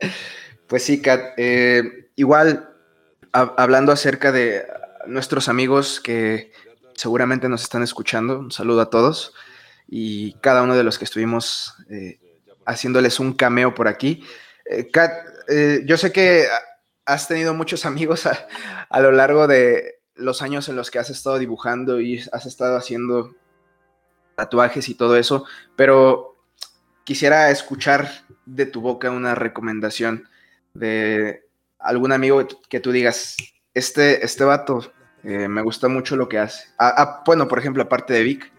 pues 0.66 0.84
sí, 0.84 1.02
Kat, 1.02 1.34
eh, 1.36 2.10
igual 2.16 2.68
hablando 3.32 3.92
acerca 3.92 4.32
de 4.32 4.66
nuestros 5.06 5.48
amigos 5.48 6.00
que 6.00 6.52
seguramente 6.94 7.48
nos 7.48 7.62
están 7.62 7.82
escuchando. 7.82 8.38
Un 8.38 8.52
saludo 8.52 8.80
a 8.80 8.90
todos 8.90 9.34
y 9.88 10.34
cada 10.34 10.62
uno 10.62 10.76
de 10.76 10.84
los 10.84 10.98
que 10.98 11.04
estuvimos 11.04 11.74
eh, 11.90 12.18
haciéndoles 12.66 13.20
un 13.20 13.32
cameo 13.32 13.74
por 13.74 13.88
aquí. 13.88 14.24
Eh, 14.64 14.90
Kat, 14.90 15.12
yo 15.84 15.96
sé 15.96 16.12
que 16.12 16.46
has 17.12 17.28
tenido 17.28 17.54
muchos 17.54 17.84
amigos 17.86 18.26
a, 18.26 19.00
lo 19.00 19.12
largo 19.12 19.46
de 19.46 20.00
los 20.14 20.42
años 20.42 20.68
en 20.68 20.76
los 20.76 20.90
que 20.90 20.98
has 20.98 21.10
estado 21.10 21.38
dibujando 21.38 22.00
y 22.00 22.22
has 22.32 22.46
estado 22.46 22.76
haciendo 22.76 23.34
tatuajes 24.36 24.88
y 24.88 24.94
todo 24.94 25.16
eso, 25.16 25.44
pero 25.76 26.36
quisiera 27.04 27.50
escuchar 27.50 28.10
de 28.46 28.66
tu 28.66 28.80
boca 28.80 29.10
una 29.10 29.34
recomendación 29.34 30.28
de 30.74 31.44
algún 31.78 32.12
amigo 32.12 32.46
que 32.68 32.80
tú 32.80 32.92
digas, 32.92 33.36
este, 33.74 34.24
este 34.24 34.44
vato 34.44 34.92
eh, 35.22 35.48
me 35.48 35.62
gusta 35.62 35.88
mucho 35.88 36.16
lo 36.16 36.28
que 36.28 36.38
hace. 36.38 36.68
Bueno, 37.26 37.48
por 37.48 37.58
ejemplo, 37.58 37.82
aparte 37.82 38.14
de 38.14 38.22
Vic. 38.22 38.52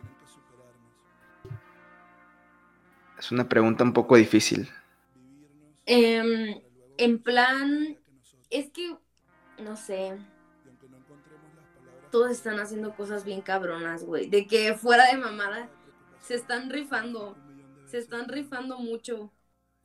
Es 3.17 3.31
una 3.31 3.47
pregunta 3.47 3.83
un 3.83 3.93
poco 3.93 4.15
difícil. 4.15 4.69
Em, 5.85 6.61
en 6.97 7.19
plan, 7.19 7.97
es 8.51 8.69
que, 8.69 8.95
no 9.57 9.75
sé. 9.75 10.17
Todos 12.11 12.31
están 12.31 12.59
haciendo 12.59 12.93
cosas 12.95 13.23
bien 13.23 13.41
cabronas, 13.41 14.03
güey. 14.03 14.29
De 14.29 14.45
que 14.45 14.73
fuera 14.75 15.05
de 15.07 15.17
mamada 15.17 15.69
se 16.19 16.35
están 16.35 16.69
rifando. 16.69 17.37
Se 17.85 17.97
están 17.97 18.27
rifando 18.27 18.77
mucho. 18.77 19.31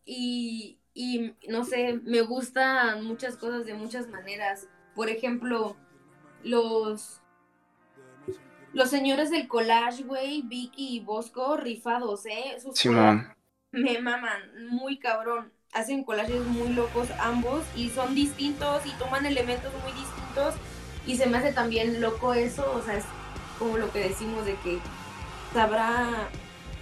Y, 0.04 0.78
y 0.92 1.34
no 1.48 1.64
sé, 1.64 2.00
me 2.04 2.20
gustan 2.22 3.04
muchas 3.04 3.36
cosas 3.36 3.64
de 3.64 3.74
muchas 3.74 4.08
maneras. 4.08 4.68
Por 4.94 5.08
ejemplo, 5.08 5.76
los 6.42 7.20
los 8.72 8.90
señores 8.90 9.30
del 9.30 9.48
collage, 9.48 10.02
güey, 10.02 10.42
Vicky 10.42 10.96
y 10.96 11.00
Bosco, 11.00 11.56
rifados, 11.56 12.26
¿eh? 12.26 12.58
Sus 12.60 12.74
me 13.76 14.00
maman, 14.00 14.68
muy 14.68 14.98
cabrón. 14.98 15.52
Hacen 15.72 16.04
collages 16.04 16.44
muy 16.46 16.70
locos 16.70 17.08
ambos 17.20 17.64
y 17.76 17.90
son 17.90 18.14
distintos 18.14 18.84
y 18.86 18.90
toman 18.92 19.26
elementos 19.26 19.72
muy 19.82 19.92
distintos 19.92 20.54
y 21.06 21.16
se 21.16 21.26
me 21.26 21.38
hace 21.38 21.52
también 21.52 22.00
loco 22.00 22.34
eso, 22.34 22.72
o 22.74 22.82
sea, 22.82 22.96
es 22.96 23.04
como 23.58 23.76
lo 23.76 23.92
que 23.92 24.00
decimos 24.00 24.44
de 24.46 24.54
que 24.56 24.78
sabrá 25.52 26.28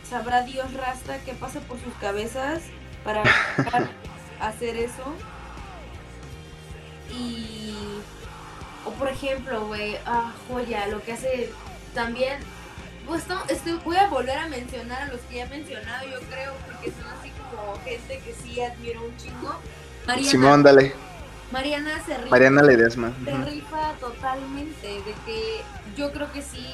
sabrá 0.09 0.43
Dios 0.43 0.73
Rasta 0.75 1.19
qué 1.25 1.33
pasa 1.33 1.61
por 1.61 1.79
sus 1.81 1.93
cabezas 1.95 2.63
para 3.03 3.23
hacer 4.41 4.77
eso. 4.77 5.03
Y 7.11 7.75
o 8.85 8.91
por 8.93 9.09
ejemplo, 9.09 9.67
güey, 9.67 9.97
ah, 10.07 10.33
joya, 10.49 10.87
lo 10.87 11.03
que 11.03 11.13
hace 11.13 11.51
también. 11.95 12.39
Pues 13.07 13.29
no, 13.29 13.43
estoy, 13.49 13.79
voy 13.85 13.97
a 13.97 14.09
volver 14.09 14.39
a 14.39 14.49
mencionar 14.49 15.03
a 15.03 15.07
los 15.13 15.21
que 15.23 15.37
ya 15.37 15.45
he 15.45 15.49
mencionado, 15.49 16.07
yo 16.09 16.21
creo, 16.29 16.55
porque 16.67 16.91
son 16.91 17.07
así 17.19 17.31
como 17.31 17.75
gente 17.85 18.21
que 18.25 18.35
sí 18.35 18.61
admiro 18.61 19.05
un 19.05 19.17
chingo. 19.17 19.55
Mariana, 20.07 20.31
Simón, 20.31 20.63
dale. 20.63 20.95
Mariana 21.53 22.05
se 22.05 22.17
rifa. 22.17 22.31
Mariana 22.31 22.63
Ledesma. 22.63 23.13
Se 23.25 23.37
rifa 23.37 23.93
totalmente, 24.01 24.87
de 24.87 25.15
que 25.27 25.61
yo 25.97 26.13
creo 26.13 26.33
que 26.33 26.43
sí 26.43 26.67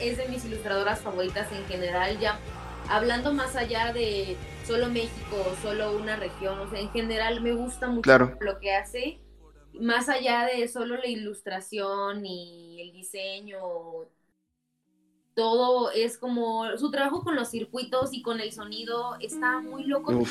es 0.00 0.18
de 0.18 0.28
mis 0.28 0.44
ilustradoras 0.44 1.00
favoritas 1.00 1.50
en 1.52 1.64
general, 1.66 2.18
ya 2.18 2.38
hablando 2.88 3.32
más 3.32 3.56
allá 3.56 3.92
de 3.92 4.36
solo 4.66 4.88
México, 4.88 5.56
solo 5.62 5.96
una 5.96 6.16
región, 6.16 6.58
o 6.58 6.68
sea, 6.68 6.80
en 6.80 6.90
general 6.90 7.40
me 7.40 7.52
gusta 7.52 7.88
mucho 7.88 8.36
lo 8.40 8.58
que 8.58 8.74
hace 8.74 9.20
más 9.80 10.08
allá 10.08 10.46
de 10.46 10.68
solo 10.68 10.96
la 10.96 11.06
ilustración 11.06 12.24
y 12.24 12.80
el 12.80 12.92
diseño, 12.92 13.58
todo 15.36 15.90
es 15.92 16.16
como 16.16 16.64
su 16.78 16.90
trabajo 16.90 17.22
con 17.22 17.36
los 17.36 17.50
circuitos 17.50 18.12
y 18.12 18.22
con 18.22 18.40
el 18.40 18.52
sonido 18.52 19.16
está 19.20 19.60
muy 19.60 19.84
loco. 19.84 20.24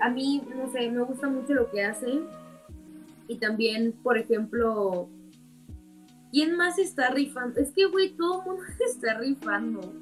A 0.00 0.10
mí, 0.10 0.42
no 0.54 0.70
sé, 0.70 0.90
me 0.90 1.02
gusta 1.02 1.28
mucho 1.28 1.54
lo 1.54 1.70
que 1.70 1.84
hace. 1.84 2.20
Y 3.28 3.36
también, 3.36 3.92
por 4.02 4.18
ejemplo, 4.18 5.08
¿quién 6.32 6.56
más 6.56 6.78
está 6.78 7.10
rifando? 7.10 7.60
Es 7.60 7.70
que, 7.70 7.86
güey, 7.86 8.16
todo 8.16 8.40
el 8.40 8.46
mundo 8.48 8.62
está 8.84 9.14
rifando. 9.14 9.94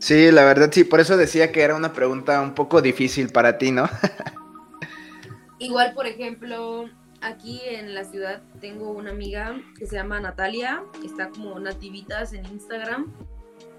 Sí, 0.00 0.32
la 0.32 0.44
verdad, 0.44 0.70
sí, 0.72 0.82
por 0.82 0.98
eso 0.98 1.16
decía 1.16 1.52
que 1.52 1.62
era 1.62 1.76
una 1.76 1.92
pregunta 1.92 2.42
un 2.42 2.54
poco 2.54 2.82
difícil 2.82 3.30
para 3.30 3.58
ti, 3.58 3.70
¿no? 3.70 3.88
Igual, 5.60 5.94
por 5.94 6.06
ejemplo, 6.06 6.90
aquí 7.20 7.60
en 7.64 7.94
la 7.94 8.04
ciudad 8.04 8.42
tengo 8.60 8.90
una 8.90 9.10
amiga 9.10 9.60
que 9.78 9.86
se 9.86 9.96
llama 9.96 10.20
Natalia, 10.20 10.82
está 11.04 11.30
como 11.30 11.58
nativitas 11.58 12.32
en 12.32 12.46
Instagram, 12.46 13.12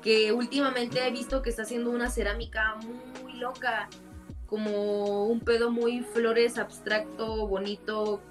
que 0.01 0.31
últimamente 0.31 1.05
he 1.05 1.11
visto 1.11 1.41
que 1.41 1.49
está 1.49 1.63
haciendo 1.63 1.91
una 1.91 2.09
cerámica 2.09 2.75
muy 3.21 3.33
loca, 3.33 3.89
como 4.45 5.25
un 5.27 5.41
pedo 5.41 5.71
muy 5.71 6.01
flores 6.01 6.57
abstracto, 6.57 7.47
bonito, 7.47 8.21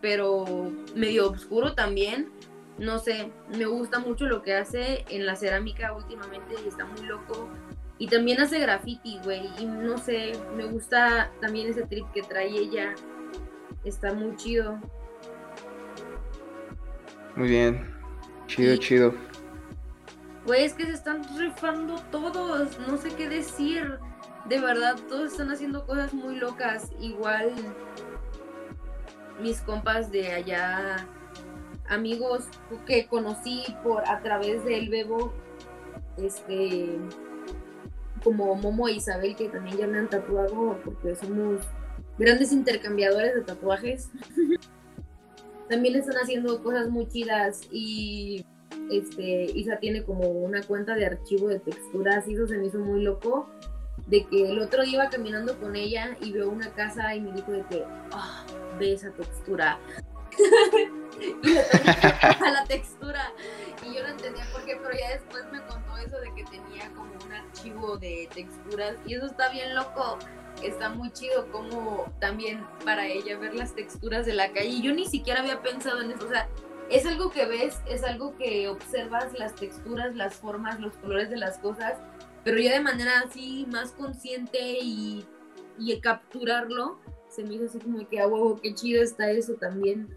pero 0.00 0.70
medio 0.94 1.30
oscuro 1.30 1.74
también. 1.74 2.30
No 2.78 2.98
sé, 2.98 3.30
me 3.56 3.66
gusta 3.66 3.98
mucho 3.98 4.26
lo 4.26 4.42
que 4.42 4.54
hace 4.54 5.04
en 5.08 5.26
la 5.26 5.34
cerámica 5.34 5.92
últimamente 5.92 6.54
y 6.64 6.68
está 6.68 6.84
muy 6.84 7.02
loco. 7.02 7.48
Y 7.98 8.06
también 8.06 8.40
hace 8.40 8.60
graffiti, 8.60 9.18
güey. 9.24 9.48
Y 9.58 9.66
no 9.66 9.98
sé, 9.98 10.32
me 10.56 10.64
gusta 10.64 11.30
también 11.40 11.68
ese 11.68 11.82
trip 11.82 12.06
que 12.12 12.22
trae 12.22 12.48
ella 12.48 12.94
está 13.84 14.12
muy 14.12 14.36
chido. 14.36 14.78
Muy 17.36 17.48
bien, 17.48 17.94
chido, 18.46 18.76
chido. 18.76 19.14
Pues 20.44 20.74
que 20.74 20.86
se 20.86 20.92
están 20.92 21.22
rifando 21.36 22.00
todos, 22.10 22.78
no 22.88 22.96
sé 22.96 23.10
qué 23.10 23.28
decir. 23.28 23.98
De 24.48 24.60
verdad, 24.60 24.96
todos 25.08 25.32
están 25.32 25.50
haciendo 25.50 25.84
cosas 25.86 26.14
muy 26.14 26.36
locas. 26.36 26.90
Igual 27.00 27.52
mis 29.40 29.60
compas 29.60 30.10
de 30.10 30.32
allá, 30.32 31.06
amigos 31.88 32.48
que 32.86 33.06
conocí 33.06 33.64
por 33.82 34.08
a 34.08 34.20
través 34.20 34.64
del 34.64 34.88
Bebo, 34.88 35.32
este 36.16 36.98
como 38.24 38.54
Momo 38.56 38.88
e 38.88 38.92
Isabel, 38.92 39.36
que 39.36 39.48
también 39.48 39.76
ya 39.76 39.86
me 39.86 39.98
han 39.98 40.08
tatuado 40.08 40.78
porque 40.84 41.14
somos 41.14 41.60
grandes 42.18 42.52
intercambiadores 42.52 43.34
de 43.34 43.42
tatuajes. 43.42 44.10
también 45.68 45.96
están 45.96 46.16
haciendo 46.16 46.62
cosas 46.62 46.88
muy 46.88 47.06
chidas 47.08 47.62
y 47.70 48.44
este 48.90 49.44
Isa 49.54 49.76
tiene 49.78 50.02
como 50.02 50.28
una 50.28 50.62
cuenta 50.62 50.94
de 50.94 51.06
archivo 51.06 51.48
de 51.48 51.60
texturas 51.60 52.26
y 52.26 52.34
eso 52.34 52.46
se 52.46 52.56
me 52.56 52.66
hizo 52.66 52.78
muy 52.78 53.02
loco 53.02 53.48
de 54.06 54.24
que 54.26 54.50
el 54.50 54.58
otro 54.60 54.82
día 54.82 54.94
iba 54.94 55.10
caminando 55.10 55.58
con 55.58 55.76
ella 55.76 56.16
y 56.20 56.32
veo 56.32 56.48
una 56.48 56.70
casa 56.70 57.14
y 57.14 57.20
me 57.20 57.32
dijo 57.32 57.52
de 57.52 57.62
que 57.66 57.84
oh, 58.12 58.78
ve 58.78 58.94
esa 58.94 59.10
textura 59.10 59.78
y 61.42 61.48
le 61.48 61.60
a 62.22 62.50
la 62.50 62.64
textura. 62.64 63.32
Y 63.86 63.94
yo 63.94 64.02
no 64.02 64.08
entendía 64.08 64.44
por 64.52 64.64
qué 64.64 64.76
pero 64.76 64.94
ya 64.98 65.10
después 65.14 65.44
me 65.52 65.60
contó 65.62 65.96
eso 65.98 66.18
de 66.20 66.32
que 66.34 66.44
tenía 66.44 66.88
como 66.94 67.12
un 67.26 67.32
archivo 67.32 67.98
de 67.98 68.28
texturas 68.34 68.94
y 69.06 69.14
eso 69.14 69.26
está 69.26 69.50
bien 69.50 69.74
loco 69.74 70.18
está 70.62 70.88
muy 70.88 71.10
chido 71.10 71.50
como 71.50 72.12
también 72.20 72.64
para 72.84 73.06
ella 73.06 73.38
ver 73.38 73.54
las 73.54 73.74
texturas 73.74 74.26
de 74.26 74.34
la 74.34 74.52
calle. 74.52 74.80
Yo 74.80 74.92
ni 74.92 75.06
siquiera 75.06 75.40
había 75.40 75.62
pensado 75.62 76.00
en 76.02 76.12
eso, 76.12 76.26
o 76.26 76.28
sea, 76.28 76.48
es 76.90 77.06
algo 77.06 77.30
que 77.30 77.46
ves, 77.46 77.80
es 77.88 78.02
algo 78.04 78.36
que 78.36 78.68
observas 78.68 79.38
las 79.38 79.54
texturas, 79.54 80.14
las 80.16 80.34
formas, 80.34 80.80
los 80.80 80.94
colores 80.96 81.30
de 81.30 81.36
las 81.36 81.58
cosas, 81.58 81.98
pero 82.44 82.58
ya 82.58 82.72
de 82.72 82.80
manera 82.80 83.20
así 83.20 83.66
más 83.70 83.90
consciente 83.92 84.58
y, 84.80 85.26
y 85.78 86.00
capturarlo, 86.00 86.98
se 87.28 87.44
me 87.44 87.54
hizo 87.54 87.66
así 87.66 87.78
como 87.78 88.08
que 88.08 88.20
a 88.20 88.26
huevo, 88.26 88.58
qué 88.60 88.74
chido 88.74 89.02
está 89.02 89.30
eso 89.30 89.54
también. 89.54 90.16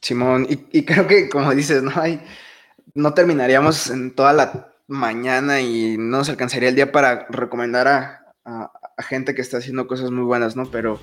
Simón, 0.00 0.46
y, 0.50 0.78
y 0.78 0.84
creo 0.84 1.06
que 1.06 1.28
como 1.28 1.54
dices, 1.54 1.82
no 1.82 1.92
hay, 1.94 2.20
no 2.94 3.14
terminaríamos 3.14 3.88
en 3.88 4.14
toda 4.14 4.32
la 4.32 4.71
mañana 4.92 5.60
y 5.60 5.96
no 5.98 6.18
nos 6.18 6.28
alcanzaría 6.28 6.68
el 6.68 6.74
día 6.74 6.92
para 6.92 7.26
recomendar 7.28 7.88
a, 7.88 8.18
gente 8.98 9.34
que 9.34 9.42
está 9.42 9.56
haciendo 9.56 9.88
cosas 9.88 10.10
muy 10.10 10.22
buenas, 10.22 10.54
¿no? 10.54 10.66
Pero, 10.66 11.00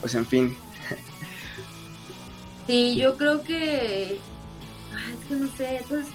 pues 0.00 0.14
en 0.14 0.26
fin. 0.26 0.56
Sí, 2.66 2.96
yo 2.96 3.16
creo 3.16 3.42
que. 3.42 4.14
es 4.14 5.28
que 5.28 5.34
no 5.34 5.48
sé, 5.56 5.84
pues. 5.88 6.06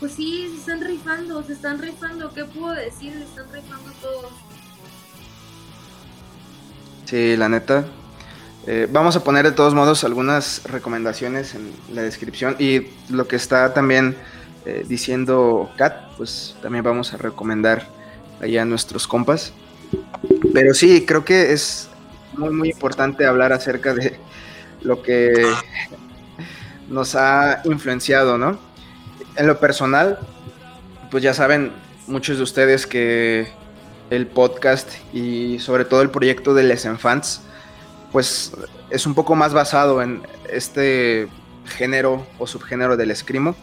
Pues 0.00 0.12
sí, 0.12 0.48
se 0.50 0.58
están 0.58 0.80
rifando, 0.80 1.42
se 1.44 1.52
están 1.52 1.80
rifando. 1.80 2.32
¿Qué 2.34 2.44
puedo 2.44 2.74
decir? 2.74 3.12
Se 3.12 3.22
están 3.22 3.52
rifando 3.52 3.90
todos. 4.00 4.32
Sí, 7.04 7.36
la 7.36 7.48
neta. 7.48 7.86
Eh, 8.66 8.88
vamos 8.90 9.16
a 9.16 9.24
poner 9.24 9.44
de 9.44 9.52
todos 9.52 9.74
modos 9.74 10.04
algunas 10.04 10.62
recomendaciones 10.64 11.54
en 11.54 11.72
la 11.92 12.02
descripción 12.02 12.56
y 12.58 12.88
lo 13.10 13.26
que 13.26 13.36
está 13.36 13.74
también 13.74 14.16
eh, 14.64 14.84
diciendo 14.86 15.70
Kat, 15.76 16.14
pues 16.16 16.56
también 16.62 16.84
vamos 16.84 17.12
a 17.12 17.16
recomendar 17.16 17.88
allá 18.40 18.62
a 18.62 18.64
nuestros 18.64 19.08
compas. 19.08 19.52
Pero 20.52 20.74
sí, 20.74 21.04
creo 21.04 21.24
que 21.24 21.52
es 21.52 21.88
muy, 22.36 22.50
muy 22.50 22.70
importante 22.70 23.26
hablar 23.26 23.52
acerca 23.52 23.94
de 23.94 24.18
lo 24.82 25.02
que 25.02 25.32
nos 26.88 27.14
ha 27.14 27.62
influenciado, 27.64 28.38
¿no? 28.38 28.58
En 29.36 29.46
lo 29.46 29.58
personal, 29.58 30.18
pues 31.10 31.22
ya 31.22 31.34
saben 31.34 31.72
muchos 32.06 32.36
de 32.36 32.42
ustedes 32.42 32.86
que 32.86 33.48
el 34.10 34.26
podcast 34.26 34.88
y 35.12 35.58
sobre 35.58 35.84
todo 35.84 36.02
el 36.02 36.10
proyecto 36.10 36.54
de 36.54 36.64
Les 36.64 36.84
Enfants, 36.84 37.42
pues 38.12 38.52
es 38.90 39.06
un 39.06 39.14
poco 39.14 39.34
más 39.34 39.54
basado 39.54 40.02
en 40.02 40.22
este 40.50 41.28
género 41.64 42.26
o 42.38 42.46
subgénero 42.46 42.96
del 42.96 43.10
escrimo 43.10 43.56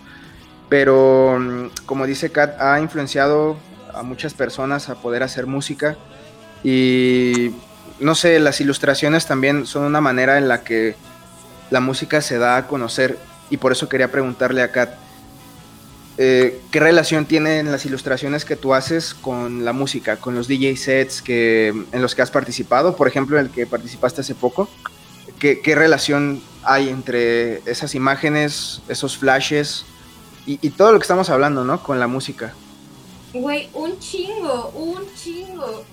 pero 0.70 1.38
mm, 1.40 1.70
como 1.86 2.06
dice 2.06 2.32
Kat, 2.32 2.62
ha 2.62 2.80
influenciado 2.80 3.58
a 3.94 4.04
muchas 4.04 4.34
personas 4.34 4.90
a 4.90 4.96
poder 4.96 5.24
hacer 5.24 5.48
música 5.48 5.98
y 6.64 7.52
no 8.00 8.16
sé, 8.16 8.40
las 8.40 8.62
ilustraciones 8.62 9.26
también 9.26 9.66
son 9.66 9.84
una 9.84 10.00
manera 10.00 10.38
en 10.38 10.48
la 10.48 10.64
que 10.64 10.96
la 11.70 11.82
música 11.82 12.22
se 12.22 12.38
da 12.38 12.56
a 12.56 12.68
conocer 12.68 13.18
y 13.50 13.58
por 13.58 13.72
eso 13.72 13.90
quería 13.90 14.12
preguntarle 14.12 14.62
a 14.62 14.72
Kat, 14.72 14.92
eh, 16.18 16.62
¿qué 16.72 16.80
relación 16.80 17.26
tienen 17.26 17.72
las 17.72 17.86
ilustraciones 17.86 18.46
que 18.46 18.56
tú 18.56 18.74
haces 18.74 19.14
con 19.14 19.66
la 19.66 19.74
música, 19.74 20.18
con 20.18 20.36
los 20.36 20.48
DJ 20.48 20.76
sets 20.78 21.22
que, 21.22 21.70
en 21.70 22.02
los 22.02 22.14
que 22.14 22.22
has 22.22 22.32
participado? 22.32 22.96
Por 22.96 23.08
ejemplo, 23.08 23.40
en 23.40 23.46
el 23.46 23.52
que 23.52 23.66
participaste 23.66 24.22
hace 24.22 24.36
poco. 24.36 24.70
¿Qué, 25.40 25.62
qué 25.62 25.76
relación 25.76 26.42
hay 26.64 26.90
entre 26.90 27.60
esas 27.70 27.96
imágenes, 27.96 28.82
esos 28.90 29.18
flashes 29.18 29.86
y, 30.50 30.70
todo 30.72 30.92
lo 30.92 30.98
que 30.98 31.04
estamos 31.04 31.30
hablando, 31.30 31.64
¿no? 31.64 31.84
Con 31.84 32.00
la 32.00 32.08
música. 32.08 32.54
Güey, 33.34 33.70
un 33.76 34.00
chingo, 34.00 34.70
un 34.70 35.06
chingo. 35.14 35.84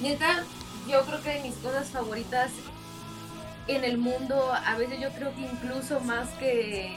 Neta, 0.00 0.42
yo 0.88 1.02
creo 1.02 1.22
que 1.22 1.30
de 1.30 1.42
mis 1.42 1.54
cosas 1.56 1.90
favoritas 1.90 2.50
en 3.68 3.84
el 3.84 3.98
mundo, 3.98 4.52
a 4.52 4.76
veces 4.76 5.00
yo 5.00 5.10
creo 5.10 5.32
que 5.36 5.42
incluso 5.42 6.00
más 6.00 6.28
que, 6.40 6.96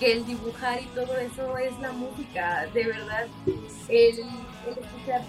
que 0.00 0.12
el 0.14 0.26
dibujar 0.26 0.82
y 0.82 0.86
todo 0.86 1.16
eso 1.16 1.56
es 1.58 1.78
la 1.78 1.92
música, 1.92 2.66
de 2.74 2.86
verdad. 2.86 3.26
El, 3.88 4.18
escuchar 4.66 5.22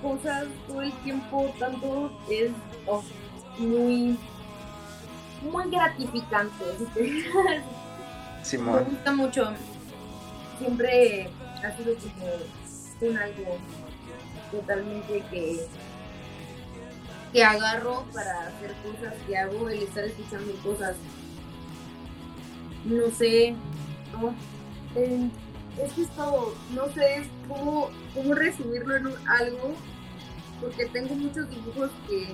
cosas 0.00 0.44
todo 0.68 0.82
el 0.82 0.92
tiempo, 1.02 1.52
tanto 1.58 2.12
es 2.30 2.52
oh, 2.86 3.02
muy, 3.58 4.16
muy 5.42 5.70
gratificante. 5.72 6.64
Me 8.52 8.80
gusta 8.80 9.12
mucho 9.12 9.52
siempre 10.62 11.28
ha 11.64 11.76
sido 11.76 11.94
como 11.94 13.10
un 13.10 13.18
algo 13.18 13.58
totalmente 14.52 15.24
que, 15.30 15.66
que 17.32 17.44
agarro 17.44 18.04
para 18.14 18.46
hacer 18.46 18.72
cosas 18.84 19.14
que 19.26 19.36
hago, 19.36 19.68
el 19.68 19.82
estar 19.82 20.04
escuchando 20.04 20.52
cosas. 20.62 20.96
No 22.84 23.10
sé, 23.10 23.54
¿no? 24.12 24.34
es 24.94 25.92
que 25.94 26.02
esto, 26.02 26.54
no 26.74 26.88
sé 26.92 27.24
cómo, 27.48 27.90
cómo 28.14 28.34
resumirlo 28.34 28.96
en 28.96 29.06
algo, 29.26 29.74
porque 30.60 30.86
tengo 30.86 31.14
muchos 31.14 31.48
dibujos 31.50 31.90
que 32.08 32.28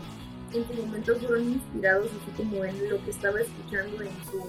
en 0.59 0.67
su 0.67 0.83
momento 0.83 1.17
fueron 1.17 1.53
inspirados 1.53 2.09
así 2.09 2.43
como 2.43 2.65
en 2.65 2.91
lo 2.91 3.03
que 3.05 3.11
estaba 3.11 3.41
escuchando 3.41 4.03
en 4.03 4.11
su 4.31 4.45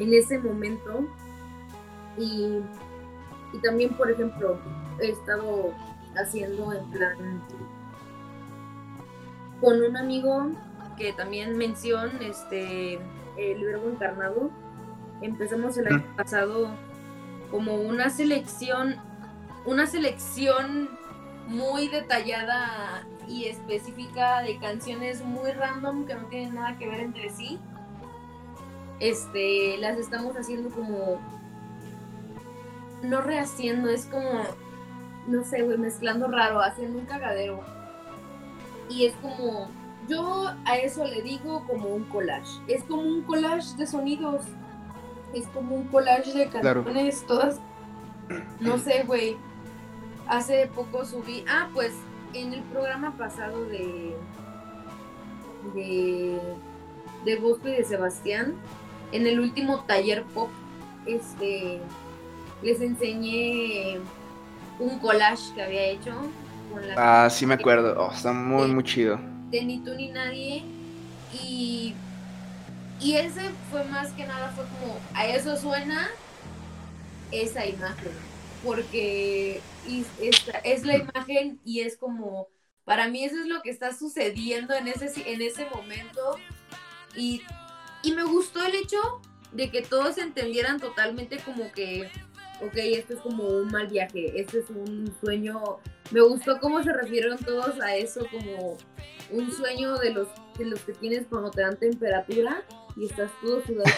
en 0.00 0.14
ese 0.14 0.38
momento 0.38 1.06
y, 2.20 2.62
también, 3.62 3.94
por 3.94 4.10
ejemplo, 4.10 4.58
he 5.00 5.10
estado 5.10 5.72
haciendo 6.16 6.72
en 6.72 6.90
plan 6.90 7.42
con 9.60 9.82
un 9.82 9.96
amigo 9.96 10.50
que 10.96 11.12
también 11.12 11.56
menciona 11.56 12.12
este 12.20 12.94
el 13.36 13.64
verbo 13.64 13.88
encarnado. 13.88 14.50
Empezamos 15.22 15.76
el 15.78 15.88
año 15.88 16.04
pasado 16.16 16.70
como 17.50 17.74
una 17.76 18.10
selección, 18.10 18.96
una 19.64 19.86
selección 19.86 20.90
muy 21.48 21.88
detallada 21.88 23.04
y 23.28 23.46
específica 23.46 24.42
de 24.42 24.58
canciones 24.58 25.22
muy 25.22 25.52
random 25.52 26.04
que 26.06 26.14
no 26.14 26.26
tienen 26.26 26.54
nada 26.54 26.76
que 26.78 26.88
ver 26.88 27.00
entre 27.00 27.30
sí. 27.30 27.58
Este, 28.98 29.78
las 29.78 29.96
estamos 29.98 30.36
haciendo 30.36 30.68
como 30.70 31.18
no 33.02 33.20
rehaciendo, 33.20 33.88
es 33.88 34.06
como, 34.06 34.42
no 35.26 35.44
sé, 35.44 35.62
güey, 35.62 35.78
mezclando 35.78 36.28
raro, 36.28 36.60
haciendo 36.60 36.98
un 36.98 37.06
cagadero. 37.06 37.60
Y 38.88 39.06
es 39.06 39.14
como, 39.16 39.68
yo 40.08 40.52
a 40.64 40.76
eso 40.76 41.04
le 41.04 41.22
digo 41.22 41.64
como 41.66 41.88
un 41.88 42.04
collage. 42.04 42.60
Es 42.66 42.82
como 42.84 43.02
un 43.02 43.22
collage 43.22 43.76
de 43.76 43.86
sonidos. 43.86 44.44
Es 45.32 45.46
como 45.48 45.76
un 45.76 45.84
collage 45.88 46.32
de 46.32 46.48
canciones, 46.48 47.24
todas. 47.26 47.60
No 48.58 48.78
sé, 48.78 49.04
güey. 49.06 49.36
Hace 50.26 50.66
poco 50.74 51.04
subí. 51.04 51.44
Ah, 51.48 51.68
pues 51.72 51.92
en 52.34 52.52
el 52.52 52.62
programa 52.62 53.16
pasado 53.16 53.64
de. 53.66 54.16
de. 55.74 56.40
de 57.24 57.36
Bosco 57.36 57.68
y 57.68 57.72
de 57.72 57.84
Sebastián. 57.84 58.56
En 59.12 59.26
el 59.26 59.38
último 59.38 59.84
taller 59.84 60.24
pop. 60.24 60.50
Este 61.06 61.80
les 62.62 62.80
enseñé 62.80 63.98
un 64.78 64.98
collage 64.98 65.54
que 65.54 65.62
había 65.62 65.84
hecho. 65.84 66.12
Con 66.72 66.86
la 66.86 67.24
ah, 67.24 67.30
sí 67.30 67.46
me 67.46 67.54
acuerdo. 67.54 67.94
Oh, 67.98 68.12
está 68.12 68.32
muy, 68.32 68.68
muy 68.68 68.84
chido. 68.84 69.18
De 69.50 69.64
Ni 69.64 69.78
tú 69.78 69.94
ni 69.94 70.08
nadie. 70.08 70.64
Y, 71.32 71.94
y 73.00 73.14
ese 73.14 73.40
fue 73.70 73.84
más 73.84 74.12
que 74.12 74.26
nada, 74.26 74.50
fue 74.50 74.64
como, 74.64 74.98
a 75.14 75.26
eso 75.26 75.56
suena 75.56 76.08
esa 77.30 77.64
imagen, 77.64 78.12
porque 78.64 79.60
es 80.64 80.84
la 80.84 80.96
imagen 80.96 81.60
y 81.64 81.80
es 81.80 81.96
como, 81.96 82.48
para 82.84 83.08
mí 83.08 83.24
eso 83.24 83.36
es 83.36 83.46
lo 83.46 83.62
que 83.62 83.70
está 83.70 83.96
sucediendo 83.96 84.74
en 84.74 84.88
ese, 84.88 85.12
en 85.30 85.40
ese 85.40 85.66
momento 85.66 86.36
y, 87.16 87.42
y 88.02 88.12
me 88.12 88.24
gustó 88.24 88.64
el 88.64 88.74
hecho 88.74 88.98
de 89.52 89.70
que 89.70 89.82
todos 89.82 90.18
entendieran 90.18 90.80
totalmente 90.80 91.38
como 91.38 91.70
que, 91.72 92.10
ok, 92.62 92.76
esto 92.76 93.14
es 93.14 93.20
como 93.20 93.44
un 93.44 93.68
mal 93.68 93.86
viaje, 93.86 94.40
esto 94.40 94.58
es 94.58 94.70
un 94.70 95.14
sueño, 95.20 95.78
me 96.10 96.20
gustó 96.20 96.58
cómo 96.60 96.82
se 96.82 96.92
refirieron 96.92 97.38
todos 97.38 97.80
a 97.80 97.96
eso 97.96 98.26
como 98.30 98.76
un 99.30 99.52
sueño 99.52 99.96
de 99.96 100.12
los, 100.12 100.28
de 100.58 100.66
los 100.66 100.80
que 100.80 100.92
tienes 100.92 101.26
cuando 101.28 101.50
te 101.50 101.62
dan 101.62 101.76
temperatura 101.76 102.64
y 102.96 103.06
estás 103.06 103.30
todo 103.42 103.64
sudado. 103.64 103.90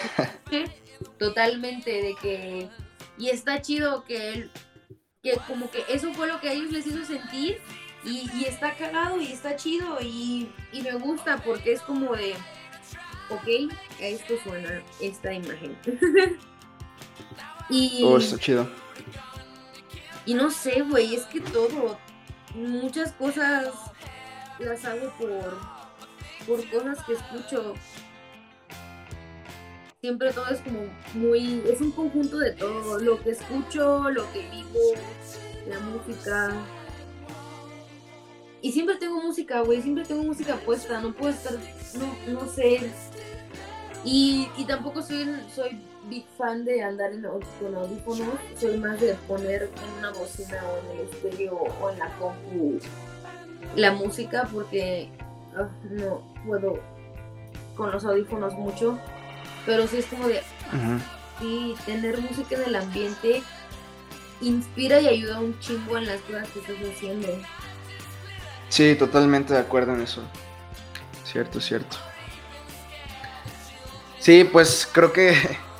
totalmente 1.17 1.91
de 1.91 2.15
que 2.21 2.69
y 3.17 3.29
está 3.29 3.61
chido 3.61 4.03
que 4.03 4.49
que 5.21 5.37
como 5.47 5.69
que 5.71 5.83
eso 5.89 6.13
fue 6.13 6.27
lo 6.27 6.39
que 6.39 6.49
a 6.49 6.53
ellos 6.53 6.71
les 6.71 6.87
hizo 6.87 7.03
sentir 7.05 7.59
y, 8.05 8.43
está 8.45 8.75
cagado 8.75 9.21
y 9.21 9.31
está 9.31 9.55
chido 9.55 9.97
y, 10.01 10.49
me 10.73 10.93
gusta 10.95 11.37
porque 11.37 11.71
es 11.71 11.81
como 11.81 12.13
de 12.15 12.33
ok 13.29 13.71
esto 13.99 14.33
suena 14.43 14.83
esta 14.99 15.33
imagen 15.33 15.77
y 17.69 18.03
oh 18.03 18.17
está 18.17 18.37
chido 18.37 18.67
y 20.25 20.33
no 20.33 20.49
sé 20.51 20.81
güey 20.81 21.15
es 21.15 21.23
que 21.25 21.41
todo 21.41 21.97
muchas 22.55 23.11
cosas 23.13 23.73
las 24.59 24.85
hago 24.85 25.11
por 25.19 25.57
por 26.47 26.69
cosas 26.69 27.03
que 27.05 27.13
escucho 27.13 27.73
siempre 30.03 30.33
todo 30.33 30.49
es 30.49 30.59
como 30.59 30.81
muy, 31.13 31.63
es 31.65 31.79
un 31.79 31.91
conjunto 31.91 32.37
de 32.37 32.51
todo, 32.51 32.99
lo 32.99 33.23
que 33.23 33.29
escucho, 33.29 34.09
lo 34.09 34.29
que 34.33 34.49
vivo, 34.49 34.79
la 35.69 35.79
música. 35.79 36.51
Y 38.61 38.73
siempre 38.73 38.97
tengo 38.97 39.21
música, 39.21 39.61
güey, 39.61 39.81
siempre 39.81 40.03
tengo 40.03 40.23
música 40.23 40.57
puesta, 40.57 40.99
no 40.99 41.13
puedo 41.13 41.31
estar, 41.31 41.53
no, 41.93 42.33
no 42.33 42.49
sé. 42.49 42.91
Y, 44.03 44.49
y 44.57 44.65
tampoco 44.65 45.01
soy, 45.01 45.25
soy 45.55 45.79
big 46.09 46.25
fan 46.37 46.65
de 46.65 46.83
andar 46.83 47.11
en, 47.11 47.21
con 47.21 47.75
audífonos, 47.75 48.35
soy 48.59 48.77
más 48.77 48.99
de 48.99 49.13
poner 49.27 49.63
en 49.63 49.99
una 49.99 50.11
bocina 50.11 50.61
o 50.65 50.91
en 50.91 50.99
el 50.99 51.05
estéreo 51.07 51.55
o 51.55 51.89
en 51.89 51.99
la 51.99 52.09
compu 52.17 52.79
la 53.75 53.91
música 53.91 54.47
porque 54.51 55.09
ah, 55.55 55.67
no 55.89 56.21
puedo 56.45 56.79
con 57.75 57.91
los 57.91 58.05
audífonos 58.05 58.53
mucho 58.53 58.99
pero 59.65 59.87
sí 59.87 59.97
es 59.97 60.05
como 60.05 60.27
de, 60.27 60.41
sí, 61.39 61.75
tener 61.85 62.19
música 62.19 62.55
en 62.55 62.63
el 62.63 62.75
ambiente 62.75 63.41
inspira 64.41 64.99
y 64.99 65.07
ayuda 65.07 65.39
un 65.39 65.57
chingo 65.59 65.97
en 65.97 66.05
las 66.05 66.19
cosas 66.21 66.49
que 66.49 66.59
estás 66.59 66.75
haciendo. 66.93 67.27
Sí, 68.69 68.95
totalmente 68.95 69.53
de 69.53 69.59
acuerdo 69.59 69.93
en 69.93 70.01
eso. 70.01 70.21
Cierto, 71.23 71.61
cierto. 71.61 71.97
Sí, 74.19 74.43
pues 74.43 74.87
creo 74.91 75.13
que 75.13 75.33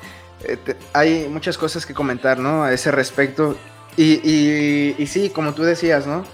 eh, 0.46 0.76
hay 0.92 1.28
muchas 1.28 1.58
cosas 1.58 1.86
que 1.86 1.94
comentar, 1.94 2.38
¿no? 2.38 2.64
A 2.64 2.72
ese 2.72 2.90
respecto. 2.90 3.56
Y, 3.96 4.20
y, 4.28 4.96
y 4.98 5.06
sí, 5.06 5.30
como 5.30 5.54
tú 5.54 5.62
decías, 5.62 6.06
¿no? 6.06 6.24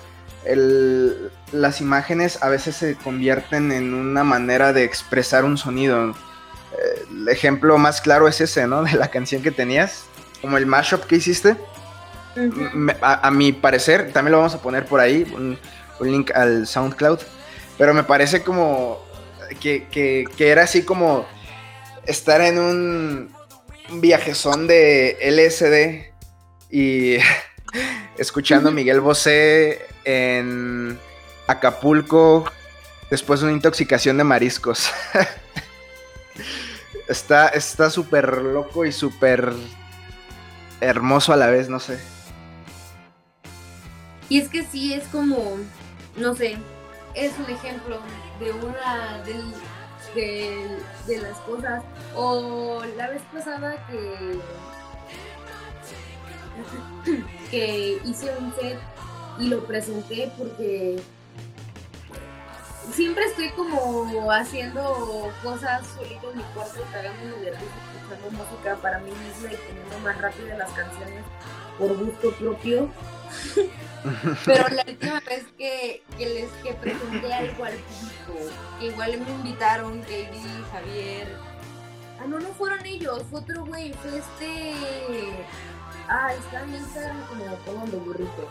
El, 0.45 1.31
las 1.53 1.81
imágenes 1.81 2.43
a 2.43 2.49
veces 2.49 2.77
se 2.77 2.97
convierten 2.97 3.73
en 3.73 3.93
una 3.93 4.25
manera 4.25 4.73
de 4.73 4.85
expresar 4.85 5.45
un 5.45 5.59
sonido 5.59 6.15
el 7.11 7.29
ejemplo 7.29 7.77
más 7.79 8.01
claro 8.01 8.29
es 8.29 8.41
ese, 8.41 8.67
¿no? 8.67 8.83
De 8.85 8.93
la 8.93 9.09
canción 9.09 9.43
que 9.43 9.51
tenías, 9.51 10.05
como 10.41 10.57
el 10.57 10.67
mashup 10.67 11.05
que 11.05 11.17
hiciste. 11.17 11.57
a, 13.03 13.31
mi 13.31 13.53
parecer, 13.53 14.13
también 14.13 14.33
lo 14.33 14.39
vamos 14.39 14.55
a 14.55 14.63
poner 14.63 14.87
por 14.87 15.01
ahí, 15.01 15.31
un, 15.35 15.59
link 16.01 16.31
al 16.35 16.67
SoundCloud, 16.67 17.19
pero 17.77 17.93
me 17.93 18.05
parece 18.05 18.43
como 18.43 19.05
que, 19.61 20.25
era 20.39 20.63
así 20.63 20.83
como 20.83 21.27
estar 22.07 22.41
en 22.41 22.59
un 22.59 23.31
viajezón 23.93 24.67
de 24.67 25.17
LSD 25.21 26.13
y 26.71 27.17
escuchando 28.19 28.69
a 28.69 28.73
Miguel 28.73 29.01
Bosé 29.01 29.87
en 30.05 30.99
Acapulco 31.47 32.45
después 33.11 33.41
de 33.41 33.47
una 33.47 33.57
intoxicación 33.57 34.19
de 34.19 34.25
mariscos. 34.25 34.91
Está 37.09 37.91
súper 37.91 38.39
loco 38.43 38.87
y 38.87 38.93
súper 38.93 39.53
hermoso 40.81 41.33
a 41.33 41.37
la 41.37 41.49
vez, 41.49 41.69
no 41.69 41.81
sé. 41.81 41.99
Y 44.29 44.39
es 44.39 44.49
que 44.49 44.63
sí, 44.65 44.95
es 44.95 45.09
como, 45.09 45.57
no 46.17 46.37
sé, 46.37 46.57
es 47.15 47.33
un 47.39 47.53
ejemplo 47.53 48.01
de 48.39 48.53
una 48.53 49.25
de, 50.15 50.79
de, 51.07 51.19
las 51.19 51.39
cosas. 51.41 51.83
O 52.15 52.83
la 52.97 53.09
vez 53.09 53.23
pasada 53.33 53.77
que, 53.87 54.41
que 57.51 58.01
hice 58.05 58.33
un 58.39 58.55
set 58.55 58.79
y 59.39 59.49
lo 59.49 59.65
presenté 59.65 60.31
porque 60.37 61.01
siempre 62.93 63.25
estoy 63.25 63.51
como 63.51 64.31
haciendo 64.31 65.31
cosas 65.43 65.87
solito 65.87 66.31
en 66.31 66.39
mi 66.39 66.45
cuarto, 66.55 66.81
cagándome 66.93 67.37
de 67.43 67.51
escuchando 67.51 68.31
música 68.31 68.77
para 68.77 68.99
mí 68.99 69.11
misma 69.11 69.53
y 69.53 69.57
teniendo 69.57 69.99
más 70.03 70.21
rápido 70.21 70.59
las 70.59 70.71
canciones 70.73 71.25
por 71.79 71.97
gusto 71.97 72.33
propio. 72.33 72.89
Pero 74.45 74.69
la 74.69 74.85
última 74.87 75.21
vez 75.21 75.45
que, 75.59 76.03
que 76.17 76.27
les 76.27 76.51
que 76.63 76.73
presenté 76.75 77.33
algo 77.33 77.65
al 77.65 77.75
público, 77.75 78.53
que 78.79 78.87
igual 78.87 79.21
me 79.21 79.31
invitaron, 79.31 80.01
Katie, 80.01 80.65
Javier. 80.73 81.29
Ah, 82.19 82.27
no, 82.27 82.39
no 82.41 82.49
fueron 82.55 82.85
ellos, 82.87 83.23
fue 83.31 83.41
otro 83.41 83.65
güey, 83.65 83.93
fue 83.95 84.19
este. 84.19 84.75
Ah, 86.09 86.33
está 86.35 86.63
en 86.63 86.75
Instagram 86.75 87.27
como 87.29 87.45
tomando 87.65 87.99
burrito. 88.01 88.51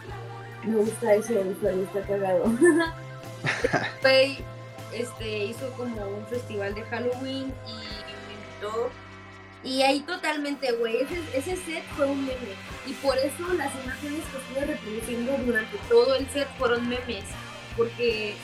Me 0.63 0.75
gusta 0.75 1.15
ese 1.15 1.39
usuario, 1.39 1.83
está 1.83 2.01
cagado. 2.01 2.45
este, 4.93 5.45
hizo 5.45 5.69
como 5.73 6.07
un 6.07 6.25
festival 6.27 6.73
de 6.75 6.83
Halloween 6.83 7.53
y 7.67 7.73
me 7.73 8.33
invitó. 8.33 8.89
Y 9.63 9.81
ahí 9.81 9.99
totalmente, 10.01 10.71
güey, 10.73 10.97
ese, 11.33 11.55
set 11.57 11.83
fue 11.95 12.05
un 12.05 12.21
meme. 12.21 12.55
Y 12.87 12.93
por 12.93 13.17
eso 13.17 13.53
las 13.55 13.73
imágenes 13.83 14.21
que 14.31 14.37
estuve 14.37 14.73
reproduciendo 14.73 15.37
durante 15.45 15.77
todo 15.89 16.15
el 16.15 16.29
set 16.29 16.47
fueron 16.57 16.87
memes. 16.87 17.25
Porque 17.75 18.35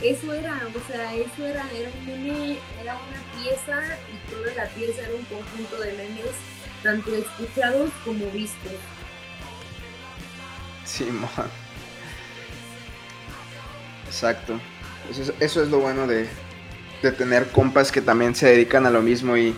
eso 0.00 0.32
era, 0.32 0.60
o 0.68 0.90
sea, 0.90 1.14
eso 1.14 1.44
era, 1.44 1.68
era 1.72 1.90
un 1.90 2.06
meme, 2.06 2.58
era 2.80 2.94
una 2.94 3.42
pieza 3.42 3.98
y 4.12 4.30
toda 4.30 4.54
la 4.54 4.66
pieza 4.70 5.02
era 5.02 5.14
un 5.14 5.24
conjunto 5.24 5.80
de 5.80 5.92
memes, 5.92 6.34
tanto 6.82 7.14
escuchados 7.14 7.90
como 8.04 8.26
vistos. 8.30 8.72
Sí, 10.84 11.08
Exacto. 14.06 14.60
Eso 15.40 15.62
es, 15.62 15.68
lo 15.68 15.80
bueno 15.80 16.06
de, 16.06 16.28
tener 17.16 17.48
compas 17.48 17.90
que 17.90 18.00
también 18.00 18.34
se 18.34 18.48
dedican 18.48 18.86
a 18.86 18.90
lo 18.90 19.02
mismo 19.02 19.36
y, 19.36 19.54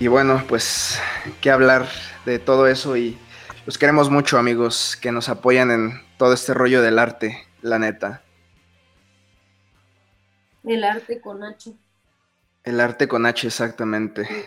y 0.00 0.08
bueno, 0.08 0.42
pues 0.48 0.98
qué 1.42 1.50
hablar 1.50 1.86
de 2.24 2.38
todo 2.38 2.66
eso 2.66 2.96
y 2.96 3.18
los 3.66 3.76
queremos 3.76 4.10
mucho 4.10 4.38
amigos 4.38 4.98
que 5.00 5.12
nos 5.12 5.28
apoyan 5.28 5.70
en 5.70 6.02
todo 6.16 6.32
este 6.32 6.54
rollo 6.54 6.82
del 6.82 6.98
arte, 6.98 7.46
la 7.60 7.78
neta. 7.78 8.22
El 10.64 10.82
arte 10.84 11.20
con 11.20 11.44
H. 11.44 11.72
El 12.64 12.80
arte 12.80 13.06
con 13.06 13.26
H, 13.26 13.46
exactamente. 13.46 14.28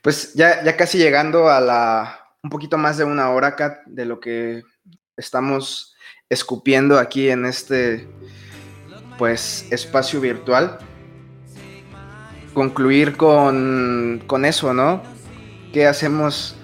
Pues 0.00 0.32
ya, 0.34 0.62
ya 0.62 0.76
casi 0.76 0.96
llegando 0.96 1.50
a 1.50 1.60
la 1.60 2.28
un 2.40 2.50
poquito 2.50 2.78
más 2.78 2.96
de 2.96 3.04
una 3.04 3.30
hora, 3.30 3.56
Kat, 3.56 3.84
de 3.86 4.04
lo 4.04 4.20
que 4.20 4.62
estamos 5.16 5.96
escupiendo 6.28 6.98
aquí 6.98 7.28
en 7.28 7.44
este 7.44 8.08
pues 9.18 9.66
espacio 9.72 10.20
virtual. 10.20 10.78
Concluir 12.58 13.16
con, 13.16 14.20
con 14.26 14.44
eso, 14.44 14.74
¿no? 14.74 15.00
¿Qué 15.72 15.86
hacemos 15.86 16.56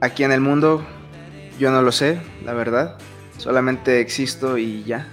aquí 0.00 0.22
en 0.22 0.30
el 0.30 0.40
mundo? 0.40 0.86
Yo 1.58 1.72
no 1.72 1.82
lo 1.82 1.90
sé, 1.90 2.20
la 2.44 2.52
verdad. 2.52 2.98
Solamente 3.36 4.00
existo 4.00 4.58
y 4.58 4.84
ya. 4.84 5.08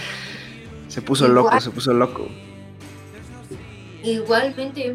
se 0.88 1.02
puso 1.02 1.28
loco, 1.28 1.60
se 1.60 1.68
puso 1.68 1.92
loco. 1.92 2.28
Igualmente, 4.02 4.94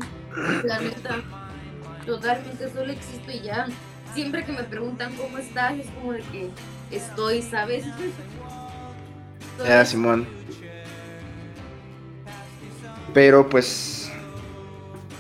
la 0.64 0.80
neta, 0.80 1.22
totalmente 2.04 2.68
solo 2.74 2.92
existo 2.94 3.32
y 3.32 3.42
ya. 3.42 3.68
Siempre 4.16 4.44
que 4.44 4.54
me 4.54 4.64
preguntan 4.64 5.14
cómo 5.18 5.38
estás, 5.38 5.78
es 5.78 5.86
como 5.92 6.14
de 6.14 6.22
que 6.22 6.50
estoy, 6.90 7.44
¿sabes? 7.44 7.86
Ya, 9.64 9.86
Simón. 9.86 10.26
Pero 13.14 13.48
pues 13.48 13.95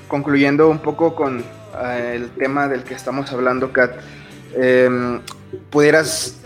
concluyendo 0.07 0.69
un 0.69 0.79
poco 0.79 1.15
con 1.15 1.43
eh, 1.83 2.13
el 2.15 2.29
tema 2.31 2.67
del 2.67 2.83
que 2.83 2.93
estamos 2.93 3.31
hablando, 3.31 3.71
Kat, 3.71 3.99
em, 4.55 5.21
¿pudieras 5.69 6.41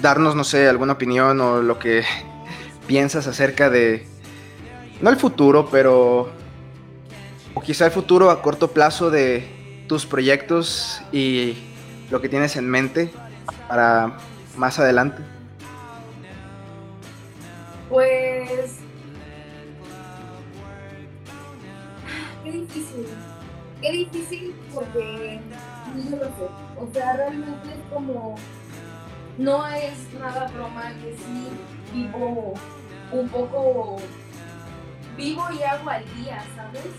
darnos, 0.00 0.34
no 0.34 0.44
sé, 0.44 0.68
alguna 0.68 0.94
opinión 0.94 1.40
o 1.40 1.62
lo 1.62 1.78
que 1.78 2.04
piensas 2.86 3.26
acerca 3.26 3.70
de, 3.70 4.06
no 5.00 5.10
el 5.10 5.16
futuro, 5.16 5.68
pero, 5.70 6.30
o 7.54 7.60
quizá 7.60 7.86
el 7.86 7.92
futuro 7.92 8.30
a 8.30 8.42
corto 8.42 8.72
plazo 8.72 9.10
de 9.10 9.84
tus 9.88 10.06
proyectos 10.06 11.02
y 11.12 11.58
lo 12.10 12.20
que 12.20 12.28
tienes 12.28 12.56
en 12.56 12.68
mente 12.68 13.10
para 13.68 14.18
más 14.56 14.78
adelante? 14.78 15.22
Pues 17.88 18.83
Qué 23.84 23.92
difícil 23.92 24.54
porque 24.72 25.38
no 25.94 26.16
lo 26.16 26.24
sé. 26.24 26.48
O 26.80 26.88
sea, 26.90 27.12
realmente 27.18 27.68
es 27.68 27.92
como. 27.92 28.34
No 29.36 29.66
es 29.66 30.10
nada 30.18 30.48
broma 30.54 30.90
que 31.02 31.14
sí 31.18 31.48
vivo 31.92 32.54
un 33.12 33.28
poco. 33.28 33.98
Vivo 35.18 35.44
y 35.52 35.62
hago 35.64 35.90
al 35.90 36.02
día, 36.14 36.42
¿sabes? 36.56 36.94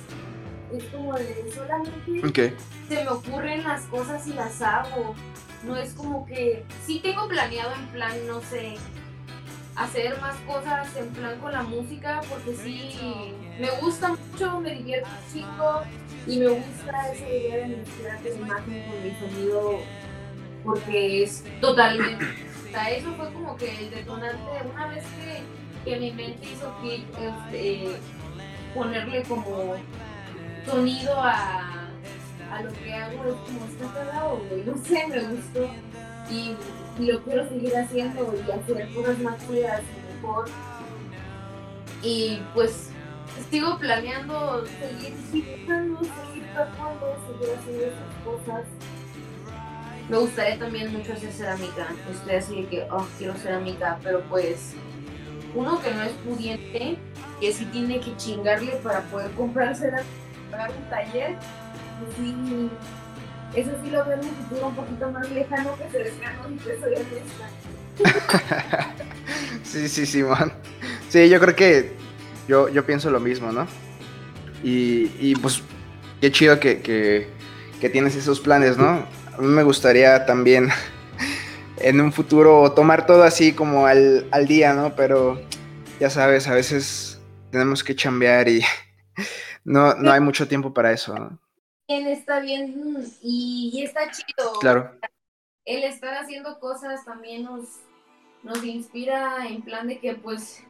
Es 0.71 0.83
como 0.91 1.13
de 1.15 1.51
solamente 1.55 2.55
se 2.88 3.03
me 3.03 3.09
ocurren 3.09 3.63
las 3.63 3.81
cosas 3.86 4.27
y 4.27 4.33
las 4.33 4.61
hago. 4.61 5.15
No 5.63 5.75
es 5.77 5.91
como 5.95 6.27
que. 6.27 6.65
Sí 6.86 6.99
tengo 6.99 7.27
planeado 7.27 7.73
en 7.73 7.88
plan, 7.88 8.27
no 8.27 8.41
sé, 8.41 8.75
hacer 9.75 10.21
más 10.21 10.36
cosas 10.41 10.95
en 10.97 11.09
plan 11.09 11.39
con 11.39 11.51
la 11.51 11.63
música 11.63 12.21
porque 12.29 12.55
sí 12.55 13.33
me 13.59 13.71
gusta 13.81 14.09
mucho, 14.09 14.59
me 14.59 14.75
divierto 14.75 15.09
chico 15.33 15.81
y 16.28 16.39
me 16.39 16.47
gusta 16.47 17.11
esa 17.11 17.30
idea 17.30 17.57
de 17.57 17.78
mezclar 17.78 18.21
la 18.23 18.30
imagen 18.30 18.84
con 18.89 19.03
mi 19.03 19.15
sonido 19.15 19.80
porque 20.63 21.23
es 21.23 21.43
totalmente, 21.61 22.26
o 22.26 22.89
eso 22.89 23.13
fue 23.13 23.34
como 23.34 23.55
que 23.55 23.69
el 23.78 23.91
detonante, 23.91 24.51
una 24.73 24.88
vez 24.88 25.03
que, 25.05 25.89
que 25.89 25.99
mi 25.99 26.11
mente 26.11 26.47
hizo 26.51 26.76
clic, 26.82 27.05
este, 27.19 27.99
ponerle 28.73 29.23
como 29.23 29.76
sonido 30.65 31.13
a, 31.21 31.89
a 32.51 32.61
lo 32.63 32.73
que 32.73 32.93
hago, 32.93 33.23
es 33.26 33.36
como 33.36 33.65
está 33.65 33.93
cagado, 33.93 34.41
no 34.65 34.78
sé, 34.84 35.07
me 35.07 35.19
gustó. 35.19 35.69
Y 36.32 36.55
y 36.99 37.05
lo 37.05 37.21
quiero 37.23 37.47
seguir 37.49 37.76
haciendo 37.76 38.34
y 38.36 38.51
hacer 38.51 38.93
cosas 38.93 39.19
más 39.19 39.36
chidas 39.47 39.82
y 39.82 40.15
mejor. 40.15 40.45
Y 42.01 42.41
pues 42.53 42.89
sigo 43.49 43.77
planeando 43.79 44.65
seguir 44.65 45.13
dibujando, 45.31 45.99
seguir 45.99 46.45
tatuando, 46.53 47.17
seguir 47.27 47.55
haciendo 47.57 47.83
esas 47.83 48.23
cosas. 48.23 48.65
Me 50.09 50.17
gustaría 50.17 50.59
también 50.59 50.91
mucho 50.91 51.13
hacer 51.13 51.31
cerámica. 51.31 51.88
Estoy 52.11 52.36
así 52.36 52.61
de 52.61 52.67
que, 52.67 52.88
oh, 52.91 53.05
quiero 53.17 53.33
cerámica, 53.36 53.99
pero 54.03 54.21
pues 54.29 54.73
uno 55.55 55.81
que 55.81 55.91
no 55.91 56.03
es 56.03 56.11
pudiente, 56.13 56.97
que 57.39 57.53
sí 57.53 57.65
tiene 57.65 57.99
que 57.99 58.15
chingarle 58.17 58.73
para 58.83 59.01
poder 59.03 59.31
comprar 59.31 59.75
cerámica, 59.75 60.09
pagar 60.51 60.71
un 60.71 60.89
taller, 60.89 61.36
pues 61.99 62.15
sí 62.17 62.36
eso 63.55 63.71
sí 63.81 63.89
lo 63.89 64.03
veo 64.03 64.15
en 64.15 64.19
un 64.19 64.36
futuro 64.36 64.67
un 64.67 64.75
poquito 64.75 65.11
más 65.11 65.29
lejano 65.31 65.77
que 65.77 65.89
cercano 65.89 66.49
y 66.49 66.57
que 66.57 66.77
soy 66.77 66.93
honesta. 66.93 67.49
sí, 69.63 69.88
sí, 69.88 70.05
Simón. 70.05 70.51
Sí, 71.07 71.29
yo 71.29 71.39
creo 71.39 71.55
que 71.55 72.05
yo, 72.47 72.69
yo 72.69 72.85
pienso 72.85 73.09
lo 73.09 73.19
mismo, 73.19 73.51
¿no? 73.51 73.67
Y, 74.63 75.11
y 75.19 75.35
pues 75.35 75.61
qué 76.21 76.31
chido 76.31 76.59
que, 76.59 76.81
que, 76.81 77.27
que, 77.79 77.89
tienes 77.89 78.15
esos 78.15 78.39
planes, 78.39 78.77
¿no? 78.77 79.05
A 79.33 79.37
mí 79.39 79.47
me 79.47 79.63
gustaría 79.63 80.25
también 80.25 80.69
en 81.77 82.01
un 82.01 82.11
futuro 82.11 82.71
tomar 82.71 83.05
todo 83.05 83.23
así 83.23 83.53
como 83.53 83.85
al, 83.85 84.27
al 84.31 84.47
día, 84.47 84.73
¿no? 84.73 84.95
Pero 84.95 85.41
ya 85.99 86.09
sabes, 86.09 86.47
a 86.47 86.55
veces 86.55 87.21
tenemos 87.51 87.83
que 87.83 87.95
chambear 87.95 88.47
y 88.47 88.61
no, 89.63 89.95
no 89.95 90.11
hay 90.11 90.19
mucho 90.19 90.47
tiempo 90.47 90.73
para 90.73 90.91
eso, 90.91 91.15
¿no? 91.15 91.39
está 91.87 92.39
bien 92.39 93.05
y, 93.21 93.83
está 93.83 94.09
chido. 94.11 94.53
Claro. 94.59 94.97
El 95.65 95.83
estar 95.83 96.15
haciendo 96.15 96.59
cosas 96.59 97.05
también 97.05 97.43
nos, 97.43 97.65
nos 98.43 98.63
inspira 98.63 99.47
en 99.47 99.61
plan 99.61 99.87
de 99.87 99.99
que 99.99 100.15
pues... 100.15 100.63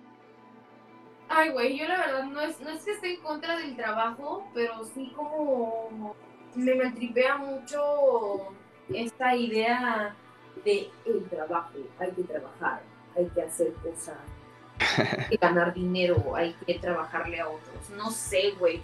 Ay, 1.27 1.49
güey, 1.49 1.77
yo 1.77 1.87
la 1.87 1.97
verdad 1.97 2.23
no 2.25 2.41
es, 2.41 2.59
no 2.61 2.69
es 2.69 2.83
que 2.83 2.91
esté 2.91 3.15
en 3.15 3.21
contra 3.21 3.57
del 3.57 3.75
trabajo, 3.75 4.47
pero 4.53 4.83
sí 4.85 5.11
como 5.15 6.15
me 6.55 6.75
maltripea 6.75 7.37
mucho 7.37 8.53
esta 8.89 9.35
idea 9.35 10.15
de 10.63 10.89
el 11.05 11.23
trabajo, 11.29 11.71
hay 11.99 12.11
que 12.11 12.23
trabajar, 12.23 12.81
hay 13.15 13.25
que 13.25 13.41
hacer 13.41 13.73
cosas, 13.73 14.17
hay 14.79 15.29
que 15.29 15.37
ganar 15.37 15.73
dinero, 15.73 16.35
hay 16.35 16.53
que 16.65 16.75
trabajarle 16.75 17.39
a 17.39 17.49
otros. 17.49 17.89
No 17.97 18.11
sé, 18.11 18.51
güey 18.59 18.81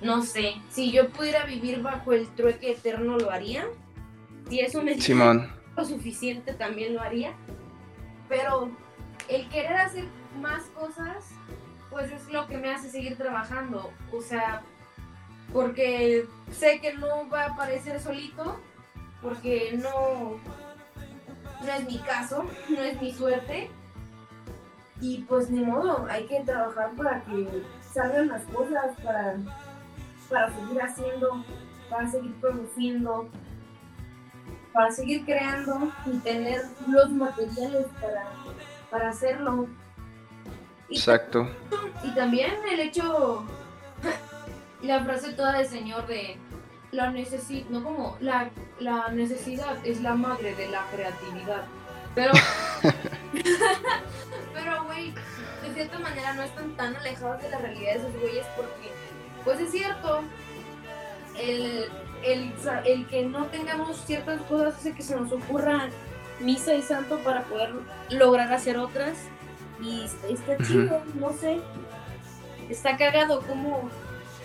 no 0.00 0.22
sé, 0.22 0.54
si 0.70 0.90
yo 0.90 1.10
pudiera 1.10 1.44
vivir 1.44 1.82
bajo 1.82 2.12
el 2.12 2.26
trueque 2.28 2.72
eterno 2.72 3.18
lo 3.18 3.30
haría. 3.30 3.66
Si 4.48 4.60
eso 4.60 4.82
me 4.82 4.98
Simón. 4.98 5.52
lo 5.76 5.84
suficiente 5.84 6.54
también 6.54 6.94
lo 6.94 7.02
haría. 7.02 7.34
Pero 8.28 8.70
el 9.28 9.48
querer 9.48 9.76
hacer 9.76 10.04
más 10.40 10.62
cosas, 10.70 11.30
pues 11.90 12.10
es 12.12 12.28
lo 12.30 12.46
que 12.46 12.58
me 12.58 12.72
hace 12.72 12.90
seguir 12.90 13.16
trabajando. 13.16 13.92
O 14.12 14.20
sea, 14.22 14.62
porque 15.52 16.26
sé 16.50 16.80
que 16.80 16.94
no 16.94 17.28
va 17.28 17.42
a 17.42 17.50
aparecer 17.50 18.00
solito, 18.00 18.60
porque 19.20 19.78
no, 19.82 20.40
no 21.64 21.72
es 21.72 21.86
mi 21.86 21.98
caso, 21.98 22.44
no 22.68 22.80
es 22.80 23.00
mi 23.00 23.12
suerte. 23.12 23.70
Y 25.00 25.22
pues 25.22 25.50
ni 25.50 25.64
modo, 25.64 26.06
hay 26.10 26.26
que 26.26 26.40
trabajar 26.40 26.90
para 26.92 27.22
que 27.24 27.62
salgan 27.92 28.28
las 28.28 28.42
cosas, 28.44 28.94
para 29.02 29.36
para 30.30 30.48
seguir 30.54 30.80
haciendo, 30.80 31.44
para 31.90 32.08
seguir 32.08 32.34
produciendo, 32.40 33.28
para 34.72 34.90
seguir 34.92 35.24
creando 35.24 35.92
y 36.06 36.16
tener 36.18 36.62
los 36.86 37.10
materiales 37.10 37.86
para, 38.00 38.28
para 38.90 39.10
hacerlo. 39.10 39.66
Exacto. 40.90 41.48
Y 42.02 42.14
también 42.14 42.52
el 42.70 42.80
hecho, 42.80 43.44
la 44.82 45.04
frase 45.04 45.32
toda 45.32 45.58
del 45.58 45.68
señor 45.68 46.06
de 46.06 46.36
la 46.92 47.10
necesidad, 47.10 47.68
no 47.68 47.84
como 47.84 48.16
la, 48.20 48.50
la 48.80 49.08
necesidad 49.08 49.76
es 49.84 50.00
la 50.00 50.14
madre 50.14 50.54
de 50.54 50.68
la 50.68 50.84
creatividad. 50.90 51.64
Pero, 52.14 52.32
pero 54.54 54.84
güey, 54.84 55.12
de 55.62 55.74
cierta 55.74 55.98
manera 55.98 56.34
no 56.34 56.42
están 56.42 56.76
tan 56.76 56.96
alejados 56.96 57.40
de 57.42 57.50
la 57.50 57.58
realidad 57.58 57.92
de 57.92 57.98
esos 57.98 58.20
güeyes 58.20 58.46
porque 58.56 58.90
pues 59.44 59.60
es 59.60 59.70
cierto, 59.70 60.22
el, 61.38 61.88
el, 62.24 63.06
que 63.06 63.24
no 63.24 63.46
tengamos 63.46 64.04
ciertas 64.04 64.40
cosas 64.42 64.74
hace 64.74 64.92
que 64.92 65.02
se 65.02 65.16
nos 65.16 65.32
ocurra 65.32 65.88
misa 66.40 66.74
y 66.74 66.82
santo 66.82 67.18
para 67.20 67.42
poder 67.44 67.72
lograr 68.10 68.52
hacer 68.52 68.76
otras. 68.76 69.18
Y 69.82 70.04
está 70.28 70.56
chido, 70.64 71.02
no 71.18 71.32
sé. 71.32 71.60
Está 72.68 72.96
cagado 72.96 73.40
cómo, 73.46 73.90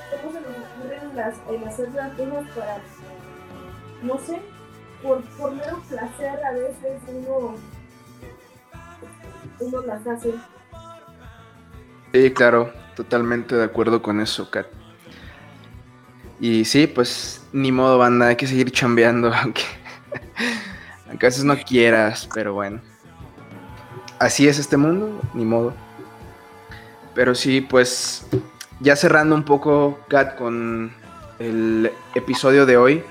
cómo 0.10 0.34
se 0.34 0.42
nos 0.42 0.50
ocurren 0.50 1.16
las, 1.16 1.36
el 1.50 1.64
hacer 1.68 1.92
las 1.94 2.14
cosas 2.14 2.48
para, 2.56 2.78
no 4.02 4.18
sé, 4.18 4.42
por, 5.04 5.22
por 5.38 5.54
mero 5.54 5.82
placer 5.88 6.40
a 6.44 6.52
veces 6.54 7.02
uno, 7.08 7.56
uno 9.60 9.82
las 9.82 10.08
hace. 10.08 10.34
Sí, 12.14 12.32
claro, 12.32 12.74
totalmente 12.96 13.56
de 13.56 13.66
acuerdo 13.66 14.02
con 14.02 14.22
eso, 14.22 14.50
Kat. 14.50 14.68
Y 16.40 16.66
sí, 16.66 16.88
pues 16.88 17.48
ni 17.54 17.72
modo, 17.72 17.98
banda, 17.98 18.28
hay 18.28 18.36
que 18.36 18.48
seguir 18.48 18.72
chambeando, 18.72 19.34
aunque, 19.44 19.64
aunque 21.08 21.26
a 21.26 21.30
veces 21.30 21.44
no 21.44 21.58
quieras, 21.58 22.28
pero 22.34 22.54
bueno. 22.54 22.82
Así 24.20 24.48
es 24.48 24.60
este 24.60 24.78
mundo, 24.78 25.22
ni 25.34 25.46
modo. 25.46 25.74
Pero 27.14 27.36
sí, 27.36 27.62
pues 27.62 28.26
ya 28.80 28.96
cerrando 28.96 29.36
un 29.36 29.44
poco, 29.44 30.00
Kat, 30.10 30.36
con 30.36 30.94
el 31.40 31.92
episodio 32.14 32.66
de 32.66 32.78
hoy, 32.78 33.04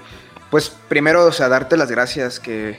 pues 0.51 0.71
primero, 0.89 1.25
o 1.27 1.33
sea, 1.33 1.49
darte 1.49 1.77
las 1.77 1.91
gracias 1.91 2.41
que 2.41 2.79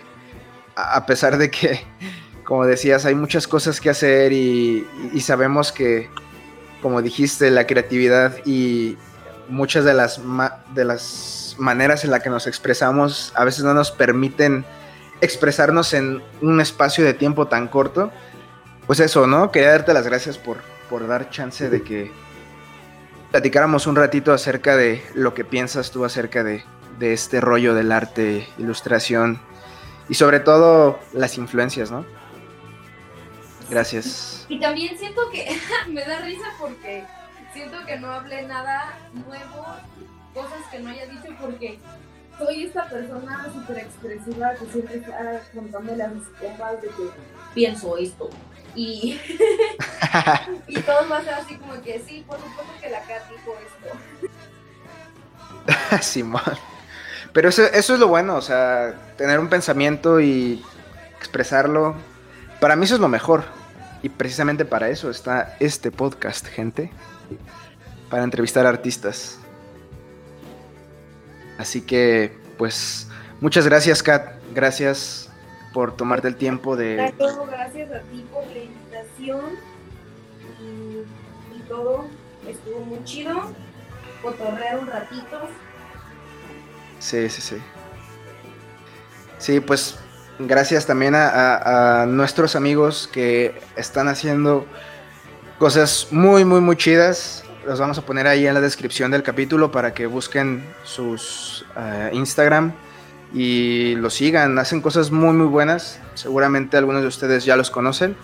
a 0.75 1.05
pesar 1.05 1.37
de 1.37 1.49
que, 1.49 1.85
como 2.43 2.65
decías, 2.65 3.05
hay 3.05 3.15
muchas 3.15 3.47
cosas 3.47 3.79
que 3.79 3.89
hacer 3.89 4.33
y, 4.33 4.87
y 5.13 5.21
sabemos 5.21 5.71
que, 5.71 6.09
como 6.81 7.01
dijiste, 7.01 7.49
la 7.51 7.65
creatividad 7.65 8.37
y, 8.45 8.97
muchas 9.47 9.85
de 9.85 9.93
las, 9.93 10.21
de 10.73 10.85
las 10.85 11.55
maneras 11.57 12.03
en 12.03 12.11
las 12.11 12.21
que 12.21 12.29
nos 12.29 12.47
expresamos 12.47 13.31
a 13.35 13.43
veces 13.43 13.63
no 13.63 13.73
nos 13.73 13.91
permiten 13.91 14.65
expresarnos 15.25 15.93
en 15.93 16.21
un 16.41 16.61
espacio 16.61 17.03
de 17.03 17.13
tiempo 17.13 17.47
tan 17.47 17.67
corto. 17.67 18.11
Pues 18.87 18.99
eso, 18.99 19.27
¿no? 19.27 19.51
Quería 19.51 19.71
darte 19.71 19.93
las 19.93 20.05
gracias 20.05 20.37
por, 20.37 20.57
por 20.89 21.07
dar 21.07 21.29
chance 21.29 21.69
de 21.69 21.83
que 21.83 22.11
platicáramos 23.31 23.87
un 23.87 23.95
ratito 23.95 24.31
acerca 24.31 24.77
de 24.77 25.03
lo 25.13 25.33
que 25.33 25.43
piensas 25.43 25.91
tú 25.91 26.05
acerca 26.05 26.43
de, 26.43 26.63
de 26.99 27.13
este 27.13 27.41
rollo 27.41 27.73
del 27.73 27.91
arte, 27.91 28.47
ilustración 28.57 29.41
y 30.07 30.13
sobre 30.13 30.39
todo 30.39 30.99
las 31.13 31.37
influencias, 31.37 31.91
¿no? 31.91 32.05
Gracias. 33.69 34.45
Y 34.47 34.59
también 34.59 34.97
siento 34.97 35.21
que 35.31 35.57
me 35.89 36.05
da 36.05 36.19
risa 36.19 36.45
porque 36.59 37.03
siento 37.53 37.77
que 37.85 37.99
no 37.99 38.11
hablé 38.11 38.43
nada 38.43 38.97
nuevo, 39.13 39.65
cosas 40.33 40.59
que 40.71 40.79
no 40.79 40.89
haya 40.89 41.05
dicho 41.07 41.35
porque 41.39 41.79
soy 42.37 42.65
esta 42.65 42.85
persona 42.89 43.47
súper 43.53 43.79
expresiva 43.79 44.53
que 44.55 44.65
siempre 44.67 44.97
está 44.97 45.41
contándole 45.53 46.03
a 46.03 46.07
mis 46.09 46.23
compas 46.39 46.81
de 46.81 46.87
que 46.89 47.09
pienso 47.53 47.97
esto. 47.97 48.29
Y, 48.75 49.19
y 50.67 50.79
todo 50.81 51.07
va 51.09 51.19
a 51.19 51.23
ser 51.23 51.33
así 51.35 51.55
como 51.55 51.81
que 51.81 52.01
sí, 52.05 52.23
por 52.27 52.37
supuesto 52.37 52.73
que 52.81 52.89
la 52.89 52.99
Kat 53.01 53.29
dijo 53.29 53.55
esto. 53.65 53.89
Simón. 56.01 56.41
Pero 57.31 57.49
eso, 57.49 57.63
eso 57.63 57.93
es 57.93 57.99
lo 57.99 58.07
bueno, 58.07 58.35
o 58.35 58.41
sea, 58.41 58.93
tener 59.17 59.39
un 59.39 59.49
pensamiento 59.49 60.19
y 60.19 60.63
expresarlo. 61.17 61.95
Para 62.59 62.75
mí 62.75 62.85
eso 62.85 62.95
es 62.95 63.01
lo 63.01 63.09
mejor. 63.09 63.43
Y 64.03 64.09
precisamente 64.09 64.65
para 64.65 64.89
eso 64.89 65.09
está 65.09 65.55
este 65.59 65.91
podcast, 65.91 66.45
gente. 66.47 66.91
Para 68.09 68.23
entrevistar 68.23 68.65
artistas. 68.65 69.39
Así 71.57 71.81
que, 71.81 72.37
pues, 72.57 73.07
muchas 73.41 73.65
gracias, 73.65 74.03
Kat. 74.03 74.33
Gracias 74.53 75.29
por 75.73 75.95
tomarte 75.95 76.27
el 76.27 76.35
tiempo 76.35 76.75
de... 76.75 76.95
Gracias 76.95 77.91
a 77.91 77.99
ti 78.11 78.25
por 78.31 78.45
la 78.47 78.59
invitación 78.59 79.41
y, 80.61 81.59
todo. 81.67 82.05
Estuvo 82.47 82.79
muy 82.81 83.03
chido. 83.03 83.51
Cotorrear 84.21 84.79
un 84.79 84.87
ratito. 84.87 85.39
Sí, 86.99 87.29
sí, 87.29 87.41
sí. 87.41 87.57
Sí, 89.37 89.59
pues 89.59 89.97
gracias 90.39 90.85
también 90.85 91.15
a, 91.15 92.01
a, 92.01 92.05
nuestros 92.05 92.55
amigos 92.55 93.09
que 93.11 93.59
están 93.75 94.07
haciendo 94.07 94.65
cosas 95.59 96.07
muy, 96.11 96.45
muy, 96.45 96.61
muy 96.61 96.75
chidas 96.75 97.44
los 97.65 97.79
vamos 97.79 97.97
a 97.97 98.01
poner 98.03 98.27
ahí 98.27 98.45
en 98.45 98.53
la 98.53 98.61
descripción 98.61 99.11
del 99.11 99.23
capítulo 99.23 99.71
para 99.71 99.93
que 99.93 100.05
busquen 100.05 100.63
sus 100.83 101.65
uh, 101.75 102.15
Instagram 102.15 102.73
y 103.33 103.95
los 103.95 104.13
sigan. 104.13 104.57
Hacen 104.59 104.81
cosas 104.81 105.11
muy, 105.11 105.33
muy 105.33 105.47
buenas. 105.47 105.99
Seguramente 106.13 106.77
algunos 106.77 107.01
de 107.01 107.07
ustedes 107.07 107.43
ya 107.45 107.55
los 107.55 107.71
conocen. 107.71 108.15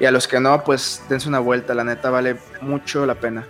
Y 0.00 0.06
a 0.06 0.10
los 0.10 0.28
que 0.28 0.40
no, 0.40 0.64
pues 0.64 1.02
dense 1.08 1.28
una 1.28 1.40
vuelta. 1.40 1.74
La 1.74 1.84
neta 1.84 2.10
vale 2.10 2.38
mucho 2.60 3.04
la 3.04 3.16
pena. 3.16 3.46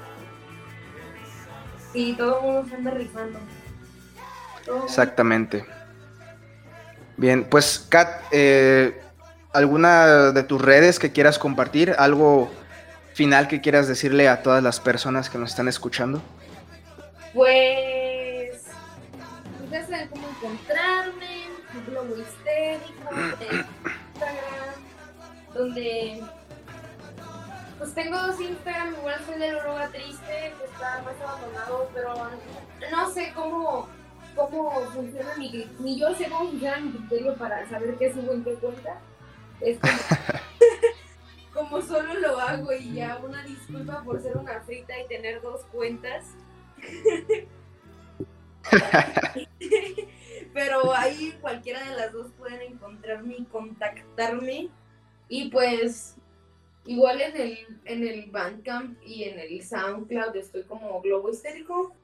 Sí, 1.93 2.15
todo 2.17 2.39
el 2.39 2.45
mundo 2.45 2.69
se 2.69 2.77
anda 2.77 2.91
rifando. 2.91 3.39
Exactamente. 4.85 5.65
Bien, 7.17 7.47
pues 7.51 7.87
Kat, 7.89 8.23
eh, 8.31 9.01
¿alguna 9.53 10.33
de 10.33 10.43
tus 10.43 10.61
redes 10.61 10.99
que 10.99 11.13
quieras 11.13 11.39
compartir? 11.39 11.95
¿Algo 11.99 12.51
final 13.19 13.49
que 13.49 13.61
quieras 13.61 13.89
decirle 13.89 14.29
a 14.29 14.45
todas 14.45 14.63
las 14.63 14.79
personas 14.79 15.29
que 15.29 15.39
nos 15.39 15.51
están 15.51 15.67
escuchando? 15.67 16.23
Pues, 17.35 18.63
pues 19.59 19.71
ya 19.73 19.87
saben 19.89 20.09
cómo 20.11 20.29
encontrarme, 20.29 21.49
un 21.75 21.87
blog 21.87 22.17
histérico, 22.17 23.11
Instagram, 23.41 24.75
donde 25.53 26.23
pues 27.79 27.93
tengo 27.93 28.17
dos 28.19 28.41
Instagram, 28.41 28.95
igual 28.95 29.21
soy 29.27 29.41
de 29.41 29.51
Loroga 29.51 29.89
Triste, 29.89 30.55
que 30.57 30.65
está 30.73 31.03
más 31.03 31.21
abandonado, 31.21 31.91
pero 31.93 32.15
no 32.93 33.11
sé 33.11 33.33
cómo, 33.35 33.89
cómo 34.37 34.81
funciona 34.95 35.35
mi, 35.37 35.69
ni 35.81 35.99
yo 35.99 36.15
sé 36.15 36.29
cómo 36.29 36.51
funciona 36.51 36.79
mi 36.79 36.93
criterio 36.93 37.35
para 37.35 37.69
saber 37.69 37.97
qué 37.99 38.15
subo 38.15 38.33
en 38.33 38.45
qué 38.45 38.55
cuenta. 38.55 39.01
Es 39.61 39.77
como 39.81 39.93
solo 41.87 42.15
lo 42.15 42.39
hago 42.39 42.73
y 42.73 42.95
ya 42.95 43.19
una 43.25 43.43
disculpa 43.45 44.03
por 44.05 44.21
ser 44.21 44.37
una 44.37 44.61
frita 44.61 44.99
y 45.01 45.09
tener 45.09 45.41
dos 45.41 45.65
cuentas. 45.67 46.27
Pero 50.55 50.95
ahí 50.95 51.37
cualquiera 51.41 51.89
de 51.89 51.97
las 51.97 52.13
dos 52.13 52.31
pueden 52.39 52.61
encontrarme 52.73 53.37
y 53.39 53.45
contactarme. 53.45 54.69
Y 55.29 55.51
pues 55.51 56.17
igual 56.85 57.21
en 57.21 57.37
el, 57.37 57.59
en 57.85 58.07
el 58.07 58.31
Bandcamp 58.31 58.99
y 59.05 59.25
en 59.25 59.39
el 59.39 59.63
SoundCloud 59.63 60.37
estoy 60.37 60.63
como 60.65 61.01
Globo 61.03 61.31
Histérico. 61.31 61.95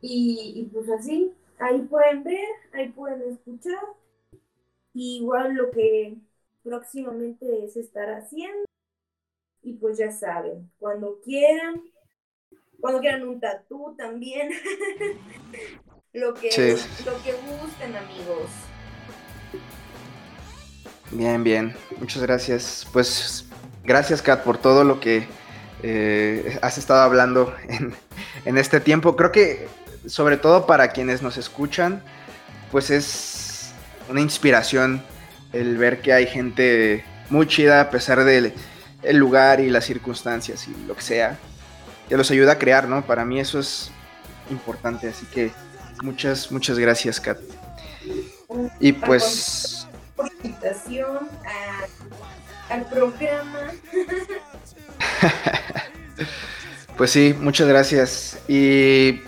Y, 0.00 0.52
y 0.56 0.64
pues 0.72 0.88
así, 0.90 1.32
ahí 1.58 1.80
pueden 1.82 2.22
ver, 2.24 2.48
ahí 2.72 2.88
pueden 2.90 3.22
escuchar. 3.32 3.82
igual 4.94 5.54
lo 5.54 5.70
que 5.70 6.16
próximamente 6.68 7.46
se 7.72 7.80
estará 7.80 8.18
haciendo. 8.18 8.64
Y 9.62 9.74
pues 9.74 9.98
ya 9.98 10.12
saben, 10.12 10.70
cuando 10.78 11.18
quieran, 11.24 11.82
cuando 12.80 13.00
quieran 13.00 13.26
un 13.26 13.40
tatú 13.40 13.94
también, 13.96 14.50
lo, 16.12 16.34
que, 16.34 16.76
lo 17.04 17.22
que 17.22 17.32
gusten 17.32 17.96
amigos. 17.96 18.50
Bien, 21.10 21.42
bien, 21.42 21.74
muchas 21.98 22.22
gracias. 22.22 22.86
Pues 22.92 23.46
gracias 23.82 24.22
Kat 24.22 24.44
por 24.44 24.58
todo 24.58 24.84
lo 24.84 25.00
que 25.00 25.26
eh, 25.82 26.58
has 26.62 26.78
estado 26.78 27.00
hablando 27.00 27.54
en, 27.68 27.94
en 28.44 28.58
este 28.58 28.78
tiempo. 28.78 29.16
Creo 29.16 29.32
que 29.32 29.66
sobre 30.06 30.36
todo 30.36 30.66
para 30.66 30.88
quienes 30.92 31.20
nos 31.20 31.36
escuchan, 31.36 32.02
pues 32.70 32.90
es 32.90 33.72
una 34.08 34.20
inspiración 34.20 35.02
el 35.52 35.76
ver 35.76 36.00
que 36.00 36.12
hay 36.12 36.26
gente 36.26 37.04
muy 37.30 37.46
chida 37.46 37.80
a 37.80 37.90
pesar 37.90 38.24
del 38.24 38.52
el 39.02 39.16
lugar 39.16 39.60
y 39.60 39.70
las 39.70 39.84
circunstancias 39.84 40.66
y 40.68 40.86
lo 40.86 40.96
que 40.96 41.02
sea, 41.02 41.38
que 42.08 42.16
los 42.16 42.30
ayuda 42.30 42.52
a 42.52 42.58
crear, 42.58 42.88
¿no? 42.88 43.02
Para 43.02 43.24
mí 43.24 43.38
eso 43.40 43.60
es 43.60 43.90
importante, 44.50 45.08
así 45.08 45.26
que 45.26 45.50
muchas, 46.02 46.50
muchas 46.50 46.78
gracias, 46.78 47.20
Kat. 47.20 47.38
Y 48.80 48.92
pues... 48.92 49.86
Por 50.16 50.30
invitación 50.42 51.28
al 52.68 52.84
programa. 52.86 53.72
pues 56.96 57.10
sí, 57.10 57.36
muchas 57.38 57.68
gracias. 57.68 58.38
Y 58.48 59.20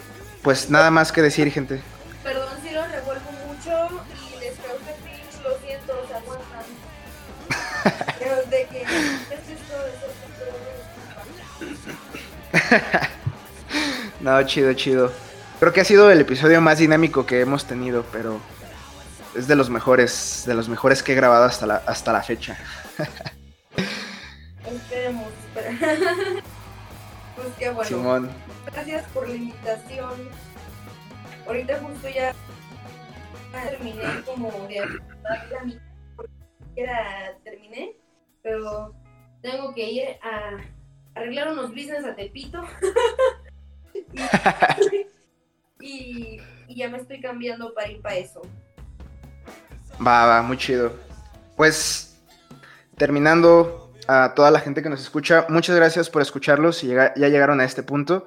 pues 0.43 0.69
nada 0.71 0.91
más 0.91 1.13
que 1.13 1.23
decir, 1.23 1.51
gente. 1.53 1.81
no, 14.21 14.43
chido, 14.45 14.73
chido. 14.75 15.13
Creo 15.59 15.73
que 15.73 15.81
ha 15.81 15.85
sido 15.85 16.11
el 16.11 16.21
episodio 16.21 16.61
más 16.61 16.79
dinámico 16.79 17.27
que 17.27 17.41
hemos 17.41 17.67
tenido, 17.67 18.05
pero 18.13 18.41
es 19.35 19.47
de 19.47 19.57
los 19.57 19.71
mejores, 19.71 20.45
de 20.47 20.55
los 20.55 20.69
mejores 20.69 21.03
que 21.03 21.13
he 21.13 21.15
grabado 21.15 21.45
hasta 21.45 21.67
la, 21.67 21.77
hasta 21.87 22.13
la 22.13 22.23
fecha. 22.23 22.57
Esperemos, 24.65 25.29
pues 27.37 27.49
qué 27.59 27.71
bueno. 27.71 27.89
Simón. 27.89 28.31
Gracias 28.73 29.07
por 29.09 29.29
la 29.29 29.35
invitación. 29.35 30.29
Ahorita 31.47 31.79
justo 31.81 32.09
ya 32.09 32.35
terminé 33.53 34.03
como 34.25 34.51
de 34.69 34.81
la 35.51 35.65
mitad, 35.65 35.81
terminé, 37.43 37.97
pero 38.43 38.95
tengo 39.43 39.75
que 39.75 39.91
ir 39.91 40.09
a 40.23 40.59
arreglar 41.21 41.53
unos 41.53 41.71
business 41.71 42.05
a 42.05 42.15
Tepito. 42.15 42.63
y, 45.81 46.41
ya 46.69 46.89
me 46.89 46.99
estoy 46.99 47.21
cambiando 47.21 47.75
para 47.75 47.91
ir 47.91 48.01
para 48.01 48.17
eso. 48.17 48.43
Va, 50.05 50.27
va, 50.27 50.43
muy 50.43 50.57
chido. 50.57 50.93
Pues 51.57 52.23
terminando 52.97 53.93
a 54.09 54.35
toda 54.35 54.51
la 54.51 54.61
gente 54.61 54.83
que 54.83 54.89
nos 54.89 55.01
escucha, 55.01 55.47
muchas 55.49 55.77
gracias 55.77 56.09
por 56.09 56.23
escucharlos 56.23 56.83
y 56.85 56.89
ya 56.89 57.15
llegaron 57.15 57.61
a 57.61 57.65
este 57.65 57.83
punto. 57.83 58.25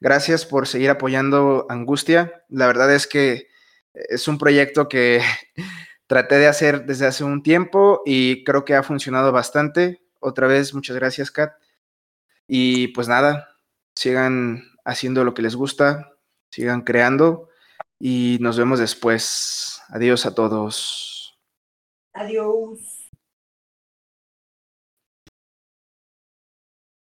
Gracias 0.00 0.46
por 0.46 0.68
seguir 0.68 0.90
apoyando 0.90 1.66
Angustia. 1.68 2.44
La 2.48 2.66
verdad 2.66 2.94
es 2.94 3.06
que 3.06 3.48
es 3.94 4.28
un 4.28 4.38
proyecto 4.38 4.88
que 4.88 5.20
traté 6.06 6.36
de 6.36 6.46
hacer 6.46 6.86
desde 6.86 7.06
hace 7.06 7.24
un 7.24 7.42
tiempo 7.42 8.02
y 8.06 8.44
creo 8.44 8.64
que 8.64 8.76
ha 8.76 8.84
funcionado 8.84 9.32
bastante. 9.32 10.02
Otra 10.20 10.46
vez, 10.46 10.72
muchas 10.72 10.96
gracias, 10.96 11.32
Kat. 11.32 11.52
Y 12.48 12.88
pues 12.88 13.06
nada, 13.06 13.48
sigan 13.94 14.64
haciendo 14.84 15.22
lo 15.22 15.34
que 15.34 15.42
les 15.42 15.54
gusta, 15.54 16.16
sigan 16.50 16.82
creando 16.82 17.48
y 18.00 18.38
nos 18.40 18.58
vemos 18.58 18.80
después. 18.80 19.80
Adiós 19.88 20.26
a 20.26 20.34
todos. 20.34 21.38
Adiós. 22.14 22.97